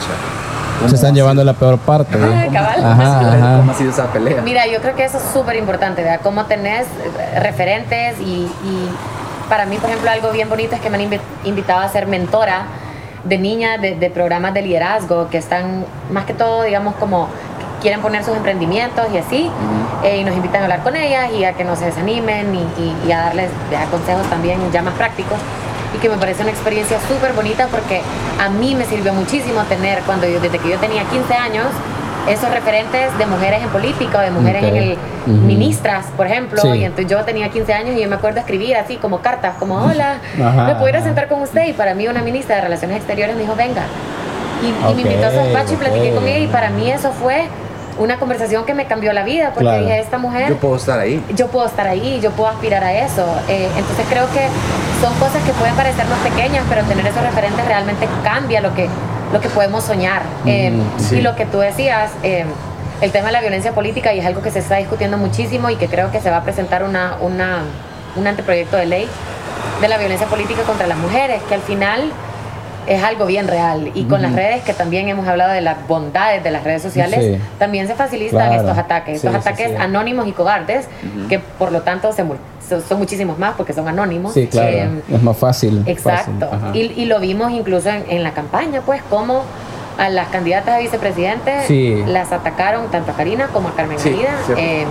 [0.79, 2.17] ¿Cómo Se están llevando la peor parte.
[2.21, 2.85] Ah, cabal.
[2.85, 3.57] Ajá, sido- ajá.
[3.59, 4.43] ¿Cómo ha sido esa pelea?
[4.43, 6.21] Mira, yo creo que eso es súper importante, ¿verdad?
[6.23, 8.25] Cómo tenés eh, referentes y,
[8.65, 8.89] y
[9.49, 12.07] para mí, por ejemplo, algo bien bonito es que me han invi- invitado a ser
[12.07, 12.63] mentora
[13.25, 17.29] de niñas de, de programas de liderazgo que están más que todo, digamos, como
[17.83, 19.51] quieren poner sus emprendimientos y así,
[20.05, 22.59] eh, y nos invitan a hablar con ellas y a que no se desanimen y,
[22.81, 23.51] y- y a darles
[23.91, 25.39] consejos también ya más prácticos
[25.95, 28.03] y que me parece una experiencia súper bonita porque
[28.41, 31.67] a mí me sirvió muchísimo tener, cuando yo, desde que yo tenía 15 años,
[32.29, 34.93] esos referentes de mujeres en política o de mujeres en el
[35.27, 35.31] Ujú.
[35.47, 36.69] ministras, por ejemplo, Sí.
[36.69, 39.77] y entonces yo tenía 15 años y yo me acuerdo escribir así como cartas, como
[39.85, 41.07] hola, Ajá, me puedo ir a ajá.
[41.07, 43.83] sentar con usted y para mí una ministra de Relaciones Exteriores me dijo, venga,
[44.63, 47.13] y, y me invitó a su despacho y platiqué con ella y para mí eso
[47.13, 47.45] fue
[47.99, 49.83] una conversación que me cambió la vida porque Claro.
[49.85, 51.25] dije, esta mujer Yo puedo estar ahí.
[51.35, 53.25] yo puedo estar ahí, yo puedo aspirar a eso.
[53.49, 54.47] Eh, entonces creo que
[55.01, 58.89] son cosas que pueden parecernos pequeñas, pero tener esos referentes realmente cambia lo que,
[59.33, 60.23] lo que podemos soñar.
[60.47, 61.17] Eh, sí.
[61.17, 62.45] Y lo que tú decías, eh,
[63.01, 65.77] el tema de la violencia política, y es algo que se está discutiendo muchísimo y
[65.77, 67.61] que creo que se va a presentar una, una,
[68.17, 69.09] un anteproyecto de ley
[69.81, 72.11] de la violencia política contra las mujeres, que al final
[72.89, 73.91] es algo bien real.
[73.95, 77.37] Y con las redes, que también hemos hablado de las bondades de las redes sociales,
[77.37, 77.43] Sí.
[77.59, 78.63] también se facilitan Claro.
[78.63, 79.21] estos ataques.
[79.21, 79.77] Sí, Estos sí, ataques sí.
[79.79, 80.87] anónimos y cobardes,
[81.29, 82.25] que por lo tanto se
[82.69, 84.35] son, son muchísimos más porque son anónimos.
[84.35, 84.69] Sí, claro.
[84.69, 85.83] Eh, es más fácil.
[85.87, 86.49] Exacto.
[86.51, 86.93] fácil.
[86.97, 89.43] Y, y lo vimos incluso en, en la campaña, pues, como
[89.99, 92.03] a las candidatas a vicepresidente Sí.
[92.07, 94.55] las atacaron tanto a Karina como a Carmen cierto.
[94.57, 94.85] Eh,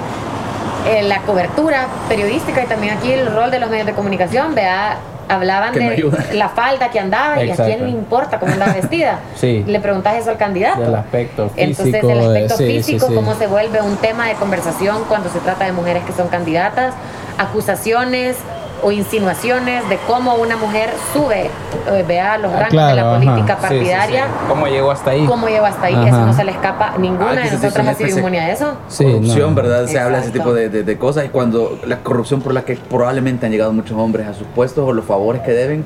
[0.95, 4.97] en la cobertura periodística y también aquí el rol de los medios de comunicación, vea,
[5.29, 9.19] hablaban Que de la falda que andaba y a quién le importa cómo andaba vestida.
[9.35, 9.63] Sí.
[9.67, 10.81] Le preguntas eso al candidato.
[10.81, 13.13] Del aspecto Entonces físico, el de- aspecto físico, sí.
[13.15, 16.93] cómo se vuelve un tema de conversación cuando se trata de mujeres que son candidatas,
[17.37, 18.37] acusaciones
[18.83, 21.49] o insinuaciones de cómo una mujer sube,
[21.91, 23.17] eh, vea los Ah, rangos claro, de la ajá.
[23.19, 24.31] política Sí, sí, partidaria, sí.
[24.47, 25.25] ¿Cómo llegó hasta ahí?
[25.25, 26.07] cómo llegó hasta ahí, Ajá.
[26.07, 28.73] eso no se le escapa, ninguna Ah, de nosotras ha sido inmune a eso.
[28.87, 29.55] Sí, corrupción, no.
[29.61, 29.85] ¿verdad?
[29.87, 32.63] Se habla de ese tipo de, de- de cosas y cuando la corrupción por la
[32.63, 35.85] que probablemente han llegado muchos hombres a sus puestos o los favores que deben,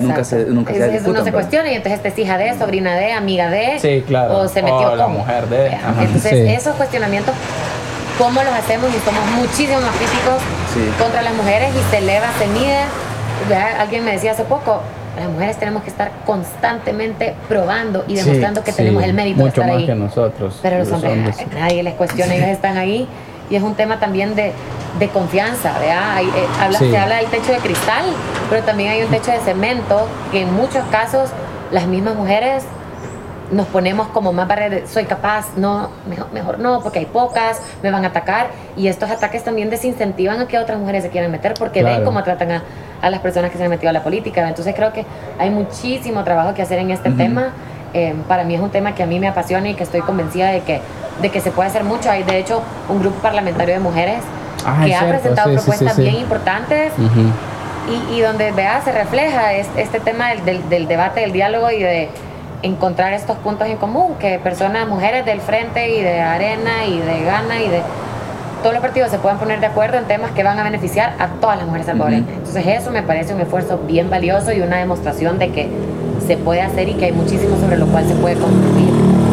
[0.00, 1.32] nunca se, nunca Es- se no se ¿verdad?
[1.32, 3.78] cuestiona y entonces esta es hija de, sobrina de, amiga de.
[3.78, 4.38] Sí, claro.
[4.38, 5.12] O se metió O la con.
[5.14, 5.94] mujer de, ajá.
[6.02, 6.54] Entonces, Sí.
[6.54, 7.34] esos cuestionamientos,
[8.18, 8.90] ¿cómo los hacemos?
[8.94, 10.40] Y somos muchísimo más críticos
[10.74, 10.80] Sí.
[11.02, 12.78] contra las mujeres y se eleva, se mide.
[13.48, 14.80] Vea, Alguien me decía hace poco.
[15.18, 19.38] Las mujeres tenemos que estar constantemente probando y Sí, demostrando que Sí, tenemos el mérito
[19.38, 19.86] de Mucho estar más ahí.
[19.86, 20.58] que nosotros.
[20.62, 23.06] Pero los hombres, nadie les cuestiona, ellos están ahí.
[23.50, 24.52] Y es un tema también de,
[24.98, 26.16] de confianza, ¿verdad?
[26.16, 26.78] Hay, eh, habla-.
[26.78, 28.04] Se habla del techo de cristal,
[28.48, 31.28] pero también hay un techo de cemento que en muchos casos
[31.70, 32.62] las mismas mujeres
[33.52, 37.90] nos ponemos como más barreras soy capaz, no, mejor, mejor no, porque hay pocas, me
[37.90, 38.48] van a atacar.
[38.76, 42.04] Y estos ataques también desincentivan a que otras mujeres se quieran meter porque ven Claro.
[42.06, 42.62] cómo tratan a,
[43.02, 44.48] a las personas que se han metido a la política.
[44.48, 45.04] Entonces creo que
[45.38, 47.50] hay muchísimo trabajo que hacer en este tema.
[47.94, 50.48] Eh, para mí es un tema que a mí me apasiona y que estoy convencida
[50.50, 50.80] de que,
[51.20, 52.10] de que se puede hacer mucho.
[52.10, 54.22] Hay de hecho un grupo parlamentario de mujeres
[54.64, 56.02] Ah, que ha cierto, presentado sí, sí, sí, propuestas sí.
[56.02, 58.12] bien importantes Ujú.
[58.12, 61.68] y, y donde vea se refleja es- este tema del, del- del debate, del diálogo
[61.70, 62.08] y de
[62.62, 67.24] encontrar estos puntos en común, que personas, mujeres del frente y de arena y de
[67.24, 67.82] gana y de
[68.62, 71.26] todos los partidos se puedan poner de acuerdo en temas que van a beneficiar a
[71.40, 72.28] todas las mujeres salvadoreñas.
[72.30, 75.68] Entonces eso me parece un esfuerzo bien valioso y una demostración de que
[76.26, 78.90] se puede hacer y que hay muchísimo sobre lo cual se puede construir.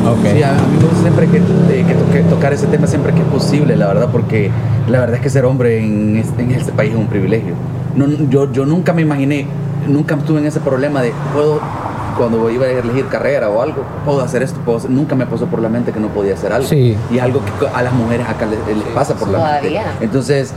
[0.08, 0.26] Ok.
[0.34, 3.20] Sí, a, mí me gusta siempre que, eh, que toque- tocar ese tema siempre que
[3.20, 4.50] es posible, la verdad, porque
[4.88, 7.54] la verdad es que ser hombre en este, en este país es un privilegio.
[7.96, 9.46] No, yo, yo nunca me imaginé,
[9.88, 11.60] nunca estuve en ese problema de, puedo,
[12.20, 15.46] cuando iba a elegir carrera o algo, puedo hacer esto, puedo hacer- nunca me pasó
[15.48, 16.68] por la mente que no podía hacer algo.
[16.68, 16.96] Sí.
[17.10, 19.84] Y algo que a las mujeres acá les, les pasa por la Todavía.
[19.88, 20.04] mente.
[20.06, 20.54] Entonces,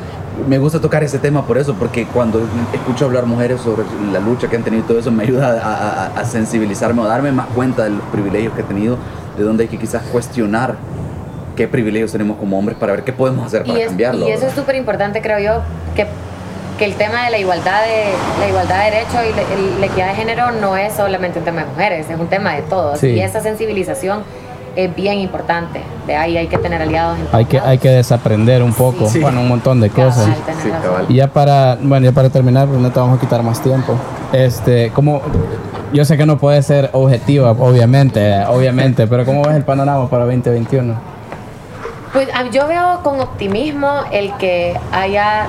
[0.48, 2.40] me gusta tocar ese tema por eso, porque cuando
[2.72, 6.06] escucho hablar mujeres sobre la lucha que han tenido y todo eso, me ayuda a,
[6.16, 8.96] a- a sensibilizarme o darme más cuenta de los privilegios que he tenido,
[9.38, 10.74] de donde hay que quizás cuestionar
[11.56, 14.26] qué privilegios tenemos como hombres para ver qué podemos hacer para y, es- cambiarlo.
[14.26, 15.62] y eso es súper importante, creo yo,
[15.94, 16.06] que,
[16.78, 18.04] que el tema de la igualdad de,
[18.40, 21.66] la igualdad de derechos y la, equidad de género no es solamente un tema de
[21.68, 22.98] mujeres, es un tema de todos.
[22.98, 23.08] Sí.
[23.08, 24.22] Y esa sensibilización
[24.74, 25.82] es bien importante.
[26.06, 29.20] De ahí hay que tener aliados en Hay que, hay que desaprender un poco, Sí.
[29.20, 30.26] bueno, un montón de cosas.
[30.62, 30.70] Sí.
[31.10, 33.94] Y ya para, bueno, ya para terminar, pues no te vamos a quitar más tiempo.
[34.32, 35.20] Este, como
[35.92, 40.24] yo sé que no puede ser objetiva, obviamente, obviamente, pero ¿cómo ves el panorama para
[40.24, 40.94] 2021?
[42.14, 45.46] Pues a- yo veo con optimismo el que haya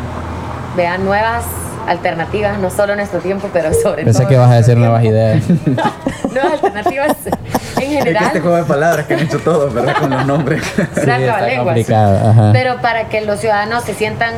[0.75, 1.43] vea, nuevas
[1.87, 4.29] alternativas, no solo en nuestro tiempo, pero sobre Pensé todo.
[4.29, 5.43] que en vas a decir nuevas ideas.
[6.31, 8.23] nuevas alternativas en Es que general.
[8.25, 9.95] este juego de palabras que han hecho todos, ¿verdad?
[9.99, 10.63] Con los nombres.
[10.75, 12.29] Sí, está complicado.
[12.29, 12.49] Ajá.
[12.53, 14.33] pero para que los ciudadanos se sientan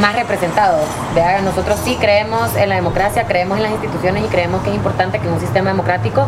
[0.00, 0.82] más representados.
[1.14, 4.76] Vea, nosotros sí creemos en la democracia, creemos en las instituciones y creemos que es
[4.76, 6.26] importante que en un sistema democrático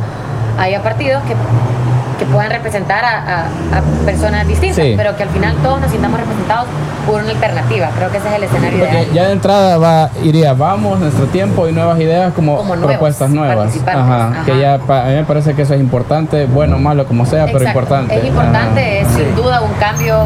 [0.58, 1.34] haya partidos que,
[2.18, 3.40] que puedan representar a, a-
[3.78, 4.94] a personas distintas, Sí.
[4.96, 6.66] pero que al final todos nos sintamos representados
[7.06, 7.90] por una alternativa.
[7.96, 9.12] Creo que ese es el escenario Porque ideal.
[9.12, 13.30] ya de entrada va, iría, vamos, nuestro tiempo y nuevas ideas como, Como nuevos propuestas
[13.30, 13.76] nuevas.
[13.86, 14.44] Ajá, ajá.
[14.44, 17.46] Que ya pa- a mí me parece que eso es importante, bueno, malo, como sea,
[17.46, 18.16] pero importante.
[18.18, 19.08] Es importante, Ajá.
[19.10, 20.24] es sin duda un cambio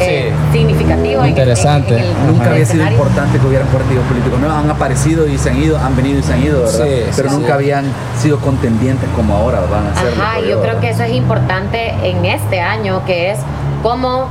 [0.00, 1.24] eh, significativo.
[1.26, 1.94] Interesante.
[1.94, 4.56] en el- en el Nunca había sido importante que hubieran partidos políticos nuevos.
[4.58, 6.84] Han aparecido y se han ido, han venido y se han ido, ¿verdad?
[6.84, 7.36] Sí, Pero sí.
[7.36, 7.84] nunca habían
[8.20, 10.12] sido contendientes como ahora van a ser.
[10.20, 13.38] Ajá, yo creo que eso es importante en este año, que es
[13.82, 14.28] cómo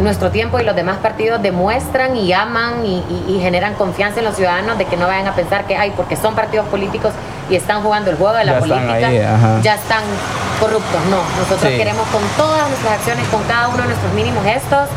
[0.00, 2.98] nuestro tiempo y los demás partidos demuestran y aman y,
[3.28, 5.92] y- y generan confianza en los ciudadanos de que no vayan a pensar que, ay,
[5.96, 7.12] porque son partidos políticos
[7.50, 10.02] y están jugando el juego de la Ya están política, ahí, ya están
[10.60, 11.00] corruptos.
[11.10, 11.76] No, nosotros Sí.
[11.76, 14.88] queremos con todas nuestras acciones, con cada uno de nuestros mínimos gestos,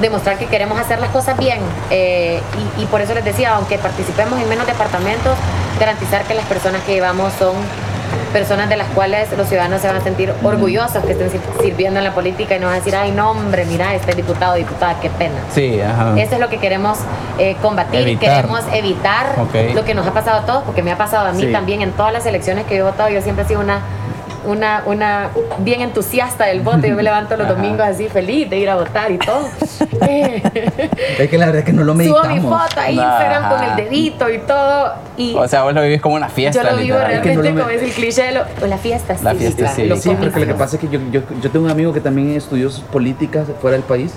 [0.00, 1.58] demostrar que queremos hacer las cosas bien.
[1.90, 2.42] Eh,
[2.78, 5.36] y, y por eso les decía, aunque participemos en menos departamentos,
[5.78, 7.54] garantizar que las personas que llevamos son
[8.34, 11.98] personas de las cuales los ciudadanos se van a sentir orgullosos que estén sir- sirviendo
[12.00, 14.98] en la política y no van a decir, ay, no, hombre, mira, este diputado diputada,
[15.00, 15.36] qué pena.
[15.52, 16.12] Sí, ajá.
[16.20, 16.98] Eso es lo que queremos
[17.38, 18.36] eh, combatir, Evitar.
[18.42, 19.26] queremos evitar
[19.74, 21.52] lo que nos ha pasado a todos, porque me ha pasado a mí Sí.
[21.52, 23.80] también en todas las elecciones que yo he votado, yo siempre he sido una,
[24.46, 28.70] una, una bien entusiasta del voto, yo me levanto los domingos así feliz de ir
[28.70, 29.48] a votar y todo.
[31.18, 32.34] Es que la verdad es que no lo Subo meditamos.
[32.34, 33.54] mi foto a Instagram Ajá.
[33.56, 36.70] con el dedito y todo, y O sea, vos lo vivís como una fiesta, yo
[36.70, 37.22] lo vivo literal.
[37.22, 39.36] que no realmente lo como es el cliché de lo, o la fiesta, La sí,
[39.38, 39.84] fiesta, sí.
[39.86, 42.00] los Sí, porque lo que pasa es que yo, yo, yo tengo un amigo que
[42.00, 44.12] también estudió sus políticas fuera del país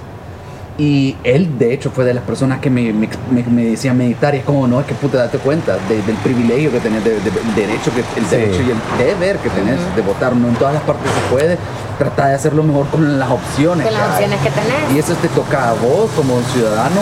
[0.77, 4.35] y él de hecho fue de las personas que me, me, me- me decía meditar
[4.35, 7.15] y es como no, es que puta date cuenta de- del privilegio que tenés, de-
[7.19, 8.35] de- del derecho, que, el Sí.
[8.35, 11.57] derecho y el deber que tenés de votar, no en todas las partes se puede,
[11.97, 13.85] trata de hacerlo mejor con las opciones.
[13.85, 14.11] Con las hay.
[14.25, 14.93] opciones que tenés.
[14.95, 17.01] Y eso te toca a vos como ciudadano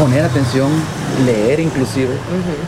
[0.00, 0.70] poner atención,
[1.24, 2.10] leer inclusive,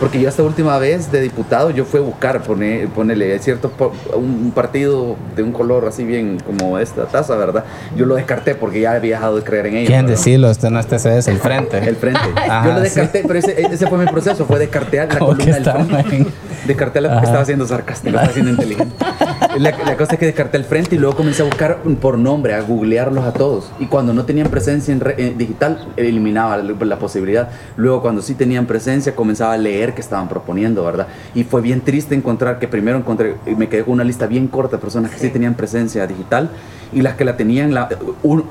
[0.01, 3.70] porque yo esta última vez de diputado yo fui a buscar, poner, ponerle cierto
[4.15, 7.65] un partido de un color así bien como esta taza, ¿verdad?
[7.97, 9.89] Yo lo descarté porque ya había dejado de creer en ellos.
[9.89, 10.16] ¿Quién ¿verdad?
[10.19, 10.51] decirlo?
[10.51, 11.79] Usted no este es el frente.
[11.79, 12.20] El frente.
[12.49, 15.65] Ajá, yo lo descarté, pero ese, ese fue mi proceso, fue descartear la columna del
[15.65, 16.16] frente.
[16.16, 16.27] en-
[16.66, 17.25] Descarté la, Ajá.
[17.25, 18.95] estaba siendo sarcástico, estaba siendo inteligente.
[19.59, 22.55] La, la cosa es que descarté el frente y luego comencé a buscar por nombre,
[22.55, 23.70] a googlearlos a todos.
[23.78, 27.48] Y cuando no tenían presencia en, re- en digital, eliminaba la, la posibilidad.
[27.77, 31.09] Luego cuando sí tenían presencia, comenzaba a leer que estaban proponiendo, ¿verdad?
[31.35, 34.77] Y fue bien triste encontrar que primero encontré, me quedé con una lista bien corta
[34.77, 36.51] de personas que sí tenían presencia digital
[36.93, 37.89] y las que la tenían, la,
[38.23, 38.44] un-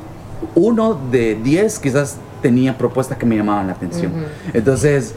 [0.55, 4.11] uno de diez quizás tenía propuestas que me llamaban la atención.
[4.53, 5.15] Entonces,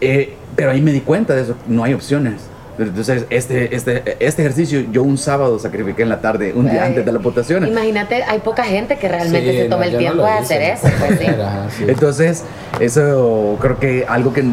[0.00, 2.42] eh, pero ahí me di cuenta de eso, no hay opciones.
[2.78, 6.88] Entonces, este, este, este ejercicio yo un sábado sacrifiqué en la tarde, un día Ay.
[6.88, 7.70] antes de las votaciones.
[7.70, 10.32] Imagínate, hay poca gente que realmente Sí, se toma no, el no tiempo lo de
[10.32, 10.42] hice.
[10.42, 10.88] hacer eso.
[10.98, 11.26] Pues, sí.
[11.42, 11.84] Ajá, sí.
[11.86, 12.44] Entonces,
[12.80, 14.44] eso creo que algo que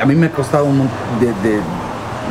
[0.00, 0.88] a mí me ha costado un
[1.20, 1.58] de, de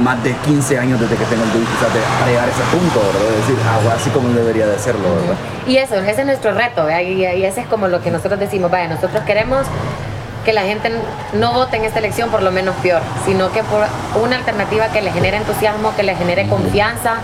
[0.02, 2.62] más de 15 años desde que tengo el DUI, quizás de para llegar a ese
[2.72, 3.30] punto, ¿verdad?
[3.32, 5.36] De decir, ah, así como debería de hacerlo, ¿verdad?
[5.68, 7.02] Y eso, ese es nuestro reto, ¿verdad?
[7.02, 9.66] y, y ese es como lo que nosotros decimos, vaya, nosotros queremos
[10.48, 10.90] que la gente
[11.34, 13.82] no vote en esta elección por lo menos peor, sino que por
[14.24, 17.16] una alternativa que le genere entusiasmo, que le genere confianza,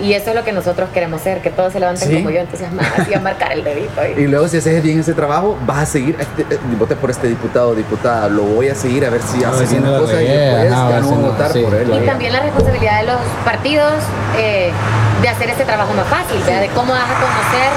[0.00, 2.14] y eso es lo que nosotros queremos ser, que todos se levanten Sí.
[2.16, 4.00] como yo, entusiasmadas y a marcar el dedito.
[4.16, 7.10] y- Y luego si haces bien ese trabajo, vas a seguir, este, eh, voté por
[7.10, 10.00] este diputado o diputada, lo voy a seguir a ver si hace bien no las
[10.00, 11.60] la cosas y después ya no voy a no- votar sí.
[11.60, 11.92] por él.
[12.02, 13.92] Y también la responsabilidad de los partidos
[14.38, 14.72] eh,
[15.20, 16.62] de hacer este trabajo más fácil, ¿verdad?
[16.62, 17.68] de cómo das a conocer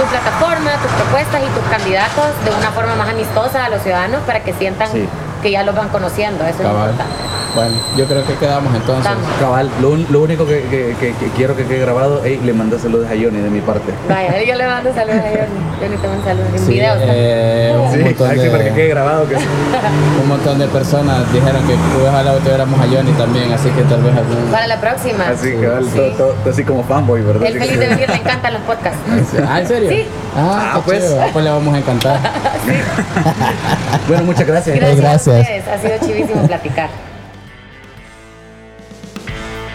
[0.00, 4.22] tu plataforma, tus propuestas y tus candidatos de una forma más amistosa a los ciudadanos
[4.26, 5.06] para que sientan Sí.
[5.42, 6.44] que ya los van conociendo.
[6.46, 6.84] Eso Cabal.
[6.86, 7.14] es importante.
[7.54, 9.06] Bueno, yo creo que quedamos entonces.
[9.10, 9.28] Estamos.
[9.40, 13.06] Cabal, lo, único que, que- que- que quiero que quede grabado, hey, le mando saludos
[13.06, 13.92] a Johnny de mi parte.
[14.08, 15.60] Vaya, yo le mando saludos a Johnny.
[15.80, 16.48] Johnny te mando saludos.
[16.52, 16.94] En Sí, video.
[17.00, 19.28] eh, un, Sí, montón que para que quede de, grabado.
[19.28, 19.34] Que...
[20.22, 21.74] un montón de personas dijeron que
[22.08, 24.36] ojalá tuviéramos a Johnny también, así que tal vez algún...
[24.52, 25.28] Para la próxima.
[25.28, 25.96] Así, cabal, Sí.
[25.96, 27.44] todo, todo- todo así como fanboy, ¿verdad?
[27.46, 28.98] El feliz de venir le encantan los podcasts.
[29.48, 29.90] Ah, ¿en serio?
[29.90, 30.06] Sí.
[30.36, 31.02] Ah, Ah, qué pues.
[31.02, 31.20] chido.
[31.20, 32.20] Ah, pues le vamos a encantar.
[34.08, 34.76] Bueno, muchas gracias.
[34.76, 35.36] Gracias, gracias.
[35.36, 35.68] a ustedes.
[35.68, 36.88] Ha sido chivísimo platicar.